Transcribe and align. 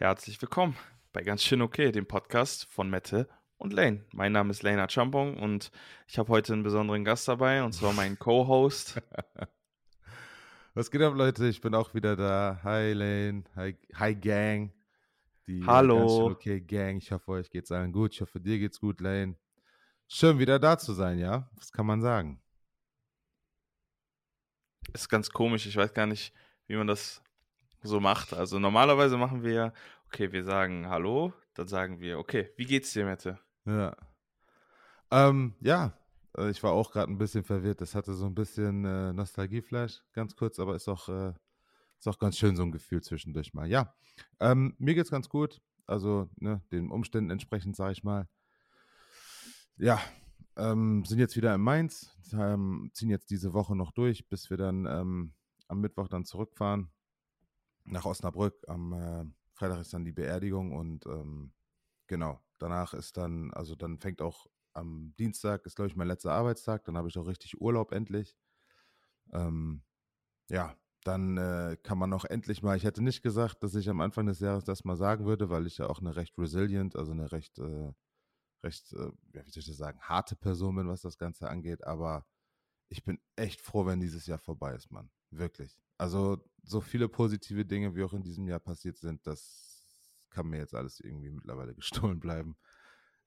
Herzlich 0.00 0.40
willkommen 0.40 0.78
bei 1.12 1.20
Ganz 1.20 1.42
schön 1.42 1.60
okay, 1.60 1.92
dem 1.92 2.06
Podcast 2.06 2.64
von 2.70 2.88
Mette 2.88 3.28
und 3.58 3.74
Lane. 3.74 4.02
Mein 4.14 4.32
Name 4.32 4.50
ist 4.50 4.62
Lena 4.62 4.88
Champong 4.88 5.36
und 5.36 5.70
ich 6.06 6.18
habe 6.18 6.30
heute 6.30 6.54
einen 6.54 6.62
besonderen 6.62 7.04
Gast 7.04 7.28
dabei 7.28 7.62
und 7.62 7.74
zwar 7.74 7.92
meinen 7.92 8.18
Co-Host. 8.18 9.02
Was 10.74 10.90
geht 10.90 11.02
ab, 11.02 11.12
Leute? 11.14 11.46
Ich 11.48 11.60
bin 11.60 11.74
auch 11.74 11.92
wieder 11.92 12.16
da. 12.16 12.60
Hi, 12.62 12.94
Lane. 12.94 13.44
Hi, 13.56 13.76
hi 13.94 14.14
Gang. 14.14 14.72
Die 15.46 15.62
Hallo. 15.66 15.98
Ganz 15.98 16.12
schön 16.12 16.32
okay, 16.32 16.60
Gang. 16.62 16.96
Ich 16.96 17.12
hoffe, 17.12 17.32
euch 17.32 17.50
geht's 17.50 17.70
allen 17.70 17.92
gut. 17.92 18.14
Ich 18.14 18.22
hoffe, 18.22 18.40
dir 18.40 18.58
geht's 18.58 18.80
gut, 18.80 19.02
Lane. 19.02 19.36
Schön, 20.08 20.38
wieder 20.38 20.58
da 20.58 20.78
zu 20.78 20.94
sein, 20.94 21.18
ja? 21.18 21.50
Was 21.56 21.72
kann 21.72 21.84
man 21.84 22.00
sagen? 22.00 22.40
Ist 24.94 25.10
ganz 25.10 25.28
komisch. 25.28 25.66
Ich 25.66 25.76
weiß 25.76 25.92
gar 25.92 26.06
nicht, 26.06 26.32
wie 26.68 26.76
man 26.76 26.86
das 26.86 27.22
so 27.82 28.00
macht. 28.00 28.32
Also 28.32 28.58
normalerweise 28.58 29.16
machen 29.16 29.42
wir 29.42 29.52
ja, 29.52 29.72
okay, 30.06 30.32
wir 30.32 30.44
sagen 30.44 30.88
Hallo, 30.88 31.32
dann 31.54 31.68
sagen 31.68 32.00
wir, 32.00 32.18
okay, 32.18 32.50
wie 32.56 32.64
geht's 32.64 32.92
dir, 32.92 33.04
Mette? 33.04 33.38
Ja. 33.64 33.96
Ähm, 35.10 35.54
ja, 35.60 35.92
äh, 36.36 36.50
ich 36.50 36.62
war 36.62 36.72
auch 36.72 36.92
gerade 36.92 37.10
ein 37.10 37.18
bisschen 37.18 37.44
verwirrt. 37.44 37.80
Das 37.80 37.94
hatte 37.94 38.14
so 38.14 38.26
ein 38.26 38.34
bisschen 38.34 38.84
äh, 38.84 39.12
Nostalgieflash, 39.12 40.02
ganz 40.12 40.36
kurz, 40.36 40.58
aber 40.58 40.74
ist 40.74 40.88
auch, 40.88 41.08
äh, 41.08 41.32
ist 41.98 42.08
auch 42.08 42.18
ganz 42.18 42.38
schön 42.38 42.56
so 42.56 42.62
ein 42.62 42.72
Gefühl 42.72 43.02
zwischendurch 43.02 43.54
mal. 43.54 43.68
Ja, 43.68 43.94
ähm, 44.40 44.74
mir 44.78 44.94
geht's 44.94 45.10
ganz 45.10 45.28
gut. 45.28 45.60
Also 45.86 46.28
ne, 46.36 46.62
den 46.70 46.90
Umständen 46.90 47.30
entsprechend, 47.30 47.74
sage 47.74 47.92
ich 47.92 48.04
mal. 48.04 48.28
Ja, 49.76 50.00
ähm, 50.56 51.04
sind 51.04 51.18
jetzt 51.18 51.36
wieder 51.36 51.54
in 51.54 51.60
Mainz, 51.60 52.16
ähm, 52.32 52.90
ziehen 52.92 53.10
jetzt 53.10 53.30
diese 53.30 53.54
Woche 53.54 53.74
noch 53.74 53.90
durch, 53.92 54.28
bis 54.28 54.50
wir 54.50 54.56
dann 54.56 54.86
ähm, 54.86 55.32
am 55.66 55.80
Mittwoch 55.80 56.06
dann 56.06 56.24
zurückfahren 56.24 56.90
nach 57.90 58.04
Osnabrück. 58.04 58.64
Am 58.68 58.92
äh, 58.92 59.24
Freitag 59.54 59.80
ist 59.80 59.92
dann 59.92 60.04
die 60.04 60.12
Beerdigung 60.12 60.72
und 60.72 61.06
ähm, 61.06 61.52
genau, 62.06 62.40
danach 62.58 62.94
ist 62.94 63.16
dann, 63.16 63.52
also 63.52 63.74
dann 63.74 63.98
fängt 63.98 64.22
auch 64.22 64.46
am 64.72 65.14
Dienstag, 65.18 65.66
ist 65.66 65.76
glaube 65.76 65.88
ich 65.88 65.96
mein 65.96 66.08
letzter 66.08 66.32
Arbeitstag, 66.32 66.84
dann 66.84 66.96
habe 66.96 67.08
ich 67.08 67.18
auch 67.18 67.26
richtig 67.26 67.60
Urlaub 67.60 67.92
endlich. 67.92 68.36
Ähm, 69.32 69.82
ja, 70.50 70.76
dann 71.04 71.36
äh, 71.38 71.76
kann 71.82 71.98
man 71.98 72.12
auch 72.12 72.24
endlich 72.24 72.62
mal, 72.62 72.76
ich 72.76 72.84
hätte 72.84 73.02
nicht 73.02 73.22
gesagt, 73.22 73.62
dass 73.62 73.74
ich 73.74 73.88
am 73.88 74.00
Anfang 74.00 74.26
des 74.26 74.40
Jahres 74.40 74.64
das 74.64 74.84
mal 74.84 74.96
sagen 74.96 75.26
würde, 75.26 75.50
weil 75.50 75.66
ich 75.66 75.78
ja 75.78 75.88
auch 75.88 76.00
eine 76.00 76.16
recht 76.16 76.38
resilient, 76.38 76.96
also 76.96 77.12
eine 77.12 77.32
recht, 77.32 77.58
äh, 77.58 77.92
recht, 78.64 78.92
äh, 78.94 79.12
wie 79.32 79.50
soll 79.50 79.60
ich 79.60 79.66
das 79.66 79.76
sagen, 79.76 80.00
harte 80.02 80.36
Person 80.36 80.76
bin, 80.76 80.88
was 80.88 81.02
das 81.02 81.18
Ganze 81.18 81.48
angeht, 81.48 81.84
aber 81.84 82.26
ich 82.88 83.04
bin 83.04 83.20
echt 83.36 83.60
froh, 83.60 83.86
wenn 83.86 84.00
dieses 84.00 84.26
Jahr 84.26 84.38
vorbei 84.38 84.74
ist, 84.74 84.90
Mann. 84.90 85.10
Wirklich. 85.30 85.76
Also 86.00 86.42
so 86.62 86.80
viele 86.80 87.10
positive 87.10 87.66
Dinge, 87.66 87.94
wie 87.94 88.02
auch 88.02 88.14
in 88.14 88.22
diesem 88.22 88.48
Jahr 88.48 88.58
passiert 88.58 88.96
sind, 88.96 89.26
das 89.26 89.86
kann 90.30 90.46
mir 90.46 90.56
jetzt 90.56 90.74
alles 90.74 90.98
irgendwie 90.98 91.30
mittlerweile 91.30 91.74
gestohlen 91.80 92.18
bleiben. 92.18 92.56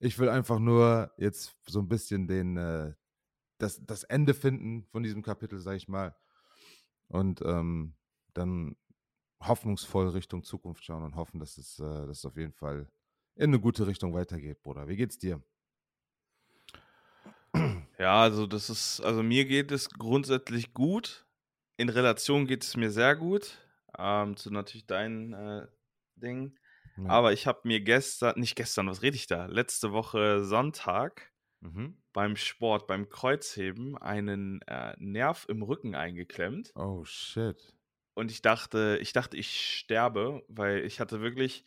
Ich 0.00 0.18
will 0.18 0.28
einfach 0.28 0.58
nur 0.58 1.12
jetzt 1.16 1.54
so 1.68 1.78
ein 1.78 1.88
bisschen 1.88 2.26
den, 2.26 2.56
äh, 2.56 2.92
das, 3.58 3.80
das 3.86 4.02
Ende 4.02 4.34
finden 4.34 4.82
von 4.86 5.04
diesem 5.04 5.22
Kapitel, 5.22 5.60
sag 5.60 5.76
ich 5.76 5.86
mal. 5.86 6.16
Und 7.06 7.42
ähm, 7.42 7.94
dann 8.32 8.74
hoffnungsvoll 9.40 10.08
Richtung 10.08 10.42
Zukunft 10.42 10.84
schauen 10.84 11.04
und 11.04 11.14
hoffen, 11.14 11.38
dass 11.38 11.58
es, 11.58 11.78
äh, 11.78 12.06
dass 12.06 12.18
es 12.18 12.24
auf 12.24 12.36
jeden 12.36 12.54
Fall 12.54 12.90
in 13.36 13.50
eine 13.50 13.60
gute 13.60 13.86
Richtung 13.86 14.14
weitergeht, 14.14 14.62
Bruder. 14.62 14.88
Wie 14.88 14.96
geht's 14.96 15.18
dir? 15.18 15.40
Ja, 18.00 18.22
also 18.22 18.48
das 18.48 18.68
ist, 18.68 19.00
also 19.00 19.22
mir 19.22 19.44
geht 19.44 19.70
es 19.70 19.88
grundsätzlich 19.90 20.74
gut 20.74 21.23
in 21.76 21.88
Relation 21.88 22.46
geht 22.46 22.62
es 22.62 22.76
mir 22.76 22.90
sehr 22.90 23.16
gut. 23.16 23.58
Ähm, 23.96 24.36
zu 24.36 24.50
natürlich 24.50 24.86
deinen 24.86 25.32
äh, 25.32 25.66
Dingen. 26.16 26.58
Ja. 26.96 27.08
Aber 27.08 27.32
ich 27.32 27.46
habe 27.46 27.60
mir 27.64 27.80
gestern, 27.80 28.38
nicht 28.38 28.56
gestern, 28.56 28.88
was 28.88 29.02
rede 29.02 29.16
ich 29.16 29.26
da? 29.26 29.46
Letzte 29.46 29.92
Woche 29.92 30.44
Sonntag 30.44 31.32
mhm. 31.60 31.96
beim 32.12 32.36
Sport, 32.36 32.86
beim 32.86 33.08
Kreuzheben, 33.08 33.96
einen 33.98 34.62
äh, 34.62 34.94
Nerv 34.98 35.46
im 35.48 35.62
Rücken 35.62 35.94
eingeklemmt. 35.94 36.72
Oh 36.76 37.04
shit. 37.04 37.74
Und 38.14 38.30
ich 38.30 38.42
dachte, 38.42 38.98
ich 39.00 39.12
dachte, 39.12 39.36
ich 39.36 39.78
sterbe, 39.78 40.44
weil 40.48 40.84
ich 40.84 41.00
hatte 41.00 41.20
wirklich, 41.20 41.64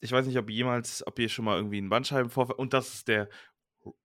ich 0.00 0.12
weiß 0.12 0.26
nicht, 0.26 0.38
ob 0.38 0.48
jemals, 0.48 1.04
ob 1.06 1.18
ihr 1.18 1.28
schon 1.28 1.44
mal 1.44 1.56
irgendwie 1.56 1.78
einen 1.78 1.88
Bandscheibenvorfall, 1.88 2.56
und 2.56 2.72
das 2.72 2.94
ist 2.94 3.08
der, 3.08 3.28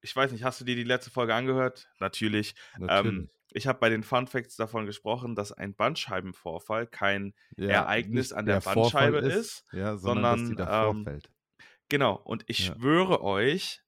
ich 0.02 0.16
weiß 0.16 0.32
nicht, 0.32 0.44
hast 0.44 0.60
du 0.60 0.66
dir 0.66 0.76
die 0.76 0.84
letzte 0.84 1.12
Folge 1.12 1.36
angehört? 1.36 1.88
Natürlich. 2.00 2.56
Ähm, 2.76 2.86
Natürlich. 2.86 3.18
Ähm, 3.18 3.30
ich 3.52 3.68
habe 3.68 3.80
bei 3.80 3.90
den 3.90 4.04
Fun 4.04 4.28
Facts 4.28 4.56
davon 4.56 4.86
gesprochen, 4.86 5.36
dass 5.36 5.52
ein 5.52 5.74
Bandscheibenvorfall 5.74 6.88
kein 6.88 7.34
ja, 7.58 7.70
Ereignis 7.70 8.32
an 8.32 8.46
der, 8.46 8.60
der 8.60 8.74
Bandscheibe 8.74 9.18
ist, 9.18 9.36
ist 9.36 9.66
ja, 9.74 9.98
sondern, 9.98 10.46
sondern 10.48 10.68
dass 10.68 11.04
die 11.04 11.12
ähm, 11.12 11.22
Genau, 11.90 12.16
und 12.16 12.44
ich 12.48 12.68
ja. 12.68 12.76
schwöre 12.76 13.24
euch, 13.24 13.82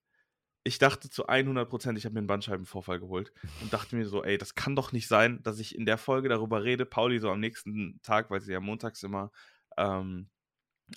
ich 0.64 0.80
dachte 0.80 1.10
zu 1.10 1.28
100 1.28 1.70
Prozent, 1.70 1.98
ich 1.98 2.06
habe 2.06 2.14
mir 2.14 2.20
einen 2.20 2.28
Bandscheibenvorfall 2.28 3.00
geholt 3.00 3.32
und 3.62 3.72
dachte 3.72 3.96
mir 3.96 4.08
so, 4.08 4.24
ey, 4.24 4.38
das 4.38 4.56
kann 4.56 4.76
doch 4.76 4.92
nicht 4.92 5.08
sein, 5.08 5.42
dass 5.44 5.60
ich 5.60 5.76
in 5.76 5.86
der 5.86 5.98
Folge 5.98 6.30
darüber 6.30 6.64
rede, 6.64 6.86
Pauli 6.86 7.20
so 7.20 7.30
am 7.30 7.40
nächsten 7.40 8.00
Tag, 8.02 8.32
weil 8.32 8.42
sie 8.42 8.54
ja 8.54 8.60
montags 8.60 9.04
immer 9.04 9.32
ähm, 9.78 10.30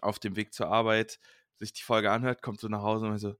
auf 0.00 0.18
dem 0.18 0.36
Weg 0.36 0.52
zur 0.54 0.68
Arbeit 0.68 1.20
sich 1.58 1.72
die 1.72 1.82
Folge 1.82 2.10
anhört, 2.10 2.42
kommt 2.42 2.60
so 2.60 2.68
nach 2.68 2.82
Hause 2.82 3.06
und 3.06 3.18
so, 3.18 3.36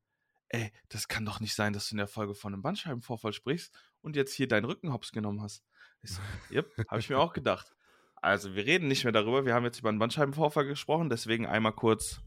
ey, 0.49 0.72
das 0.88 1.09
kann 1.09 1.25
doch 1.25 1.41
nicht 1.41 1.55
sein, 1.55 1.72
dass 1.72 1.88
du 1.88 1.94
in 1.94 1.99
der 1.99 2.06
Folge 2.06 2.34
von 2.34 2.53
einem 2.53 2.62
Bandscheibenvorfall 2.62 3.32
sprichst 3.32 3.75
und 4.00 4.16
jetzt 4.16 4.32
hier 4.34 4.49
deinen 4.49 4.65
Rücken 4.65 4.93
hops 4.93 5.12
genommen 5.12 5.43
hast. 5.43 5.65
Ich 6.03 6.12
so, 6.12 6.21
yep, 6.50 6.72
habe 6.88 7.00
ich 7.00 7.09
mir 7.09 7.19
auch 7.19 7.32
gedacht. 7.32 7.75
Also, 8.16 8.54
wir 8.54 8.65
reden 8.65 8.88
nicht 8.88 9.04
mehr 9.04 9.12
darüber. 9.12 9.44
Wir 9.44 9.54
haben 9.54 9.65
jetzt 9.65 9.81
über 9.81 9.91
einen 9.91 9.99
Bandscheibenvorfall 9.99 10.66
gesprochen, 10.66 11.10
deswegen 11.10 11.47
einmal 11.47 11.72
kurz. 11.72 12.21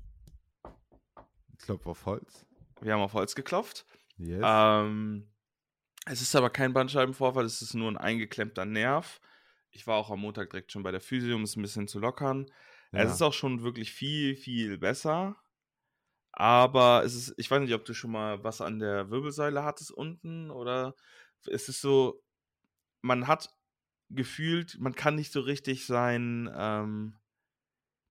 Klopf 1.59 1.87
auf 1.87 2.05
Holz. 2.05 2.45
Wir 2.81 2.93
haben 2.93 3.01
auf 3.01 3.13
Holz 3.13 3.33
geklopft. 3.33 3.85
Yes. 4.17 4.41
Ähm, 4.43 5.27
es 6.05 6.21
ist 6.21 6.35
aber 6.35 6.49
kein 6.49 6.73
Bandscheibenvorfall, 6.73 7.45
es 7.45 7.61
ist 7.61 7.73
nur 7.73 7.91
ein 7.91 7.97
eingeklemmter 7.97 8.65
Nerv. 8.65 9.19
Ich 9.71 9.87
war 9.87 9.97
auch 9.97 10.09
am 10.09 10.21
Montag 10.21 10.49
direkt 10.51 10.71
schon 10.71 10.83
bei 10.83 10.91
der 10.91 11.01
Physio, 11.01 11.35
um 11.35 11.43
es 11.43 11.55
ein 11.55 11.61
bisschen 11.61 11.87
zu 11.87 11.99
lockern. 11.99 12.49
Ja. 12.91 13.03
Es 13.03 13.13
ist 13.13 13.21
auch 13.21 13.33
schon 13.33 13.63
wirklich 13.63 13.91
viel, 13.91 14.35
viel 14.35 14.77
besser. 14.77 15.35
Aber 16.39 17.03
es 17.03 17.15
ist, 17.15 17.33
ich 17.37 17.49
weiß 17.49 17.61
nicht, 17.61 17.73
ob 17.73 17.83
du 17.83 17.95
schon 17.95 18.11
mal 18.11 18.43
was 18.43 18.61
an 18.61 18.77
der 18.77 19.09
Wirbelsäule 19.09 19.63
hattest 19.63 19.89
unten 19.89 20.51
oder 20.51 20.93
es 21.47 21.67
ist 21.67 21.81
so, 21.81 22.23
man 23.01 23.25
hat 23.25 23.49
gefühlt, 24.11 24.77
man 24.79 24.93
kann 24.93 25.15
nicht 25.15 25.31
so 25.31 25.39
richtig 25.39 25.87
sein, 25.87 26.47
ähm, 26.55 27.17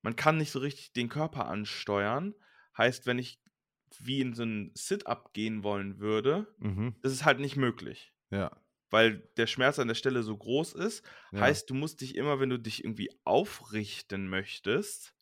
man 0.02 0.16
kann 0.16 0.38
nicht 0.38 0.50
so 0.50 0.58
richtig 0.58 0.92
den 0.92 1.08
Körper 1.08 1.46
ansteuern. 1.46 2.34
Heißt, 2.76 3.06
wenn 3.06 3.20
ich 3.20 3.40
wie 4.00 4.20
in 4.20 4.34
so 4.34 4.42
ein 4.42 4.72
Sit-up 4.74 5.32
gehen 5.32 5.62
wollen 5.62 6.00
würde, 6.00 6.52
mhm. 6.58 6.96
das 7.02 7.12
ist 7.12 7.24
halt 7.24 7.38
nicht 7.38 7.54
möglich. 7.54 8.12
Ja. 8.30 8.50
Weil 8.90 9.18
der 9.36 9.46
Schmerz 9.46 9.78
an 9.78 9.86
der 9.86 9.94
Stelle 9.94 10.24
so 10.24 10.36
groß 10.36 10.72
ist. 10.74 11.04
Ja. 11.30 11.42
Heißt, 11.42 11.70
du 11.70 11.74
musst 11.74 12.00
dich 12.00 12.16
immer, 12.16 12.40
wenn 12.40 12.50
du 12.50 12.58
dich 12.58 12.82
irgendwie 12.82 13.10
aufrichten 13.22 14.28
möchtest, 14.28 15.15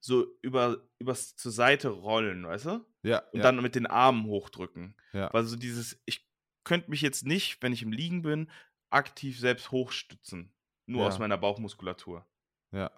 so 0.00 0.26
über, 0.42 0.82
übers 0.98 1.36
zur 1.36 1.52
Seite 1.52 1.88
rollen, 1.88 2.46
weißt 2.46 2.66
du? 2.66 2.86
Ja. 3.02 3.18
Und 3.32 3.38
ja. 3.38 3.42
dann 3.42 3.60
mit 3.62 3.74
den 3.74 3.86
Armen 3.86 4.26
hochdrücken. 4.26 4.94
Ja. 5.12 5.32
Weil 5.32 5.44
so 5.44 5.56
dieses, 5.56 6.00
ich 6.04 6.28
könnte 6.64 6.90
mich 6.90 7.02
jetzt 7.02 7.26
nicht, 7.26 7.62
wenn 7.62 7.72
ich 7.72 7.82
im 7.82 7.92
Liegen 7.92 8.22
bin, 8.22 8.50
aktiv 8.90 9.38
selbst 9.38 9.70
hochstützen. 9.70 10.52
Nur 10.86 11.02
ja. 11.02 11.08
aus 11.08 11.18
meiner 11.18 11.36
Bauchmuskulatur. 11.36 12.24
Ja. 12.72 12.90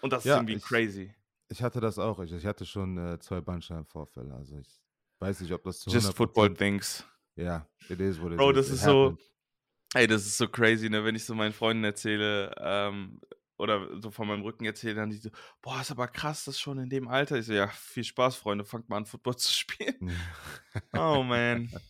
Und 0.00 0.12
das 0.12 0.24
ist 0.24 0.30
irgendwie 0.32 0.54
ich, 0.54 0.62
crazy. 0.62 1.14
Ich 1.48 1.62
hatte 1.62 1.80
das 1.80 1.98
auch. 1.98 2.20
Ich, 2.20 2.32
ich 2.32 2.46
hatte 2.46 2.64
schon 2.66 2.96
äh, 2.98 3.18
zwei 3.18 3.40
Bandscheibenvorfälle. 3.40 4.34
Also 4.34 4.58
ich 4.58 4.80
weiß 5.18 5.40
nicht, 5.40 5.52
ob 5.52 5.62
das 5.64 5.80
zu 5.80 5.90
Just 5.90 6.14
Football 6.14 6.54
Things. 6.54 7.04
Ja, 7.36 7.66
it 7.88 8.00
is 8.00 8.20
what 8.20 8.32
it 8.32 8.38
Bro, 8.38 8.50
is. 8.50 8.56
das 8.56 8.68
it 8.68 8.74
ist 8.74 8.86
happened. 8.86 9.20
so. 9.20 9.98
Ey, 9.98 10.06
das 10.06 10.26
ist 10.26 10.38
so 10.38 10.48
crazy, 10.48 10.88
ne? 10.88 11.04
Wenn 11.04 11.14
ich 11.14 11.24
so 11.24 11.34
meinen 11.34 11.52
Freunden 11.52 11.84
erzähle, 11.84 12.54
ähm, 12.58 13.20
oder 13.56 14.00
so 14.00 14.10
von 14.10 14.28
meinem 14.28 14.42
Rücken 14.42 14.64
erzählt, 14.64 14.96
dann 14.96 15.10
die 15.10 15.16
so, 15.16 15.30
boah, 15.62 15.80
ist 15.80 15.90
aber 15.90 16.08
krass, 16.08 16.44
das 16.44 16.58
schon 16.58 16.78
in 16.78 16.88
dem 16.88 17.08
Alter. 17.08 17.38
Ich 17.38 17.46
so, 17.46 17.52
ja, 17.52 17.68
viel 17.68 18.04
Spaß, 18.04 18.36
Freunde, 18.36 18.64
fangt 18.64 18.88
mal 18.88 18.98
an, 18.98 19.06
Football 19.06 19.36
zu 19.38 19.52
spielen. 19.52 20.12
oh 20.92 21.22
man. 21.22 21.70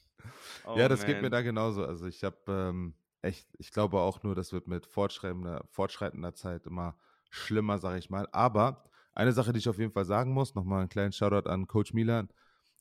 Oh, 0.66 0.78
ja, 0.78 0.88
das 0.88 1.00
man. 1.00 1.08
geht 1.08 1.20
mir 1.20 1.28
da 1.28 1.42
genauso. 1.42 1.84
Also 1.84 2.06
ich 2.06 2.24
habe 2.24 2.38
ähm, 2.48 2.94
echt, 3.20 3.46
ich 3.58 3.70
glaube 3.70 4.00
auch 4.00 4.22
nur, 4.22 4.34
das 4.34 4.50
wird 4.50 4.66
mit 4.66 4.86
fortschreitender, 4.86 5.66
fortschreitender 5.68 6.34
Zeit 6.34 6.66
immer 6.66 6.96
schlimmer, 7.28 7.78
sage 7.78 7.98
ich 7.98 8.08
mal. 8.08 8.26
Aber 8.32 8.84
eine 9.12 9.32
Sache, 9.32 9.52
die 9.52 9.58
ich 9.58 9.68
auf 9.68 9.78
jeden 9.78 9.92
Fall 9.92 10.04
sagen 10.04 10.32
muss, 10.32 10.54
nochmal 10.54 10.80
einen 10.80 10.88
kleinen 10.88 11.12
Shoutout 11.12 11.48
an 11.48 11.66
Coach 11.66 11.92
Milan. 11.92 12.30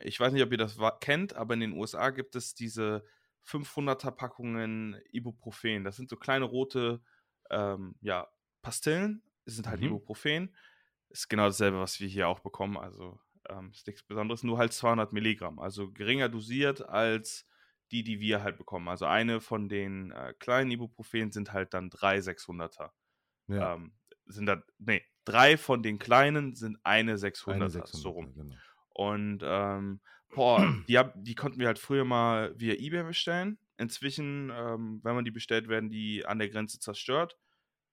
ich 0.01 0.19
weiß 0.19 0.33
nicht, 0.33 0.43
ob 0.43 0.53
ihr 0.53 0.59
das 0.59 0.79
kennt, 1.01 1.35
aber 1.35 1.55
in 1.55 1.61
den 1.61 1.73
USA 1.73 2.11
gibt 2.11 2.35
es 2.37 2.55
diese 2.55 3.05
500er 3.47 4.11
Packungen 4.13 5.01
Ibuprofen. 5.11 5.85
Das 5.85 5.97
sind 5.97 6.09
so 6.09 6.17
kleine 6.17 6.45
rote 6.45 7.03
ähm, 7.51 7.97
ja, 8.01 8.29
Pastillen. 8.63 9.23
Das 9.45 9.55
sind 9.55 9.67
halt 9.67 9.81
mhm. 9.81 9.89
Ibuprofen. 9.89 10.55
Ist 11.09 11.29
genau 11.29 11.47
dasselbe, 11.47 11.79
was 11.79 12.01
wir 12.01 12.09
hier 12.09 12.29
auch 12.29 12.41
bekommen. 12.41 12.77
Also 12.77 13.21
ähm, 13.49 13.71
ist 13.71 13.87
nichts 13.87 14.03
Besonderes, 14.03 14.43
nur 14.43 14.59
halt 14.59 14.73
200 14.73 15.13
Milligramm. 15.13 15.59
Also 15.59 15.91
geringer 15.93 16.29
dosiert 16.29 16.89
als 16.89 17.47
die, 17.91 18.03
die 18.03 18.21
wir 18.21 18.43
halt 18.43 18.57
bekommen. 18.57 18.89
Also 18.89 19.05
eine 19.05 19.41
von 19.41 19.69
den 19.69 20.13
äh, 20.13 20.33
kleinen 20.39 20.71
Ibuprofen 20.71 21.31
sind 21.31 21.53
halt 21.53 21.75
dann 21.75 21.91
drei 21.91 22.19
600er. 22.19 22.91
Ja. 23.49 23.75
Ähm, 23.75 23.93
sind 24.25 24.47
da, 24.47 24.63
nee, 24.79 25.05
drei 25.25 25.59
von 25.59 25.83
den 25.83 25.99
kleinen 25.99 26.55
sind 26.55 26.79
eine 26.85 27.17
600er, 27.17 27.53
eine 27.53 27.67
600er 27.67 27.97
so 27.97 28.11
rum. 28.11 28.33
Genau. 28.35 28.55
Und 28.95 29.41
ähm, 29.43 30.01
boah, 30.35 30.67
die, 30.89 30.99
hab, 30.99 31.15
die 31.17 31.35
konnten 31.35 31.59
wir 31.59 31.67
halt 31.67 31.79
früher 31.79 32.05
mal 32.05 32.59
via 32.59 32.75
Ebay 32.75 33.05
bestellen. 33.05 33.59
Inzwischen, 33.79 34.51
ähm, 34.55 35.01
wenn 35.03 35.15
man 35.15 35.25
die 35.25 35.31
bestellt, 35.31 35.69
werden 35.69 35.91
die 35.91 36.25
an 36.27 36.39
der 36.39 36.49
Grenze 36.49 36.79
zerstört. 36.79 37.39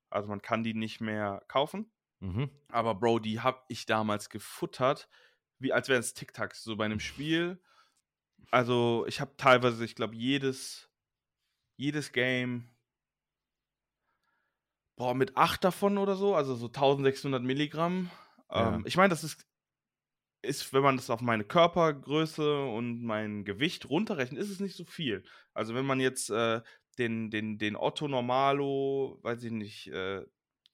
Also 0.10 0.28
man 0.28 0.42
kann 0.42 0.64
die 0.64 0.74
nicht 0.74 1.02
mehr 1.02 1.44
kaufen. 1.48 1.92
Mhm. 2.20 2.50
Aber 2.70 2.96
Bro, 2.96 3.20
die 3.20 3.40
habe 3.40 3.62
ich 3.70 3.86
damals 3.86 4.30
gefuttert, 4.30 5.08
wie 5.60 5.74
als 5.74 5.88
wären 5.90 6.00
es 6.00 6.14
Tic-Tacs, 6.14 6.64
so 6.64 6.76
bei 6.76 6.86
einem 6.86 7.00
Spiel. 7.00 7.62
Also 8.52 9.06
ich 9.08 9.22
habe 9.22 9.36
teilweise, 9.38 9.84
ich 9.86 9.96
glaube, 9.96 10.16
jedes, 10.16 10.90
jedes 11.76 12.12
Game, 12.12 12.70
boah, 14.96 15.14
mit 15.14 15.38
acht 15.38 15.64
davon 15.64 15.98
oder 15.98 16.16
so, 16.16 16.36
also 16.36 16.56
so 16.56 16.68
1600 16.68 17.42
Milligramm. 17.42 18.10
Ja. 18.52 18.76
Ähm, 18.76 18.84
ich 18.86 18.98
meine, 18.98 19.10
das 19.10 19.24
ist 19.24 19.49
ist, 20.42 20.74
wenn 20.74 20.84
man 20.84 20.98
das 20.98 21.10
auf 21.10 21.22
meine 21.22 21.44
Körpergröße 21.44 22.64
und 22.64 23.04
mein 23.04 23.44
Gewicht 23.44 23.90
runterrechnet, 23.90 24.42
ist 24.42 24.50
es 24.50 24.60
nicht 24.60 24.76
so 24.76 24.86
viel. 24.86 25.24
Also 25.54 25.76
wenn 25.76 25.86
man 25.86 26.00
jetzt 26.00 26.30
äh, 26.30 26.62
den, 26.98 27.30
den, 27.30 27.58
den 27.58 27.76
Otto 27.76 28.08
Normalo, 28.08 29.20
weiß 29.22 29.44
ich 29.44 29.52
nicht, 29.52 29.88
äh, 29.88 30.26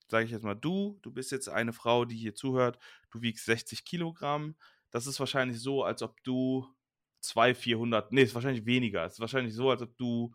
sage 0.08 0.26
ich 0.26 0.32
jetzt 0.32 0.44
mal, 0.44 0.56
du, 0.56 1.00
du 1.02 1.12
bist 1.12 1.32
jetzt 1.32 1.50
eine 1.50 1.74
Frau, 1.74 2.06
die 2.06 2.16
hier 2.16 2.36
zuhört, 2.36 2.80
du 3.12 3.22
wiegst 3.22 3.46
60 3.46 3.86
Kilogramm. 3.86 4.56
Das 4.92 5.08
ist 5.08 5.20
wahrscheinlich 5.20 5.60
so, 5.60 5.84
als 5.84 6.02
ob 6.04 6.22
du 6.24 6.68
200, 7.22 7.58
400, 7.58 8.12
nee, 8.12 8.22
ist 8.24 8.36
wahrscheinlich 8.36 8.66
weniger. 8.66 9.06
Es 9.06 9.14
ist 9.14 9.20
wahrscheinlich 9.20 9.56
so, 9.56 9.70
als 9.72 9.82
ob 9.82 9.98
du 9.98 10.34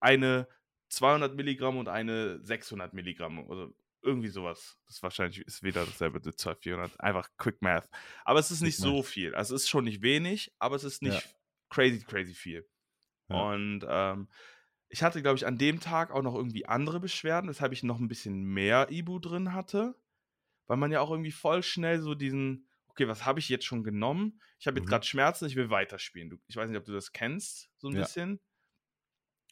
eine 0.00 0.46
200 0.90 1.34
Milligramm 1.34 1.78
und 1.78 1.88
eine 1.88 2.40
600 2.44 2.94
Milligramm, 2.94 3.38
also 3.50 3.74
irgendwie 4.02 4.28
sowas. 4.28 4.78
Das 4.86 5.02
wahrscheinlich 5.02 5.40
ist 5.40 5.62
wieder 5.62 5.84
dasselbe, 5.84 6.20
200, 6.20 6.62
400. 6.62 7.00
Einfach 7.00 7.28
Quick 7.36 7.62
Math. 7.62 7.88
Aber 8.24 8.38
es 8.38 8.50
ist 8.50 8.62
nicht 8.62 8.76
so 8.76 9.02
viel. 9.02 9.34
Also 9.34 9.54
es 9.54 9.62
ist 9.62 9.68
schon 9.68 9.84
nicht 9.84 10.02
wenig, 10.02 10.52
aber 10.58 10.76
es 10.76 10.84
ist 10.84 11.02
nicht 11.02 11.22
ja. 11.22 11.30
crazy, 11.68 12.04
crazy 12.04 12.34
viel. 12.34 12.68
Ja. 13.28 13.50
Und 13.50 13.84
ähm, 13.88 14.28
ich 14.88 15.02
hatte, 15.02 15.20
glaube 15.22 15.36
ich, 15.36 15.46
an 15.46 15.58
dem 15.58 15.80
Tag 15.80 16.10
auch 16.10 16.22
noch 16.22 16.34
irgendwie 16.34 16.66
andere 16.66 17.00
Beschwerden, 17.00 17.50
weshalb 17.50 17.72
ich 17.72 17.82
noch 17.82 17.98
ein 17.98 18.08
bisschen 18.08 18.42
mehr 18.44 18.90
Ibu 18.90 19.18
drin 19.18 19.52
hatte. 19.52 19.94
Weil 20.66 20.76
man 20.76 20.92
ja 20.92 21.00
auch 21.00 21.10
irgendwie 21.10 21.32
voll 21.32 21.62
schnell 21.62 22.00
so 22.00 22.14
diesen, 22.14 22.68
okay, 22.88 23.08
was 23.08 23.24
habe 23.24 23.40
ich 23.40 23.48
jetzt 23.48 23.64
schon 23.64 23.84
genommen? 23.84 24.40
Ich 24.58 24.66
habe 24.66 24.78
jetzt 24.78 24.86
mhm. 24.86 24.90
gerade 24.90 25.06
Schmerzen, 25.06 25.46
ich 25.46 25.56
will 25.56 25.70
weiterspielen. 25.70 26.40
ich 26.46 26.56
weiß 26.56 26.68
nicht, 26.68 26.78
ob 26.78 26.84
du 26.84 26.92
das 26.92 27.12
kennst, 27.12 27.70
so 27.78 27.88
ein 27.88 27.94
ja. 27.94 28.02
bisschen. 28.02 28.40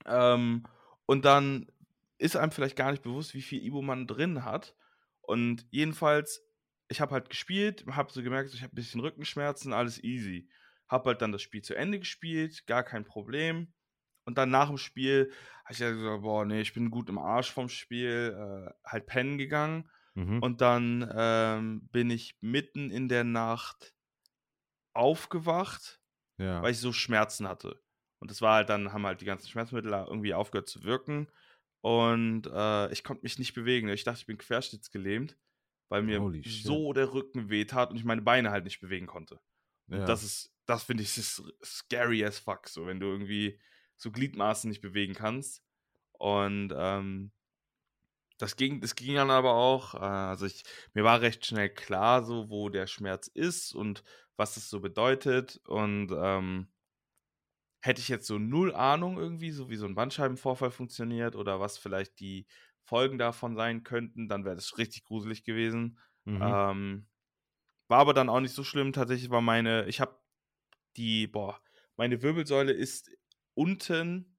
Ähm, 0.04 0.64
und 1.06 1.24
dann 1.24 1.70
ist 2.18 2.36
einem 2.36 2.52
vielleicht 2.52 2.76
gar 2.76 2.90
nicht 2.90 3.02
bewusst, 3.02 3.34
wie 3.34 3.42
viel 3.42 3.62
Ibo 3.62 3.82
man 3.82 4.06
drin 4.06 4.44
hat. 4.44 4.74
Und 5.20 5.66
jedenfalls, 5.70 6.42
ich 6.88 7.00
habe 7.00 7.12
halt 7.12 7.30
gespielt, 7.30 7.84
habe 7.90 8.12
so 8.12 8.22
gemerkt, 8.22 8.54
ich 8.54 8.62
habe 8.62 8.72
ein 8.72 8.76
bisschen 8.76 9.00
Rückenschmerzen, 9.00 9.72
alles 9.72 10.02
easy. 10.02 10.48
Habe 10.88 11.10
halt 11.10 11.22
dann 11.22 11.32
das 11.32 11.42
Spiel 11.42 11.62
zu 11.62 11.74
Ende 11.74 11.98
gespielt, 11.98 12.66
gar 12.66 12.84
kein 12.84 13.04
Problem. 13.04 13.72
Und 14.24 14.38
dann 14.38 14.50
nach 14.50 14.68
dem 14.68 14.78
Spiel 14.78 15.32
habe 15.64 15.72
ich 15.72 15.78
ja 15.78 15.90
gesagt, 15.90 16.22
boah, 16.22 16.44
nee, 16.44 16.60
ich 16.60 16.74
bin 16.74 16.90
gut 16.90 17.08
im 17.08 17.18
Arsch 17.18 17.52
vom 17.52 17.68
Spiel, 17.68 18.36
äh, 18.36 18.72
halt 18.88 19.06
pennen 19.06 19.38
gegangen. 19.38 19.88
Mhm. 20.14 20.42
Und 20.42 20.60
dann 20.60 21.08
ähm, 21.14 21.88
bin 21.92 22.10
ich 22.10 22.36
mitten 22.40 22.90
in 22.90 23.08
der 23.08 23.24
Nacht 23.24 23.94
aufgewacht, 24.94 26.00
ja. 26.38 26.62
weil 26.62 26.72
ich 26.72 26.78
so 26.78 26.92
Schmerzen 26.92 27.46
hatte. 27.46 27.80
Und 28.18 28.30
das 28.30 28.40
war 28.40 28.54
halt 28.54 28.70
dann, 28.70 28.92
haben 28.92 29.06
halt 29.06 29.20
die 29.20 29.26
ganzen 29.26 29.48
Schmerzmittel 29.48 29.92
irgendwie 29.92 30.34
aufgehört 30.34 30.68
zu 30.68 30.82
wirken. 30.84 31.28
Und 31.86 32.48
äh, 32.52 32.92
ich 32.92 33.04
konnte 33.04 33.22
mich 33.22 33.38
nicht 33.38 33.54
bewegen. 33.54 33.88
Ich 33.90 34.02
dachte, 34.02 34.18
ich 34.18 34.26
bin 34.26 34.38
querschnittsgelähmt, 34.38 35.36
weil 35.88 36.02
mir 36.02 36.20
so 36.44 36.92
der 36.92 37.12
Rücken 37.12 37.48
weh 37.48 37.64
tat 37.64 37.90
und 37.90 37.96
ich 37.96 38.02
meine 38.02 38.22
Beine 38.22 38.50
halt 38.50 38.64
nicht 38.64 38.80
bewegen 38.80 39.06
konnte. 39.06 39.38
Ja. 39.86 40.04
das 40.04 40.24
ist, 40.24 40.52
das 40.64 40.82
finde 40.82 41.04
ich 41.04 41.16
ist 41.16 41.44
scary 41.64 42.24
as 42.24 42.40
fuck, 42.40 42.68
so 42.68 42.88
wenn 42.88 42.98
du 42.98 43.06
irgendwie 43.06 43.60
so 43.96 44.10
Gliedmaßen 44.10 44.68
nicht 44.68 44.80
bewegen 44.80 45.14
kannst. 45.14 45.62
Und 46.10 46.74
ähm, 46.76 47.30
das 48.38 48.56
ging, 48.56 48.80
das 48.80 48.96
ging 48.96 49.14
dann 49.14 49.30
aber 49.30 49.54
auch. 49.54 49.94
Äh, 49.94 49.98
also 49.98 50.44
ich, 50.46 50.64
mir 50.92 51.04
war 51.04 51.20
recht 51.20 51.46
schnell 51.46 51.70
klar, 51.70 52.24
so 52.24 52.50
wo 52.50 52.68
der 52.68 52.88
Schmerz 52.88 53.28
ist 53.28 53.72
und 53.72 54.02
was 54.34 54.56
das 54.56 54.68
so 54.68 54.80
bedeutet. 54.80 55.60
Und 55.66 56.10
ähm, 56.10 56.66
hätte 57.86 58.00
ich 58.00 58.08
jetzt 58.08 58.26
so 58.26 58.38
null 58.38 58.74
Ahnung 58.74 59.18
irgendwie, 59.18 59.50
so 59.50 59.70
wie 59.70 59.76
so 59.76 59.86
ein 59.86 59.94
Bandscheibenvorfall 59.94 60.70
funktioniert 60.70 61.36
oder 61.36 61.60
was 61.60 61.78
vielleicht 61.78 62.20
die 62.20 62.46
Folgen 62.82 63.18
davon 63.18 63.56
sein 63.56 63.82
könnten, 63.82 64.28
dann 64.28 64.44
wäre 64.44 64.56
das 64.56 64.78
richtig 64.78 65.04
gruselig 65.04 65.44
gewesen. 65.44 65.98
Mhm. 66.24 66.40
Ähm, 66.42 67.06
war 67.88 67.98
aber 67.98 68.14
dann 68.14 68.28
auch 68.28 68.40
nicht 68.40 68.54
so 68.54 68.64
schlimm. 68.64 68.92
Tatsächlich 68.92 69.30
war 69.30 69.40
meine, 69.40 69.86
ich 69.86 70.00
habe 70.00 70.18
die, 70.96 71.26
boah, 71.26 71.60
meine 71.96 72.22
Wirbelsäule 72.22 72.72
ist 72.72 73.10
unten 73.54 74.36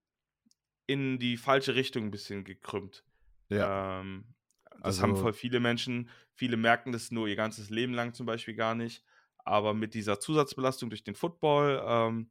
in 0.86 1.20
die 1.20 1.38
falsche 1.38 1.76
Richtung 1.76 2.06
ein 2.06 2.12
bisschen 2.12 2.44
gekrümmt. 2.44 3.04
Ja. 3.50 4.02
Ähm, 4.02 4.34
das 4.70 4.84
also, 4.84 5.04
haben 5.04 5.16
voll 5.16 5.34
viele 5.34 5.60
Menschen. 5.60 6.10
Viele 6.34 6.58
merken 6.58 6.92
das 6.92 7.12
nur 7.12 7.28
ihr 7.28 7.36
ganzes 7.36 7.70
Leben 7.70 7.94
lang 7.94 8.14
zum 8.14 8.26
Beispiel 8.26 8.56
gar 8.56 8.76
nicht. 8.76 9.04
Aber 9.44 9.74
mit 9.74 9.94
dieser 9.94 10.20
Zusatzbelastung 10.20 10.90
durch 10.90 11.04
den 11.04 11.16
Football 11.16 11.82
ähm, 11.86 12.30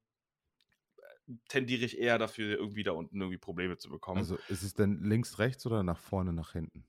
tendiere 1.49 1.85
ich 1.85 1.99
eher 1.99 2.19
dafür, 2.19 2.57
irgendwie 2.57 2.83
da 2.83 2.93
unten 2.93 3.21
irgendwie 3.21 3.39
Probleme 3.39 3.77
zu 3.79 3.91
bekommen. 3.91 4.19
Also 4.19 4.37
ist 4.49 4.63
es 4.63 4.75
denn 4.75 5.03
links, 5.03 5.39
rechts 5.39 5.67
oder 5.67 5.83
nach 5.83 5.99
vorne, 5.99 6.33
nach 6.33 6.53
hinten? 6.53 6.87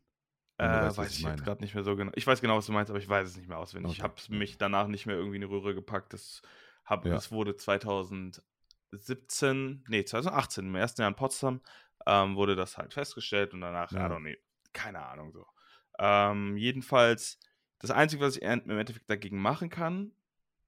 Äh, 0.58 0.68
weißt, 0.68 0.98
weiß 0.98 1.12
ich 1.12 1.22
jetzt 1.22 1.44
gerade 1.44 1.62
nicht 1.62 1.76
mehr 1.76 1.84
so 1.84 1.96
genau. 1.96 2.12
Ich 2.16 2.26
weiß 2.26 2.42
genau, 2.42 2.58
was 2.58 2.66
du 2.66 2.72
meinst, 2.72 2.90
aber 2.90 2.98
ich 3.00 3.08
weiß 3.08 3.28
es 3.28 3.38
nicht 3.38 3.48
mehr 3.48 3.60
auswendig. 3.60 3.92
Okay. 3.92 3.98
Ich 3.98 4.04
habe 4.04 4.16
mich 4.36 4.58
danach 4.58 4.88
nicht 4.88 5.06
mehr 5.06 5.16
irgendwie 5.16 5.36
in 5.36 5.42
die 5.42 5.48
Röhre 5.48 5.76
gepackt. 5.76 6.14
Das, 6.14 6.42
hab, 6.84 7.06
ja. 7.06 7.14
das 7.14 7.32
wurde 7.32 7.56
2017, 7.56 9.84
nee, 9.88 10.04
2018, 10.04 10.66
im 10.66 10.76
ersten 10.76 11.02
Jahr 11.02 11.10
in 11.10 11.16
Potsdam, 11.16 11.62
ähm, 12.08 12.36
wurde 12.36 12.56
das 12.56 12.76
halt 12.78 12.94
festgestellt 12.94 13.54
und 13.54 13.62
danach, 13.62 13.92
ja. 13.92 14.08
I 14.08 14.10
don't 14.10 14.22
know, 14.22 14.34
keine 14.74 15.06
Ahnung 15.06 15.32
so. 15.32 15.46
Ähm, 16.00 16.58
jedenfalls, 16.58 17.40
das 17.80 17.92
Einzige, 17.92 18.24
was 18.24 18.38
ich 18.38 18.42
im 18.42 18.70
Endeffekt 18.70 19.10
dagegen 19.10 19.40
machen 19.40 19.70
kann, 19.70 20.12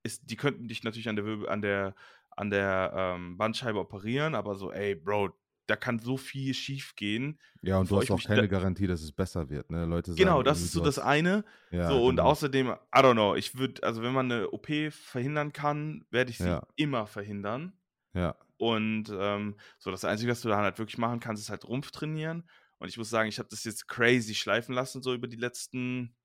ist, 0.03 0.29
die 0.29 0.35
könnten 0.35 0.67
dich 0.67 0.83
natürlich 0.83 1.09
an 1.09 1.15
der, 1.15 1.25
Wirbel, 1.25 1.49
an 1.49 1.61
der 1.61 1.95
an 2.39 2.49
der 2.49 2.93
ähm, 2.95 3.37
Bandscheibe 3.37 3.77
operieren, 3.77 4.33
aber 4.33 4.55
so, 4.55 4.71
ey, 4.71 4.95
Bro, 4.95 5.31
da 5.67 5.75
kann 5.75 5.99
so 5.99 6.15
viel 6.15 6.53
schief 6.53 6.95
gehen. 6.95 7.37
Ja, 7.61 7.77
und 7.79 7.91
du 7.91 7.99
hast 7.99 8.09
auch 8.09 8.23
keine 8.23 8.47
Garantie, 8.47 8.87
dass 8.87 9.01
es 9.01 9.11
besser 9.11 9.49
wird. 9.49 9.69
Ne? 9.69 9.85
Leute 9.85 10.15
genau, 10.15 10.37
sagen, 10.37 10.45
das 10.45 10.61
ist 10.61 10.71
so 10.71 10.81
das 10.81 10.99
eine. 10.99 11.43
Ja, 11.69 11.89
so, 11.89 12.05
und 12.05 12.15
genau. 12.15 12.29
außerdem, 12.29 12.67
I 12.67 12.99
don't 12.99 13.11
know, 13.11 13.35
ich 13.35 13.57
würde, 13.57 13.83
also 13.83 14.01
wenn 14.01 14.13
man 14.13 14.31
eine 14.31 14.49
OP 14.51 14.67
verhindern 14.89 15.51
kann, 15.51 16.05
werde 16.11 16.31
ich 16.31 16.37
sie 16.37 16.47
ja. 16.47 16.65
immer 16.77 17.07
verhindern. 17.07 17.73
Ja. 18.13 18.35
Und 18.55 19.13
ähm, 19.13 19.55
so, 19.77 19.91
das 19.91 20.05
Einzige, 20.05 20.31
was 20.31 20.39
du 20.39 20.47
dann 20.47 20.63
halt 20.63 20.79
wirklich 20.79 20.97
machen 20.97 21.19
kannst, 21.19 21.43
ist 21.43 21.49
halt 21.49 21.67
Rumpf 21.67 21.91
trainieren. 21.91 22.49
Und 22.77 22.87
ich 22.87 22.97
muss 22.97 23.09
sagen, 23.09 23.27
ich 23.27 23.37
habe 23.37 23.49
das 23.49 23.65
jetzt 23.65 23.89
crazy 23.89 24.33
schleifen 24.33 24.73
lassen, 24.73 25.03
so 25.03 25.13
über 25.13 25.27
die 25.27 25.35
letzten 25.35 26.15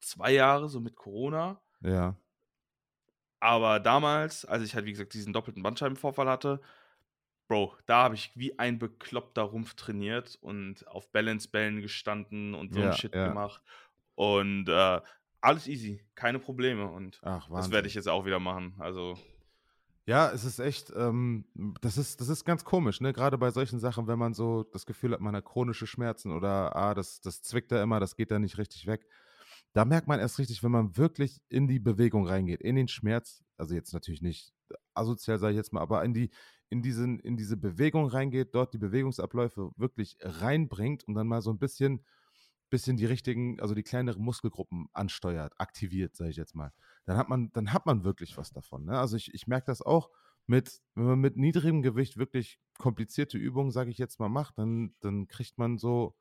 zwei 0.00 0.32
Jahre, 0.32 0.68
so 0.68 0.80
mit 0.80 0.96
Corona. 0.96 1.62
Ja. 1.82 2.16
Aber 3.46 3.78
damals, 3.78 4.44
als 4.44 4.64
ich 4.64 4.74
halt, 4.74 4.86
wie 4.86 4.90
gesagt, 4.90 5.14
diesen 5.14 5.32
doppelten 5.32 5.62
Bandscheibenvorfall 5.62 6.28
hatte, 6.28 6.60
Bro, 7.46 7.76
da 7.86 8.02
habe 8.02 8.16
ich 8.16 8.32
wie 8.34 8.58
ein 8.58 8.80
bekloppter 8.80 9.42
Rumpf 9.42 9.74
trainiert 9.74 10.36
und 10.40 10.84
auf 10.88 11.12
Balance-Bällen 11.12 11.80
gestanden 11.80 12.56
und 12.56 12.74
so 12.74 12.80
ja, 12.80 12.92
Shit 12.92 13.14
ja. 13.14 13.28
gemacht. 13.28 13.62
Und 14.16 14.68
äh, 14.68 15.00
alles 15.40 15.68
easy, 15.68 16.04
keine 16.16 16.40
Probleme. 16.40 16.90
Und 16.90 17.20
Ach, 17.22 17.48
das 17.48 17.70
werde 17.70 17.86
ich 17.86 17.94
jetzt 17.94 18.08
auch 18.08 18.26
wieder 18.26 18.40
machen. 18.40 18.74
Also. 18.80 19.16
Ja, 20.06 20.28
es 20.32 20.42
ist 20.42 20.58
echt, 20.58 20.92
ähm, 20.96 21.44
das, 21.80 21.98
ist, 21.98 22.20
das 22.20 22.28
ist 22.28 22.44
ganz 22.44 22.64
komisch, 22.64 23.00
ne? 23.00 23.12
Gerade 23.12 23.38
bei 23.38 23.52
solchen 23.52 23.78
Sachen, 23.78 24.08
wenn 24.08 24.18
man 24.18 24.34
so 24.34 24.64
das 24.64 24.86
Gefühl 24.86 25.12
hat, 25.12 25.20
man 25.20 25.36
hat 25.36 25.44
chronische 25.44 25.86
Schmerzen 25.86 26.32
oder 26.32 26.74
ah, 26.74 26.94
das, 26.94 27.20
das 27.20 27.42
zwickt 27.42 27.70
da 27.70 27.80
immer, 27.80 28.00
das 28.00 28.16
geht 28.16 28.32
da 28.32 28.40
nicht 28.40 28.58
richtig 28.58 28.88
weg. 28.88 29.06
Da 29.76 29.84
merkt 29.84 30.08
man 30.08 30.18
erst 30.18 30.38
richtig, 30.38 30.62
wenn 30.62 30.70
man 30.70 30.96
wirklich 30.96 31.42
in 31.50 31.68
die 31.68 31.78
Bewegung 31.78 32.26
reingeht, 32.26 32.62
in 32.62 32.76
den 32.76 32.88
Schmerz, 32.88 33.44
also 33.58 33.74
jetzt 33.74 33.92
natürlich 33.92 34.22
nicht 34.22 34.54
asozial, 34.94 35.38
sage 35.38 35.52
ich 35.52 35.58
jetzt 35.58 35.74
mal, 35.74 35.82
aber 35.82 36.02
in 36.02 36.14
die, 36.14 36.30
in, 36.70 36.80
diesen, 36.80 37.20
in 37.20 37.36
diese 37.36 37.58
Bewegung 37.58 38.06
reingeht, 38.06 38.54
dort 38.54 38.72
die 38.72 38.78
Bewegungsabläufe 38.78 39.72
wirklich 39.76 40.16
reinbringt 40.22 41.04
und 41.04 41.14
dann 41.14 41.26
mal 41.26 41.42
so 41.42 41.50
ein 41.50 41.58
bisschen, 41.58 42.06
bisschen 42.70 42.96
die 42.96 43.04
richtigen, 43.04 43.60
also 43.60 43.74
die 43.74 43.82
kleineren 43.82 44.24
Muskelgruppen 44.24 44.86
ansteuert, 44.94 45.52
aktiviert, 45.58 46.16
sage 46.16 46.30
ich 46.30 46.38
jetzt 46.38 46.54
mal, 46.54 46.72
dann 47.04 47.18
hat 47.18 47.28
man, 47.28 47.50
dann 47.52 47.74
hat 47.74 47.84
man 47.84 48.02
wirklich 48.02 48.38
was 48.38 48.52
davon. 48.52 48.86
Ne? 48.86 48.98
Also 48.98 49.18
ich, 49.18 49.34
ich 49.34 49.46
merke 49.46 49.66
das 49.66 49.82
auch 49.82 50.08
mit, 50.46 50.80
wenn 50.94 51.04
man 51.04 51.20
mit 51.20 51.36
niedrigem 51.36 51.82
Gewicht 51.82 52.16
wirklich 52.16 52.58
komplizierte 52.78 53.36
Übungen, 53.36 53.72
sage 53.72 53.90
ich 53.90 53.98
jetzt 53.98 54.20
mal, 54.20 54.30
macht, 54.30 54.56
dann, 54.56 54.94
dann 55.00 55.28
kriegt 55.28 55.58
man 55.58 55.76
so, 55.76 56.16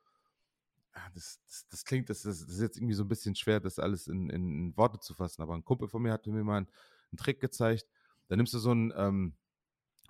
das, 1.14 1.40
das, 1.48 1.68
das, 1.70 1.86
klingt, 1.86 2.10
das, 2.10 2.22
das, 2.24 2.42
ist 2.42 2.62
jetzt 2.62 2.78
irgendwie 2.78 2.94
so 2.94 3.04
ein 3.04 3.08
bisschen 3.08 3.36
schwer, 3.36 3.60
das 3.60 3.80
alles 3.80 4.08
in, 4.08 4.30
in, 4.30 4.76
Worte 4.78 5.00
zu 5.00 5.14
fassen. 5.14 5.42
Aber 5.42 5.54
ein 5.54 5.64
Kumpel 5.66 5.88
von 5.88 6.02
mir 6.02 6.14
hat 6.14 6.26
mir 6.28 6.44
mal 6.44 6.58
einen, 6.58 6.68
einen 7.12 7.18
Trick 7.18 7.40
gezeigt. 7.40 7.88
Da 8.28 8.36
nimmst 8.36 8.54
du 8.54 8.60
so 8.60 8.74
ein, 8.74 8.94
ähm, 8.96 9.36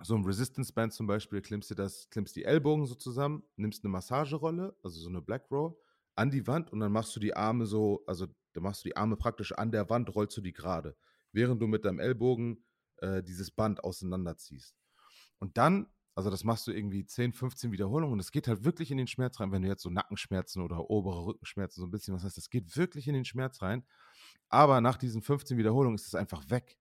so 0.02 0.14
ein 0.14 0.24
Resistance 0.24 0.72
Band 0.72 0.92
zum 0.92 1.06
Beispiel, 1.06 1.40
klimmst 1.40 1.70
du 1.70 1.74
das, 1.74 2.08
klimmst 2.10 2.36
die 2.36 2.44
Ellbogen 2.44 2.86
so 2.86 2.94
zusammen, 2.94 3.42
nimmst 3.56 3.84
eine 3.84 3.90
Massagerolle, 3.90 4.76
also 4.82 5.00
so 5.00 5.08
eine 5.08 5.22
Black 5.22 5.50
Roll, 5.50 5.74
an 6.14 6.30
die 6.30 6.46
Wand 6.46 6.72
und 6.72 6.80
dann 6.80 6.92
machst 6.92 7.14
du 7.16 7.20
die 7.20 7.34
Arme 7.34 7.66
so, 7.66 8.02
also 8.06 8.26
da 8.52 8.60
machst 8.60 8.84
du 8.84 8.88
die 8.88 8.96
Arme 8.96 9.16
praktisch 9.16 9.52
an 9.52 9.70
der 9.70 9.88
Wand, 9.90 10.14
rollst 10.14 10.36
du 10.36 10.40
die 10.40 10.52
gerade, 10.52 10.96
während 11.32 11.60
du 11.60 11.66
mit 11.66 11.84
deinem 11.84 11.98
Ellbogen 11.98 12.64
äh, 12.98 13.22
dieses 13.22 13.50
Band 13.50 13.84
auseinanderziehst. 13.84 14.74
Und 15.38 15.56
dann 15.58 15.86
also 16.16 16.30
das 16.30 16.44
machst 16.44 16.66
du 16.66 16.72
irgendwie 16.72 17.04
10, 17.04 17.34
15 17.34 17.72
Wiederholungen 17.72 18.14
und 18.14 18.20
es 18.20 18.32
geht 18.32 18.48
halt 18.48 18.64
wirklich 18.64 18.90
in 18.90 18.96
den 18.96 19.06
Schmerz 19.06 19.38
rein, 19.38 19.52
wenn 19.52 19.60
du 19.60 19.68
jetzt 19.68 19.82
so 19.82 19.90
Nackenschmerzen 19.90 20.62
oder 20.62 20.88
obere 20.88 21.26
Rückenschmerzen 21.26 21.82
so 21.82 21.86
ein 21.86 21.90
bisschen 21.90 22.14
was 22.14 22.24
hast, 22.24 22.38
das 22.38 22.48
geht 22.48 22.74
wirklich 22.74 23.06
in 23.06 23.12
den 23.12 23.26
Schmerz 23.26 23.60
rein. 23.60 23.84
Aber 24.48 24.80
nach 24.80 24.96
diesen 24.96 25.20
15 25.20 25.58
Wiederholungen 25.58 25.96
ist 25.96 26.06
es 26.06 26.14
einfach 26.14 26.48
weg. 26.48 26.78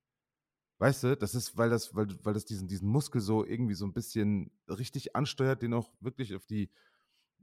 Weißt 0.77 1.03
du, 1.03 1.17
das 1.17 1.35
ist, 1.35 1.57
weil 1.57 1.69
das, 1.69 1.93
weil, 1.93 2.07
weil 2.23 2.33
das 2.33 2.45
diesen, 2.45 2.69
diesen 2.69 2.87
Muskel 2.87 3.19
so 3.19 3.45
irgendwie 3.45 3.73
so 3.73 3.85
ein 3.85 3.91
bisschen 3.91 4.51
richtig 4.69 5.17
ansteuert, 5.17 5.61
den 5.61 5.73
auch 5.73 5.91
wirklich 5.99 6.33
auf 6.33 6.45
die, 6.45 6.71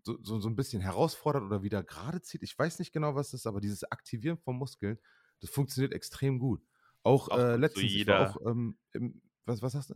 so, 0.02 0.18
so, 0.22 0.40
so 0.40 0.48
ein 0.48 0.56
bisschen 0.56 0.80
herausfordert 0.80 1.42
oder 1.42 1.62
wieder 1.62 1.82
gerade 1.82 2.22
zieht. 2.22 2.42
Ich 2.42 2.58
weiß 2.58 2.78
nicht 2.78 2.92
genau, 2.92 3.14
was 3.14 3.32
das 3.32 3.40
ist, 3.40 3.46
aber 3.46 3.60
dieses 3.60 3.84
Aktivieren 3.84 4.38
von 4.38 4.56
Muskeln, 4.56 4.98
das 5.40 5.50
funktioniert 5.50 5.92
extrem 5.92 6.38
gut. 6.38 6.64
Auch, 7.02 7.28
auch 7.28 7.38
äh, 7.38 7.56
letztens, 7.56 7.90
so 7.90 7.98
jeder, 7.98 8.30
auch, 8.30 8.46
ähm, 8.46 8.78
im, 8.92 9.20
was, 9.44 9.60
was 9.60 9.74
hast 9.74 9.90
du? 9.90 9.94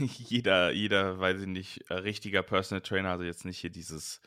jeder, 0.28 0.72
jeder, 0.72 1.18
weiß 1.18 1.42
ich 1.42 1.46
nicht, 1.46 1.90
äh, 1.90 1.94
richtiger 1.94 2.42
Personal 2.42 2.82
Trainer, 2.82 3.10
also 3.10 3.24
jetzt 3.24 3.44
nicht 3.44 3.58
hier 3.58 3.70
dieses 3.70 4.20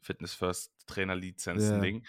Fitness 0.00 0.34
First 0.34 0.72
Trainer 0.86 1.16
Lizenzen-Ding, 1.16 1.96
ja. 1.96 2.02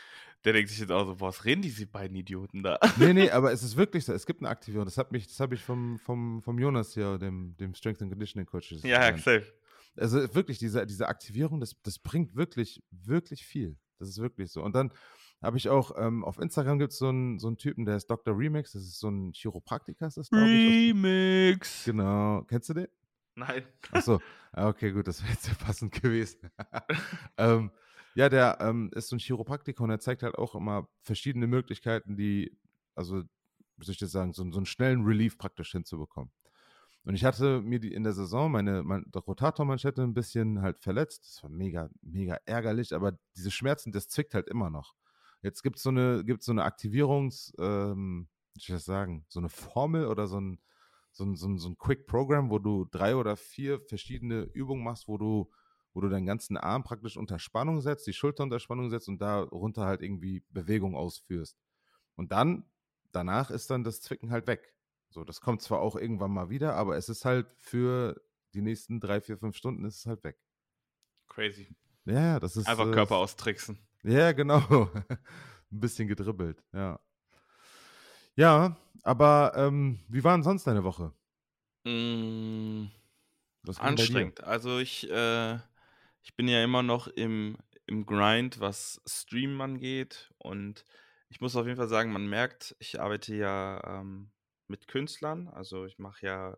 der 0.46 0.54
denkt 0.54 0.70
sich 0.70 0.80
jetzt 0.80 0.92
auch 0.92 1.06
so, 1.06 1.20
was 1.20 1.46
reden 1.46 1.62
diese 1.62 1.86
beiden 1.86 2.16
Idioten 2.16 2.64
da? 2.64 2.80
Nee, 2.98 3.14
nee, 3.14 3.30
aber 3.32 3.52
es 3.52 3.64
ist 3.64 3.76
wirklich 3.78 4.06
so, 4.06 4.14
es 4.14 4.26
gibt 4.26 4.42
eine 4.42 4.50
Aktivierung, 4.50 4.86
das 4.86 4.98
hat 4.98 5.12
mich, 5.12 5.28
das 5.28 5.40
habe 5.40 5.56
ich 5.56 5.62
vom, 5.62 6.00
vom, 6.00 6.42
vom 6.42 6.60
Jonas 6.60 6.94
hier, 6.94 7.18
dem, 7.18 7.56
dem 7.58 7.74
Strength 7.74 8.02
and 8.02 8.12
Conditioning 8.12 8.46
Coach. 8.46 8.72
Ja, 8.84 9.10
ja, 9.10 9.18
safe. 9.18 9.54
Also 9.98 10.34
wirklich, 10.34 10.60
diese, 10.60 10.86
diese 10.86 11.08
Aktivierung, 11.08 11.60
das, 11.60 11.76
das 11.84 12.00
bringt 12.00 12.36
wirklich, 12.36 12.82
wirklich 12.92 13.46
viel. 13.46 13.78
Das 13.98 14.08
ist 14.08 14.20
wirklich 14.20 14.52
so. 14.52 14.64
Und 14.64 14.76
dann 14.76 14.94
habe 15.42 15.58
ich 15.58 15.70
auch, 15.70 15.92
ähm, 15.98 16.24
auf 16.24 16.38
Instagram 16.40 16.80
gibt 16.80 16.94
es 16.94 17.00
so 17.00 17.10
einen, 17.10 17.40
so 17.40 17.48
einen 17.48 17.58
Typen, 17.58 17.86
der 17.86 17.96
ist 17.96 18.08
Dr. 18.08 18.38
Remix, 18.38 18.74
das 18.74 18.84
ist 18.84 19.00
so 19.00 19.10
ein 19.10 19.32
Chiropraktiker, 19.34 20.08
ist 20.08 20.18
das, 20.18 20.30
glaube 20.30 20.50
ich. 20.50 20.94
Remix! 20.94 21.86
Genau. 21.86 22.44
Kennst 22.44 22.70
du 22.70 22.74
den? 22.74 22.88
Nein. 23.36 23.64
Achso, 23.92 24.20
ah, 24.52 24.68
okay, 24.68 24.92
gut, 24.92 25.08
das 25.08 25.22
wäre 25.22 25.34
jetzt 25.34 25.44
sehr 25.44 25.56
passend 25.56 25.94
gewesen. 26.02 26.52
ähm, 27.38 27.72
ja, 28.16 28.30
der 28.30 28.58
ähm, 28.60 28.90
ist 28.94 29.10
so 29.10 29.16
ein 29.16 29.20
Chiropraktiker 29.20 29.84
und 29.84 29.90
er 29.90 30.00
zeigt 30.00 30.24
halt 30.24 30.36
auch 30.36 30.56
immer 30.56 30.90
verschiedene 31.02 31.48
Möglichkeiten, 31.48 32.18
die, 32.18 32.58
also, 32.96 33.24
wie 33.78 33.86
soll 33.86 33.94
ich 33.94 34.00
das 34.00 34.12
sagen, 34.12 34.34
so, 34.34 34.44
so 34.52 34.58
einen 34.58 34.66
schnellen 34.66 35.04
Relief 35.06 35.38
praktisch 35.38 35.72
hinzubekommen. 35.72 36.32
Und 37.06 37.16
ich 37.16 37.24
hatte 37.24 37.62
mir 37.62 37.80
die 37.80 37.94
in 37.94 38.04
der 38.04 38.14
Saison 38.14 38.52
meine, 38.52 38.84
meine 38.84 39.06
Rotatormanschette 39.16 40.04
ein 40.04 40.14
bisschen 40.14 40.62
halt 40.62 40.80
verletzt. 40.80 41.26
Das 41.26 41.44
war 41.44 41.50
mega, 41.50 41.90
mega 42.02 42.38
ärgerlich, 42.46 42.94
aber 42.94 43.18
diese 43.36 43.52
Schmerzen, 43.52 43.92
das 43.92 44.10
zwickt 44.10 44.34
halt 44.34 44.48
immer 44.48 44.70
noch. 44.70 44.94
Jetzt 45.42 45.64
gibt 45.64 45.78
es 45.78 45.84
so 45.84 45.90
eine, 45.90 46.24
gibt's 46.26 46.46
so 46.46 46.52
eine 46.52 46.64
Aktivierungs, 46.64 47.54
ähm, 47.58 48.28
wie 48.54 48.60
soll 48.60 48.76
ich 48.76 48.80
das 48.80 48.86
sagen, 48.86 49.26
so 49.30 49.40
eine 49.40 49.50
Formel 49.50 50.08
oder 50.08 50.28
so 50.28 50.40
ein, 50.40 50.60
so 51.20 51.26
ein, 51.26 51.36
so 51.36 51.48
ein, 51.48 51.58
so 51.58 51.70
ein 51.70 51.78
Quick-Program, 51.78 52.50
wo 52.50 52.60
du 52.60 52.86
drei 52.86 53.16
oder 53.16 53.36
vier 53.36 53.82
verschiedene 53.82 54.44
Übungen 54.54 54.84
machst, 54.84 55.08
wo 55.08 55.18
du, 55.18 55.52
wo 55.94 56.02
du 56.02 56.10
deinen 56.10 56.26
ganzen 56.26 56.58
Arm 56.58 56.84
praktisch 56.84 57.18
unter 57.18 57.40
Spannung 57.40 57.82
setzt, 57.82 58.08
die 58.08 58.14
Schulter 58.14 58.44
unter 58.44 58.60
Spannung 58.60 58.90
setzt 58.90 59.10
und 59.10 59.22
darunter 59.22 59.86
halt 59.86 60.02
irgendwie 60.02 60.44
Bewegung 60.50 60.96
ausführst. 60.96 61.58
Und 62.16 62.32
dann, 62.32 62.64
danach 63.12 63.52
ist 63.52 63.70
dann 63.70 63.84
das 63.84 64.02
Zwicken 64.02 64.32
halt 64.32 64.48
weg. 64.48 64.74
So, 65.10 65.26
das 65.26 65.42
kommt 65.42 65.62
zwar 65.62 65.82
auch 65.82 65.96
irgendwann 65.96 66.32
mal 66.32 66.50
wieder, 66.50 66.76
aber 66.76 66.96
es 66.96 67.10
ist 67.10 67.26
halt 67.26 67.48
für 67.58 68.16
die 68.54 68.62
nächsten 68.62 69.00
drei, 69.00 69.20
vier, 69.20 69.38
fünf 69.38 69.58
Stunden 69.58 69.84
ist 69.84 69.98
es 69.98 70.06
halt 70.06 70.24
weg. 70.24 70.38
Crazy. 71.28 71.76
Ja, 72.06 72.40
das 72.40 72.56
ist. 72.56 72.68
Einfach 72.68 72.88
äh, 72.88 72.92
Körper 72.92 73.18
austricksen. 73.18 73.78
Ja, 74.04 74.32
genau. 74.32 74.62
Ein 75.72 75.80
bisschen 75.80 76.08
gedribbelt, 76.08 76.64
ja. 76.74 77.00
Ja, 78.36 78.78
aber 79.04 79.54
ähm, 79.56 80.00
wie 80.08 80.24
war 80.24 80.36
denn 80.36 80.44
sonst 80.44 80.66
deine 80.66 80.84
Woche? 80.84 81.14
Mm, 81.86 82.88
anstrengend. 83.78 84.44
Also 84.44 84.80
ich, 84.80 85.10
äh, 85.10 85.56
ich 86.24 86.36
bin 86.36 86.48
ja 86.48 86.64
immer 86.64 86.84
noch 86.84 87.08
im, 87.08 87.58
im 87.86 88.06
Grind, 88.06 88.60
was 88.60 89.02
Streamen 89.06 89.60
angeht. 89.62 90.32
Und 90.38 90.86
ich 91.30 91.42
muss 91.42 91.56
auf 91.56 91.66
jeden 91.66 91.78
Fall 91.78 91.88
sagen, 91.88 92.12
man 92.12 92.28
merkt, 92.28 92.76
ich 92.80 93.00
arbeite 93.00 93.36
ja 93.36 93.82
ähm, 93.86 94.32
mit 94.68 94.88
Künstlern. 94.88 95.48
Also 95.50 95.86
ich 95.86 95.98
mache 96.00 96.26
ja, 96.26 96.58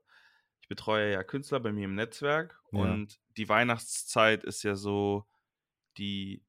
ich 0.62 0.68
betreue 0.68 1.12
ja 1.12 1.24
Künstler 1.24 1.60
bei 1.60 1.72
mir 1.72 1.86
im 1.86 1.96
Netzwerk. 1.96 2.60
Ja. 2.72 2.80
Und 2.80 3.20
die 3.38 3.50
Weihnachtszeit 3.50 4.44
ist 4.44 4.64
ja 4.64 4.76
so, 4.76 5.26
die, 5.98 6.44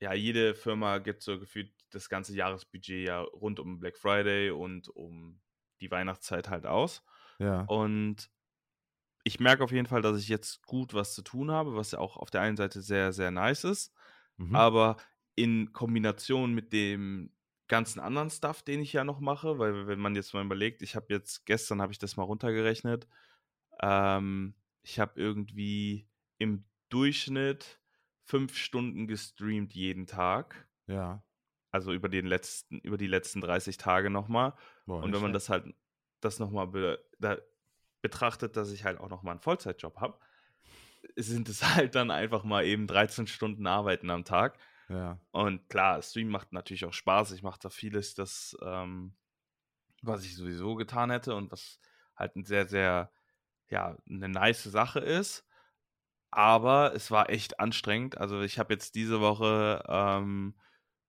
ja, 0.00 0.12
jede 0.12 0.54
Firma 0.54 0.98
gibt 0.98 1.22
so 1.22 1.38
gefühlt 1.38 1.72
das 1.96 2.08
ganze 2.08 2.34
Jahresbudget 2.34 3.06
ja 3.06 3.20
rund 3.20 3.58
um 3.58 3.78
Black 3.80 3.96
Friday 3.96 4.50
und 4.50 4.88
um 4.88 5.40
die 5.80 5.90
Weihnachtszeit 5.90 6.48
halt 6.48 6.66
aus. 6.66 7.02
Ja. 7.38 7.62
Und 7.62 8.30
ich 9.24 9.40
merke 9.40 9.64
auf 9.64 9.72
jeden 9.72 9.86
Fall, 9.86 10.02
dass 10.02 10.18
ich 10.18 10.28
jetzt 10.28 10.64
gut 10.66 10.94
was 10.94 11.14
zu 11.14 11.22
tun 11.22 11.50
habe, 11.50 11.74
was 11.74 11.90
ja 11.90 11.98
auch 11.98 12.16
auf 12.16 12.30
der 12.30 12.42
einen 12.42 12.56
Seite 12.56 12.80
sehr, 12.80 13.12
sehr 13.12 13.30
nice 13.30 13.64
ist. 13.64 13.92
Mhm. 14.36 14.54
Aber 14.54 14.96
in 15.34 15.72
Kombination 15.72 16.54
mit 16.54 16.72
dem 16.72 17.32
ganzen 17.68 17.98
anderen 17.98 18.30
Stuff, 18.30 18.62
den 18.62 18.80
ich 18.80 18.92
ja 18.92 19.04
noch 19.04 19.18
mache, 19.18 19.58
weil 19.58 19.88
wenn 19.88 19.98
man 19.98 20.14
jetzt 20.14 20.32
mal 20.32 20.44
überlegt, 20.44 20.82
ich 20.82 20.94
habe 20.94 21.06
jetzt, 21.08 21.44
gestern 21.46 21.82
habe 21.82 21.92
ich 21.92 21.98
das 21.98 22.16
mal 22.16 22.22
runtergerechnet, 22.22 23.08
ähm, 23.80 24.54
ich 24.82 25.00
habe 25.00 25.20
irgendwie 25.20 26.08
im 26.38 26.64
Durchschnitt 26.88 27.80
fünf 28.22 28.56
Stunden 28.56 29.06
gestreamt 29.06 29.74
jeden 29.74 30.06
Tag. 30.06 30.68
Ja. 30.86 31.24
Also 31.70 31.92
über 31.92 32.08
den 32.08 32.26
letzten, 32.26 32.78
über 32.80 32.96
die 32.96 33.06
letzten 33.06 33.40
30 33.40 33.76
Tage 33.76 34.10
nochmal. 34.10 34.54
Und 34.86 35.12
wenn 35.12 35.22
man 35.22 35.32
das 35.32 35.48
halt, 35.48 35.74
das 36.20 36.38
nochmal 36.38 36.68
be, 36.68 36.98
betrachtet, 38.02 38.56
dass 38.56 38.70
ich 38.70 38.84
halt 38.84 39.00
auch 39.00 39.08
nochmal 39.08 39.32
einen 39.32 39.40
Vollzeitjob 39.40 40.00
habe, 40.00 40.18
sind 41.16 41.48
es 41.48 41.62
halt 41.74 41.94
dann 41.94 42.10
einfach 42.10 42.44
mal 42.44 42.64
eben 42.64 42.86
13 42.86 43.26
Stunden 43.26 43.66
Arbeiten 43.66 44.10
am 44.10 44.24
Tag. 44.24 44.58
Ja. 44.88 45.18
Und 45.32 45.68
klar, 45.68 46.00
Stream 46.02 46.28
macht 46.28 46.52
natürlich 46.52 46.84
auch 46.84 46.92
Spaß. 46.92 47.32
Ich 47.32 47.42
mache 47.42 47.58
da 47.60 47.70
vieles, 47.70 48.14
das, 48.14 48.56
ähm, 48.62 49.14
was 50.02 50.24
ich 50.24 50.36
sowieso 50.36 50.76
getan 50.76 51.10
hätte 51.10 51.34
und 51.34 51.50
was 51.50 51.80
halt 52.14 52.36
ein 52.36 52.44
sehr, 52.44 52.66
sehr, 52.66 53.10
ja, 53.68 53.96
eine 54.08 54.28
nice 54.28 54.64
Sache 54.64 55.00
ist. 55.00 55.44
Aber 56.30 56.94
es 56.94 57.10
war 57.10 57.30
echt 57.30 57.58
anstrengend. 57.60 58.18
Also 58.18 58.42
ich 58.42 58.58
habe 58.58 58.74
jetzt 58.74 58.94
diese 58.94 59.20
Woche 59.20 59.82
ähm, 59.88 60.54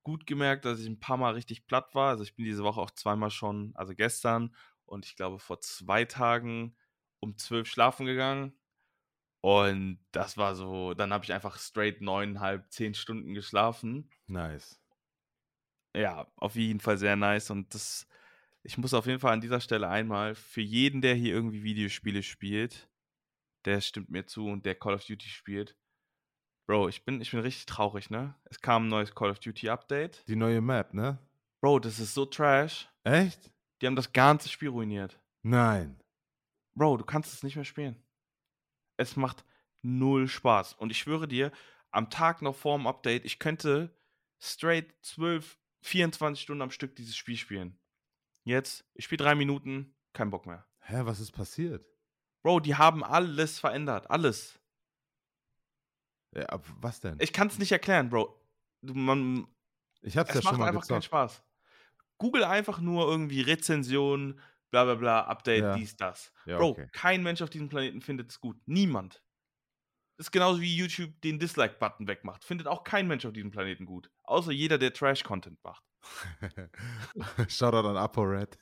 gut 0.07 0.25
gemerkt, 0.25 0.63
dass 0.63 0.79
ich 0.79 0.87
ein 0.87 1.01
paar 1.01 1.17
Mal 1.17 1.33
richtig 1.33 1.67
platt 1.67 1.93
war. 1.93 2.11
Also 2.11 2.23
ich 2.23 2.33
bin 2.33 2.45
diese 2.45 2.63
Woche 2.63 2.79
auch 2.79 2.91
zweimal 2.91 3.29
schon, 3.29 3.73
also 3.75 3.93
gestern 3.93 4.55
und 4.85 5.05
ich 5.05 5.17
glaube 5.17 5.37
vor 5.37 5.59
zwei 5.59 6.05
Tagen 6.05 6.77
um 7.19 7.37
zwölf 7.37 7.67
schlafen 7.67 8.05
gegangen. 8.05 8.57
Und 9.41 9.99
das 10.13 10.37
war 10.37 10.55
so, 10.55 10.93
dann 10.93 11.11
habe 11.11 11.25
ich 11.25 11.33
einfach 11.33 11.59
straight 11.59 11.99
neuneinhalb, 11.99 12.71
zehn 12.71 12.93
Stunden 12.93 13.33
geschlafen. 13.33 14.09
Nice. 14.27 14.81
Ja, 15.93 16.31
auf 16.37 16.55
jeden 16.55 16.79
Fall 16.79 16.97
sehr 16.97 17.17
nice. 17.17 17.51
Und 17.51 17.73
das, 17.75 18.07
ich 18.63 18.77
muss 18.77 18.93
auf 18.93 19.07
jeden 19.07 19.19
Fall 19.19 19.33
an 19.33 19.41
dieser 19.41 19.59
Stelle 19.59 19.89
einmal 19.89 20.35
für 20.35 20.61
jeden, 20.61 21.01
der 21.01 21.15
hier 21.15 21.33
irgendwie 21.33 21.63
Videospiele 21.63 22.23
spielt, 22.23 22.89
der 23.65 23.81
stimmt 23.81 24.09
mir 24.09 24.25
zu 24.25 24.47
und 24.47 24.65
der 24.65 24.75
Call 24.75 24.93
of 24.93 25.03
Duty 25.03 25.27
spielt, 25.27 25.75
Bro, 26.67 26.89
ich 26.89 27.05
bin, 27.05 27.21
ich 27.21 27.31
bin 27.31 27.39
richtig 27.39 27.65
traurig, 27.65 28.09
ne? 28.09 28.35
Es 28.43 28.59
kam 28.59 28.85
ein 28.85 28.89
neues 28.89 29.15
Call 29.15 29.29
of 29.29 29.39
Duty 29.39 29.69
Update. 29.69 30.27
Die 30.27 30.35
neue 30.35 30.59
Map, 30.59 30.93
ne? 30.93 31.17
Bro, 31.61 31.79
das 31.79 31.97
ist 31.97 32.13
so 32.13 32.25
trash. 32.25 32.89
Echt? 33.05 33.51
Die 33.81 33.87
haben 33.87 33.95
das 33.95 34.11
ganze 34.11 34.49
Spiel 34.49 34.67
ruiniert. 34.67 35.17
Nein. 35.43 35.97
Bro, 36.75 36.97
du 36.97 37.05
kannst 37.05 37.33
es 37.33 37.41
nicht 37.41 37.55
mehr 37.55 37.63
spielen. 37.63 37.95
Es 38.97 39.15
macht 39.15 39.45
null 39.81 40.27
Spaß. 40.27 40.73
Und 40.73 40.91
ich 40.91 40.99
schwöre 40.99 41.29
dir, 41.29 41.53
am 41.91 42.09
Tag 42.09 42.41
noch 42.41 42.55
vor 42.55 42.77
dem 42.77 42.85
Update, 42.85 43.23
ich 43.23 43.39
könnte 43.39 43.95
straight 44.37 44.93
12, 45.03 45.57
24 45.83 46.43
Stunden 46.43 46.63
am 46.63 46.71
Stück 46.71 46.97
dieses 46.97 47.15
Spiel 47.15 47.37
spielen. 47.37 47.79
Jetzt, 48.43 48.83
ich 48.93 49.05
spiele 49.05 49.23
drei 49.23 49.35
Minuten, 49.35 49.95
kein 50.11 50.31
Bock 50.31 50.45
mehr. 50.45 50.67
Hä, 50.81 51.01
was 51.03 51.21
ist 51.21 51.31
passiert? 51.31 51.85
Bro, 52.43 52.59
die 52.59 52.75
haben 52.75 53.05
alles 53.05 53.57
verändert. 53.57 54.11
Alles. 54.11 54.56
Ja, 56.35 56.59
was 56.79 56.99
denn? 56.99 57.17
Ich 57.19 57.33
kann 57.33 57.47
es 57.47 57.57
nicht 57.57 57.71
erklären, 57.71 58.09
Bro. 58.09 58.39
Man, 58.81 59.47
ich 60.01 60.17
hab's 60.17 60.29
es 60.29 60.43
ja 60.43 60.49
schon 60.49 60.59
mal 60.59 60.67
einfach 60.67 60.81
gezockt. 60.81 60.89
keinen 60.89 61.01
Spaß. 61.01 61.43
Google 62.17 62.43
einfach 62.43 62.79
nur 62.79 63.07
irgendwie 63.07 63.41
Rezension, 63.41 64.39
bla 64.71 64.83
bla 64.85 64.95
bla, 64.95 65.21
Update, 65.21 65.63
ja. 65.63 65.75
dies, 65.75 65.95
das. 65.95 66.31
Ja, 66.45 66.57
Bro, 66.57 66.69
okay. 66.69 66.87
kein 66.91 67.23
Mensch 67.23 67.41
auf 67.41 67.49
diesem 67.49 67.69
Planeten 67.69 68.01
findet 68.01 68.29
es 68.29 68.39
gut. 68.39 68.57
Niemand. 68.65 69.23
Das 70.17 70.27
ist 70.27 70.31
genauso 70.31 70.61
wie 70.61 70.75
YouTube 70.75 71.21
den 71.21 71.37
Dislike-Button 71.37 72.07
wegmacht. 72.07 72.43
Findet 72.43 72.67
auch 72.67 72.83
kein 72.83 73.07
Mensch 73.07 73.25
auf 73.25 73.33
diesem 73.33 73.51
Planeten 73.51 73.85
gut. 73.85 74.09
Außer 74.23 74.51
jeder, 74.51 74.79
der 74.79 74.91
Trash-Content 74.91 75.63
macht. 75.63 75.83
Shoutout 77.47 77.87
an 77.87 77.97
ApoRed. 77.97 78.57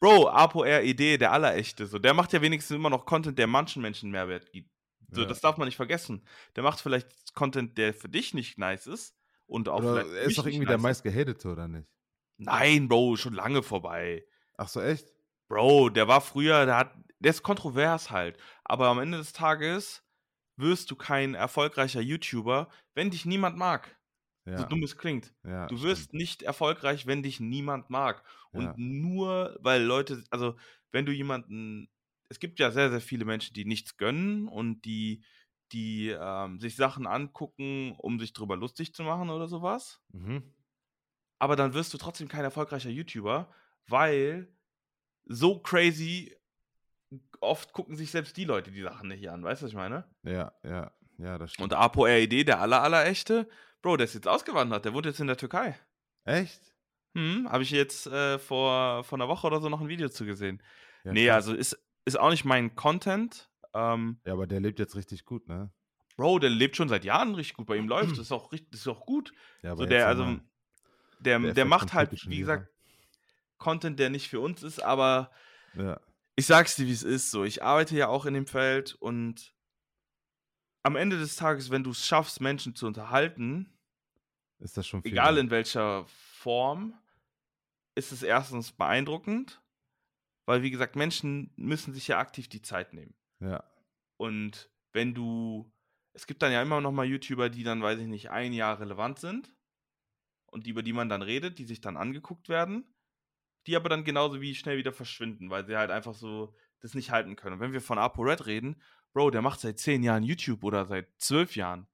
Bro, 0.00 0.28
ApoRED, 0.28 1.20
der 1.20 1.30
allerechte. 1.30 1.86
So, 1.86 1.98
der 1.98 2.14
macht 2.14 2.32
ja 2.32 2.42
wenigstens 2.42 2.74
immer 2.74 2.90
noch 2.90 3.06
Content, 3.06 3.38
der 3.38 3.46
manchen 3.46 3.80
Menschen 3.80 4.10
Mehrwert 4.10 4.50
gibt. 4.50 4.70
So, 5.12 5.22
ja. 5.22 5.26
das 5.26 5.40
darf 5.40 5.56
man 5.56 5.66
nicht 5.66 5.76
vergessen. 5.76 6.24
Der 6.56 6.62
macht 6.62 6.80
vielleicht 6.80 7.34
Content, 7.34 7.76
der 7.78 7.94
für 7.94 8.08
dich 8.08 8.34
nicht 8.34 8.58
nice 8.58 8.86
ist. 8.86 9.16
Und 9.46 9.68
auch 9.68 9.80
oder 9.80 10.06
er 10.06 10.22
ist 10.22 10.38
doch 10.38 10.46
irgendwie 10.46 10.66
der 10.66 10.78
meist 10.78 11.02
gehatete, 11.02 11.48
oder 11.48 11.66
nicht? 11.66 11.88
Nein, 12.36 12.88
Bro, 12.88 13.16
schon 13.16 13.34
lange 13.34 13.62
vorbei. 13.62 14.24
Ach 14.56 14.68
so, 14.68 14.80
echt? 14.80 15.12
Bro, 15.48 15.90
der 15.90 16.06
war 16.06 16.20
früher, 16.20 16.64
der 16.64 16.76
hat, 16.76 16.94
der 17.18 17.30
ist 17.30 17.42
kontrovers 17.42 18.10
halt. 18.10 18.38
Aber 18.64 18.86
am 18.86 19.00
Ende 19.00 19.18
des 19.18 19.32
Tages 19.32 20.04
wirst 20.56 20.90
du 20.90 20.96
kein 20.96 21.34
erfolgreicher 21.34 22.00
YouTuber, 22.00 22.68
wenn 22.94 23.10
dich 23.10 23.26
niemand 23.26 23.56
mag. 23.56 23.96
Ja. 24.46 24.58
So 24.58 24.64
dumm 24.64 24.82
es 24.82 24.96
klingt. 24.96 25.34
Ja, 25.44 25.66
du 25.66 25.82
wirst 25.82 26.04
stimmt. 26.04 26.20
nicht 26.20 26.42
erfolgreich, 26.42 27.06
wenn 27.06 27.22
dich 27.22 27.40
niemand 27.40 27.90
mag. 27.90 28.22
Und 28.52 28.64
ja. 28.64 28.74
nur, 28.76 29.58
weil 29.60 29.82
Leute, 29.82 30.24
also 30.30 30.56
wenn 30.92 31.06
du 31.06 31.12
jemanden 31.12 31.88
es 32.30 32.38
gibt 32.38 32.60
ja 32.60 32.70
sehr, 32.70 32.90
sehr 32.90 33.00
viele 33.00 33.24
Menschen, 33.24 33.54
die 33.54 33.64
nichts 33.64 33.96
gönnen 33.96 34.48
und 34.48 34.82
die, 34.84 35.22
die 35.72 36.08
ähm, 36.08 36.60
sich 36.60 36.76
Sachen 36.76 37.06
angucken, 37.06 37.94
um 37.98 38.18
sich 38.18 38.32
drüber 38.32 38.56
lustig 38.56 38.94
zu 38.94 39.02
machen 39.02 39.30
oder 39.30 39.48
sowas. 39.48 40.00
Mhm. 40.12 40.54
Aber 41.38 41.56
dann 41.56 41.74
wirst 41.74 41.92
du 41.92 41.98
trotzdem 41.98 42.28
kein 42.28 42.44
erfolgreicher 42.44 42.90
YouTuber, 42.90 43.52
weil 43.88 44.48
so 45.24 45.58
crazy 45.58 46.36
oft 47.40 47.72
gucken 47.72 47.96
sich 47.96 48.12
selbst 48.12 48.36
die 48.36 48.44
Leute 48.44 48.70
die 48.70 48.82
Sachen 48.82 49.08
nicht 49.08 49.28
an. 49.28 49.42
Weißt 49.42 49.62
du, 49.62 49.64
was 49.64 49.72
ich 49.72 49.76
meine? 49.76 50.04
Ja, 50.22 50.52
ja, 50.62 50.92
ja, 51.18 51.36
das 51.36 51.52
stimmt. 51.52 51.72
Und 51.72 51.78
Apo 51.78 52.04
RED, 52.04 52.46
der 52.46 52.60
aller, 52.60 52.82
aller 52.82 53.06
echte, 53.06 53.48
Bro, 53.82 53.96
der 53.96 54.04
ist 54.04 54.14
jetzt 54.14 54.28
ausgewandert, 54.28 54.84
der 54.84 54.94
wohnt 54.94 55.06
jetzt 55.06 55.20
in 55.20 55.26
der 55.26 55.36
Türkei. 55.36 55.76
Echt? 56.24 56.60
Hm, 57.14 57.50
habe 57.50 57.64
ich 57.64 57.70
jetzt 57.72 58.06
äh, 58.06 58.38
vor, 58.38 59.02
vor 59.02 59.18
einer 59.18 59.26
Woche 59.26 59.46
oder 59.46 59.60
so 59.60 59.68
noch 59.68 59.80
ein 59.80 59.88
Video 59.88 60.08
zu 60.08 60.24
gesehen. 60.24 60.62
Ja, 61.02 61.12
nee, 61.12 61.24
klar. 61.24 61.36
also 61.36 61.54
ist, 61.54 61.76
ist 62.14 62.20
auch 62.20 62.30
nicht 62.30 62.44
mein 62.44 62.74
Content. 62.74 63.50
Ähm, 63.72 64.20
ja, 64.24 64.32
aber 64.32 64.46
der 64.46 64.60
lebt 64.60 64.78
jetzt 64.78 64.96
richtig 64.96 65.24
gut, 65.24 65.48
ne? 65.48 65.70
Bro, 66.16 66.40
der 66.40 66.50
lebt 66.50 66.76
schon 66.76 66.88
seit 66.88 67.04
Jahren 67.04 67.34
richtig 67.34 67.56
gut. 67.56 67.66
Bei 67.66 67.76
ihm 67.76 67.88
läuft 67.88 68.18
es 68.18 68.32
auch 68.32 68.52
richtig, 68.52 68.74
ist 68.74 68.88
auch 68.88 69.06
gut. 69.06 69.32
Ja, 69.62 69.72
aber 69.72 69.84
so 69.84 69.86
der, 69.86 70.06
also, 70.06 70.40
der, 71.20 71.38
der, 71.38 71.54
der 71.54 71.64
macht 71.64 71.92
halt, 71.92 72.10
wie 72.26 72.38
gesagt, 72.38 72.68
Content, 73.58 73.98
der 73.98 74.10
nicht 74.10 74.28
für 74.28 74.40
uns 74.40 74.62
ist, 74.62 74.82
aber 74.82 75.30
ja. 75.74 76.00
ich 76.34 76.46
sag's 76.46 76.76
dir, 76.76 76.86
wie 76.86 76.92
es 76.92 77.02
ist. 77.02 77.30
So, 77.30 77.44
ich 77.44 77.62
arbeite 77.62 77.96
ja 77.96 78.08
auch 78.08 78.26
in 78.26 78.34
dem 78.34 78.46
Feld 78.46 78.94
und 78.94 79.54
am 80.82 80.96
Ende 80.96 81.18
des 81.18 81.36
Tages, 81.36 81.70
wenn 81.70 81.84
du 81.84 81.90
es 81.90 82.04
schaffst, 82.04 82.40
Menschen 82.40 82.74
zu 82.74 82.86
unterhalten, 82.86 83.72
ist 84.58 84.76
das 84.76 84.86
schon 84.86 85.02
viel 85.02 85.12
egal 85.12 85.38
in 85.38 85.50
welcher 85.50 86.06
Form, 86.06 86.94
ist 87.94 88.12
es 88.12 88.22
erstens 88.22 88.72
beeindruckend 88.72 89.60
weil, 90.50 90.64
wie 90.64 90.72
gesagt, 90.72 90.96
Menschen 90.96 91.52
müssen 91.54 91.94
sich 91.94 92.08
ja 92.08 92.18
aktiv 92.18 92.48
die 92.48 92.60
Zeit 92.60 92.92
nehmen. 92.92 93.14
Ja. 93.38 93.62
Und 94.16 94.68
wenn 94.92 95.14
du, 95.14 95.72
es 96.12 96.26
gibt 96.26 96.42
dann 96.42 96.50
ja 96.50 96.60
immer 96.60 96.80
noch 96.80 96.90
mal 96.90 97.06
YouTuber, 97.06 97.50
die 97.50 97.62
dann, 97.62 97.80
weiß 97.80 98.00
ich 98.00 98.08
nicht, 98.08 98.30
ein 98.30 98.52
Jahr 98.52 98.80
relevant 98.80 99.20
sind 99.20 99.54
und 100.46 100.66
die, 100.66 100.70
über 100.70 100.82
die 100.82 100.92
man 100.92 101.08
dann 101.08 101.22
redet, 101.22 101.60
die 101.60 101.66
sich 101.66 101.80
dann 101.80 101.96
angeguckt 101.96 102.48
werden, 102.48 102.84
die 103.68 103.76
aber 103.76 103.88
dann 103.88 104.02
genauso 104.02 104.40
wie 104.40 104.56
schnell 104.56 104.76
wieder 104.76 104.92
verschwinden, 104.92 105.50
weil 105.50 105.64
sie 105.66 105.76
halt 105.76 105.92
einfach 105.92 106.14
so 106.14 106.52
das 106.80 106.94
nicht 106.94 107.12
halten 107.12 107.36
können. 107.36 107.54
Und 107.54 107.60
wenn 107.60 107.72
wir 107.72 107.80
von 107.80 107.98
ApoRed 107.98 108.46
reden, 108.46 108.82
Bro, 109.12 109.30
der 109.30 109.42
macht 109.42 109.60
seit 109.60 109.78
zehn 109.78 110.02
Jahren 110.02 110.24
YouTube 110.24 110.64
oder 110.64 110.84
seit 110.84 111.06
zwölf 111.20 111.54
Jahren. 111.54 111.86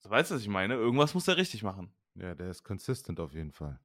So, 0.00 0.10
weißt 0.10 0.30
du, 0.30 0.34
was 0.34 0.42
ich 0.42 0.48
meine? 0.48 0.74
Irgendwas 0.74 1.14
muss 1.14 1.26
er 1.26 1.38
richtig 1.38 1.62
machen. 1.62 1.90
Ja, 2.16 2.34
der 2.34 2.50
ist 2.50 2.64
consistent 2.64 3.18
auf 3.18 3.32
jeden 3.32 3.52
Fall. 3.52 3.80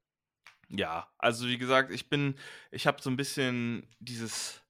Ja, 0.70 1.12
also 1.18 1.48
wie 1.48 1.58
gesagt, 1.58 1.92
ich 1.92 2.10
bin, 2.10 2.36
ich 2.72 2.86
habe 2.86 3.02
so 3.02 3.10
ein 3.10 3.18
bisschen 3.18 3.88
dieses, 4.00 4.64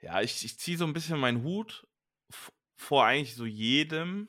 ja, 0.00 0.20
ich, 0.20 0.44
ich 0.44 0.58
ziehe 0.58 0.76
so 0.76 0.84
ein 0.84 0.92
bisschen 0.92 1.18
meinen 1.20 1.44
Hut 1.44 1.86
vor 2.76 3.04
eigentlich 3.04 3.36
so 3.36 3.46
jedem, 3.46 4.28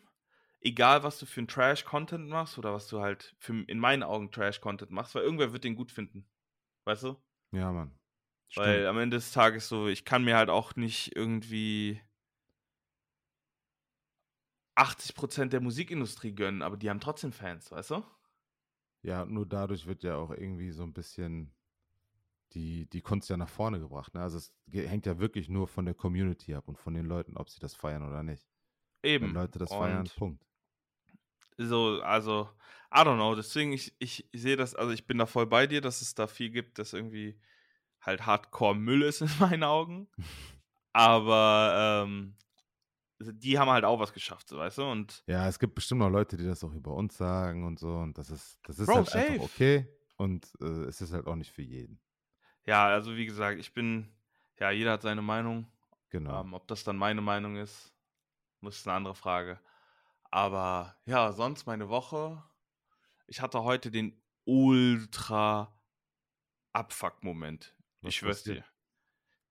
egal 0.61 1.03
was 1.03 1.17
du 1.17 1.25
für 1.25 1.39
einen 1.39 1.47
Trash-Content 1.47 2.29
machst 2.29 2.59
oder 2.59 2.73
was 2.73 2.87
du 2.87 3.01
halt 3.01 3.35
für, 3.39 3.63
in 3.63 3.79
meinen 3.79 4.03
Augen 4.03 4.31
Trash-Content 4.31 4.91
machst, 4.91 5.15
weil 5.15 5.23
irgendwer 5.23 5.51
wird 5.51 5.63
den 5.63 5.75
gut 5.75 5.91
finden. 5.91 6.29
Weißt 6.85 7.03
du? 7.03 7.17
Ja, 7.51 7.71
Mann. 7.71 7.97
Stimmt. 8.49 8.67
Weil 8.67 8.87
am 8.87 8.99
Ende 8.99 9.17
des 9.17 9.31
Tages 9.31 9.67
so, 9.67 9.87
ich 9.87 10.05
kann 10.05 10.23
mir 10.23 10.37
halt 10.37 10.49
auch 10.49 10.75
nicht 10.75 11.15
irgendwie 11.15 11.99
80% 14.75 15.53
der 15.53 15.61
Musikindustrie 15.61 16.33
gönnen, 16.33 16.61
aber 16.61 16.77
die 16.77 16.89
haben 16.89 16.99
trotzdem 16.99 17.31
Fans, 17.31 17.71
weißt 17.71 17.91
du? 17.91 18.03
Ja, 19.03 19.25
nur 19.25 19.45
dadurch 19.45 19.85
wird 19.85 20.03
ja 20.03 20.15
auch 20.15 20.31
irgendwie 20.31 20.71
so 20.71 20.83
ein 20.83 20.93
bisschen 20.93 21.53
die, 22.53 22.87
die 22.89 23.01
Kunst 23.01 23.29
ja 23.29 23.37
nach 23.37 23.49
vorne 23.49 23.79
gebracht. 23.79 24.13
Ne? 24.13 24.21
Also 24.21 24.37
es 24.37 24.53
hängt 24.71 25.05
ja 25.05 25.19
wirklich 25.19 25.49
nur 25.49 25.67
von 25.67 25.85
der 25.85 25.93
Community 25.93 26.55
ab 26.55 26.67
und 26.67 26.77
von 26.77 26.93
den 26.93 27.05
Leuten, 27.05 27.35
ob 27.37 27.49
sie 27.49 27.59
das 27.59 27.73
feiern 27.73 28.07
oder 28.07 28.23
nicht. 28.23 28.47
Eben. 29.03 29.27
Wenn 29.27 29.33
Leute 29.33 29.59
das 29.59 29.71
und 29.71 29.77
feiern, 29.77 30.09
Punkt. 30.17 30.45
So, 31.57 32.01
also, 32.01 32.49
I 32.93 32.99
don't 32.99 33.15
know. 33.15 33.35
Deswegen, 33.35 33.73
ich, 33.73 33.93
ich, 33.99 34.27
ich 34.31 34.41
sehe 34.41 34.55
das, 34.55 34.75
also 34.75 34.91
ich 34.91 35.05
bin 35.05 35.17
da 35.17 35.25
voll 35.25 35.45
bei 35.45 35.67
dir, 35.67 35.81
dass 35.81 36.01
es 36.01 36.15
da 36.15 36.27
viel 36.27 36.49
gibt, 36.49 36.79
das 36.79 36.93
irgendwie 36.93 37.39
halt 38.01 38.25
Hardcore-Müll 38.25 39.03
ist 39.03 39.21
in 39.21 39.29
meinen 39.39 39.63
Augen. 39.63 40.07
Aber 40.93 42.05
ähm, 42.05 42.35
die 43.31 43.57
haben 43.57 43.69
halt 43.69 43.85
auch 43.85 43.99
was 43.99 44.13
geschafft, 44.13 44.49
so, 44.49 44.57
weißt 44.57 44.79
du? 44.79 44.83
Und 44.83 45.23
ja, 45.27 45.47
es 45.47 45.59
gibt 45.59 45.75
bestimmt 45.75 45.99
noch 45.99 46.09
Leute, 46.09 46.37
die 46.37 46.45
das 46.45 46.63
auch 46.63 46.73
über 46.73 46.93
uns 46.93 47.17
sagen 47.17 47.65
und 47.65 47.79
so. 47.79 47.95
Und 47.95 48.17
das 48.17 48.29
ist, 48.29 48.59
das 48.63 48.79
ist 48.79 48.87
Bro, 48.87 48.95
halt 48.95 49.07
safe. 49.07 49.27
einfach 49.27 49.45
okay. 49.45 49.87
Und 50.17 50.51
äh, 50.61 50.85
es 50.85 51.01
ist 51.01 51.13
halt 51.13 51.27
auch 51.27 51.35
nicht 51.35 51.51
für 51.51 51.61
jeden. 51.61 51.99
Ja, 52.65 52.87
also 52.87 53.15
wie 53.15 53.25
gesagt, 53.25 53.59
ich 53.59 53.73
bin, 53.73 54.09
ja, 54.59 54.71
jeder 54.71 54.93
hat 54.93 55.01
seine 55.01 55.21
Meinung. 55.21 55.67
Genau. 56.09 56.41
Ähm, 56.41 56.53
ob 56.53 56.67
das 56.67 56.83
dann 56.83 56.97
meine 56.97 57.21
Meinung 57.21 57.55
ist, 57.55 57.93
ist 58.61 58.87
eine 58.87 58.95
andere 58.95 59.15
Frage. 59.15 59.59
Aber 60.29 60.95
ja, 61.05 61.31
sonst 61.31 61.65
meine 61.65 61.89
Woche. 61.89 62.43
Ich 63.27 63.41
hatte 63.41 63.63
heute 63.63 63.91
den 63.91 64.21
ultra 64.45 65.73
Abfuck-Moment. 66.71 67.75
Ich 68.01 68.17
schwör's 68.17 68.43
dir. 68.43 68.63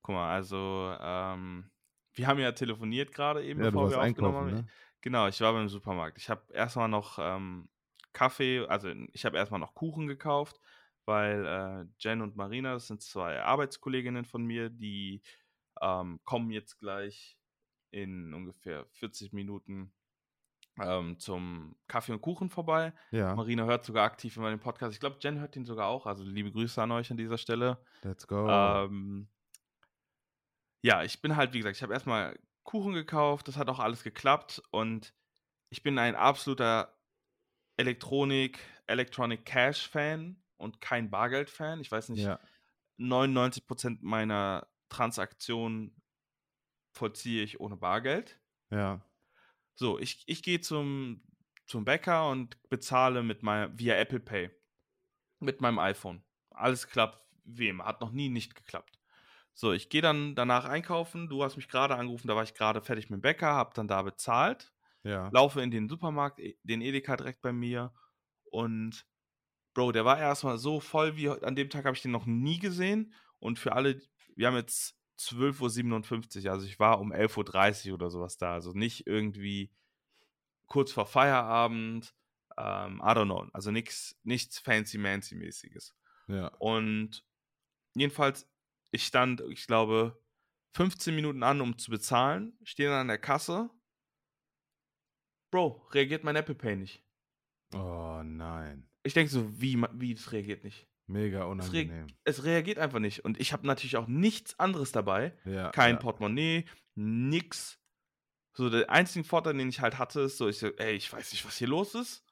Guck 0.02 0.14
mal, 0.14 0.34
also 0.34 0.96
ähm, 1.00 1.70
wir 2.14 2.26
haben 2.26 2.38
ja 2.38 2.52
telefoniert 2.52 3.12
gerade 3.12 3.44
eben, 3.44 3.60
ja, 3.60 3.70
bevor 3.70 3.90
wir 3.90 4.00
aufgenommen 4.00 4.36
haben. 4.36 4.50
Ne? 4.50 4.66
Genau, 5.00 5.26
ich 5.26 5.40
war 5.40 5.52
beim 5.52 5.68
Supermarkt. 5.68 6.18
Ich 6.18 6.30
habe 6.30 6.42
erstmal 6.52 6.88
noch 6.88 7.18
ähm, 7.20 7.68
Kaffee, 8.12 8.66
also 8.66 8.92
ich 9.12 9.24
habe 9.24 9.36
erstmal 9.36 9.60
noch 9.60 9.74
Kuchen 9.74 10.06
gekauft, 10.06 10.60
weil 11.04 11.46
äh, 11.46 11.84
Jen 11.98 12.20
und 12.20 12.36
Marina, 12.36 12.74
das 12.74 12.86
sind 12.86 13.02
zwei 13.02 13.42
Arbeitskolleginnen 13.42 14.24
von 14.24 14.44
mir, 14.44 14.70
die 14.70 15.22
ähm, 15.80 16.20
kommen 16.24 16.50
jetzt 16.50 16.78
gleich 16.78 17.36
in 17.90 18.32
ungefähr 18.32 18.86
40 18.92 19.32
Minuten 19.32 19.92
ähm, 20.80 21.18
zum 21.18 21.76
Kaffee 21.88 22.12
und 22.12 22.20
Kuchen 22.20 22.48
vorbei. 22.48 22.92
Ja. 23.10 23.34
Marina 23.34 23.64
hört 23.64 23.84
sogar 23.84 24.04
aktiv 24.04 24.36
immer 24.36 24.50
den 24.50 24.60
Podcast. 24.60 24.94
Ich 24.94 25.00
glaube, 25.00 25.18
Jen 25.20 25.40
hört 25.40 25.56
ihn 25.56 25.64
sogar 25.64 25.88
auch. 25.88 26.06
Also 26.06 26.24
liebe 26.24 26.50
Grüße 26.50 26.80
an 26.80 26.92
euch 26.92 27.10
an 27.10 27.16
dieser 27.16 27.38
Stelle. 27.38 27.78
Let's 28.02 28.26
go. 28.26 28.48
Ähm, 28.48 29.28
ja, 30.82 31.04
ich 31.04 31.20
bin 31.22 31.36
halt, 31.36 31.52
wie 31.52 31.58
gesagt, 31.58 31.76
ich 31.76 31.82
habe 31.82 31.94
erstmal 31.94 32.38
Kuchen 32.64 32.92
gekauft. 32.92 33.48
Das 33.48 33.56
hat 33.56 33.68
auch 33.68 33.78
alles 33.78 34.02
geklappt. 34.02 34.62
Und 34.70 35.14
ich 35.70 35.82
bin 35.82 35.98
ein 35.98 36.14
absoluter 36.14 36.98
Elektronik, 37.76 38.58
Electronic 38.86 39.44
Cash 39.44 39.88
Fan 39.88 40.42
und 40.56 40.80
kein 40.80 41.10
Bargeld-Fan. 41.10 41.80
Ich 41.80 41.90
weiß 41.90 42.10
nicht, 42.10 42.24
ja. 42.24 42.38
99% 42.98 43.98
meiner 44.00 44.68
Transaktionen 44.88 45.96
vollziehe 46.94 47.42
ich 47.42 47.60
ohne 47.60 47.76
Bargeld. 47.76 48.38
Ja. 48.70 49.00
So, 49.74 49.98
ich, 49.98 50.22
ich 50.26 50.42
gehe 50.42 50.60
zum, 50.60 51.22
zum 51.66 51.84
Bäcker 51.84 52.28
und 52.28 52.60
bezahle 52.68 53.22
mit 53.22 53.42
meinem, 53.42 53.78
via 53.78 53.94
Apple 53.94 54.20
Pay. 54.20 54.50
Mit 55.40 55.60
meinem 55.60 55.78
iPhone. 55.78 56.22
Alles 56.50 56.86
klappt 56.86 57.24
immer. 57.44 57.84
Hat 57.84 58.00
noch 58.00 58.12
nie 58.12 58.28
nicht 58.28 58.54
geklappt. 58.54 59.01
So, 59.54 59.72
ich 59.72 59.88
gehe 59.88 60.02
dann 60.02 60.34
danach 60.34 60.64
einkaufen. 60.64 61.28
Du 61.28 61.42
hast 61.44 61.56
mich 61.56 61.68
gerade 61.68 61.96
angerufen, 61.96 62.28
da 62.28 62.36
war 62.36 62.42
ich 62.42 62.54
gerade 62.54 62.80
fertig 62.80 63.10
mit 63.10 63.18
dem 63.18 63.22
Bäcker, 63.22 63.52
habe 63.52 63.74
dann 63.74 63.88
da 63.88 64.02
bezahlt. 64.02 64.72
Ja. 65.04 65.28
Laufe 65.32 65.60
in 65.60 65.70
den 65.70 65.88
Supermarkt, 65.88 66.38
e, 66.40 66.56
den 66.62 66.80
Edeka 66.80 67.16
direkt 67.16 67.42
bei 67.42 67.52
mir. 67.52 67.92
Und 68.50 69.06
Bro, 69.74 69.92
der 69.92 70.04
war 70.04 70.18
erstmal 70.18 70.58
so 70.58 70.80
voll 70.80 71.16
wie 71.16 71.28
an 71.30 71.56
dem 71.56 71.70
Tag 71.70 71.84
habe 71.84 71.96
ich 71.96 72.02
den 72.02 72.10
noch 72.10 72.26
nie 72.26 72.58
gesehen. 72.58 73.14
Und 73.38 73.58
für 73.58 73.72
alle, 73.72 74.00
wir 74.36 74.46
haben 74.46 74.56
jetzt 74.56 74.96
12.57 75.18 76.44
Uhr, 76.44 76.52
also 76.52 76.66
ich 76.66 76.78
war 76.78 77.00
um 77.00 77.12
11.30 77.12 77.88
Uhr 77.88 77.94
oder 77.94 78.10
sowas 78.10 78.36
da. 78.36 78.52
Also 78.52 78.72
nicht 78.72 79.06
irgendwie 79.06 79.70
kurz 80.66 80.92
vor 80.92 81.06
Feierabend, 81.06 82.14
ähm, 82.56 83.00
I 83.02 83.10
don't 83.10 83.24
know. 83.24 83.46
Also 83.52 83.70
nichts, 83.70 84.18
nichts 84.24 84.58
fancy-mancy-mäßiges. 84.58 85.94
Ja. 86.28 86.48
Und 86.58 87.24
jedenfalls, 87.94 88.48
ich 88.92 89.04
stand, 89.06 89.42
ich 89.50 89.66
glaube, 89.66 90.22
15 90.76 91.14
Minuten 91.14 91.42
an, 91.42 91.60
um 91.60 91.76
zu 91.78 91.90
bezahlen, 91.90 92.56
stehe 92.62 92.88
dann 92.88 93.00
an 93.00 93.08
der 93.08 93.18
Kasse. 93.18 93.70
Bro, 95.50 95.86
reagiert 95.90 96.24
mein 96.24 96.36
Apple 96.36 96.54
Pay 96.54 96.76
nicht. 96.76 97.02
Oh 97.74 98.22
nein. 98.24 98.88
Ich 99.02 99.14
denke 99.14 99.30
so, 99.32 99.60
wie, 99.60 99.82
wie, 99.94 100.12
es 100.12 100.32
reagiert 100.32 100.64
nicht. 100.64 100.86
Mega 101.06 101.40
Es, 101.40 101.44
re 101.44 101.50
unangenehm. 101.50 102.06
es 102.24 102.44
reagiert 102.44 102.78
einfach 102.78 103.00
nicht. 103.00 103.24
Und 103.24 103.40
ich 103.40 103.52
habe 103.52 103.66
natürlich 103.66 103.96
auch 103.96 104.06
nichts 104.06 104.58
anderes 104.58 104.92
dabei. 104.92 105.36
Ja. 105.44 105.70
Kein 105.70 105.96
ja. 105.96 106.00
Portemonnaie, 106.00 106.64
nix. 106.94 107.78
So, 108.54 108.70
der 108.70 108.88
einzige 108.90 109.24
Vorteil, 109.24 109.54
den 109.54 109.68
ich 109.68 109.80
halt 109.80 109.98
hatte, 109.98 110.20
ist 110.20 110.36
so, 110.36 110.48
ich 110.48 110.58
so, 110.58 110.68
ey, 110.68 110.94
ich 110.94 111.12
weiß 111.12 111.32
nicht, 111.32 111.44
was 111.44 111.56
hier 111.56 111.68
los 111.68 111.94
ist. 111.94 112.24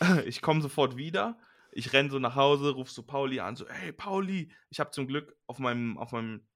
ich 0.24 0.42
komme 0.42 0.62
sofort 0.62 0.96
wieder. 0.96 1.38
Ich 1.74 1.92
renn 1.92 2.10
so 2.10 2.18
nach 2.18 2.36
Hause, 2.36 2.70
ruf 2.70 2.90
so 2.90 3.02
Pauli 3.02 3.40
an, 3.40 3.56
so, 3.56 3.68
hey, 3.68 3.92
Pauli, 3.92 4.52
ich 4.70 4.80
habe 4.80 4.90
zum 4.90 5.06
Glück 5.06 5.36
auf 5.46 5.58
meinem, 5.58 5.98
auf 5.98 6.12
meinem 6.12 6.46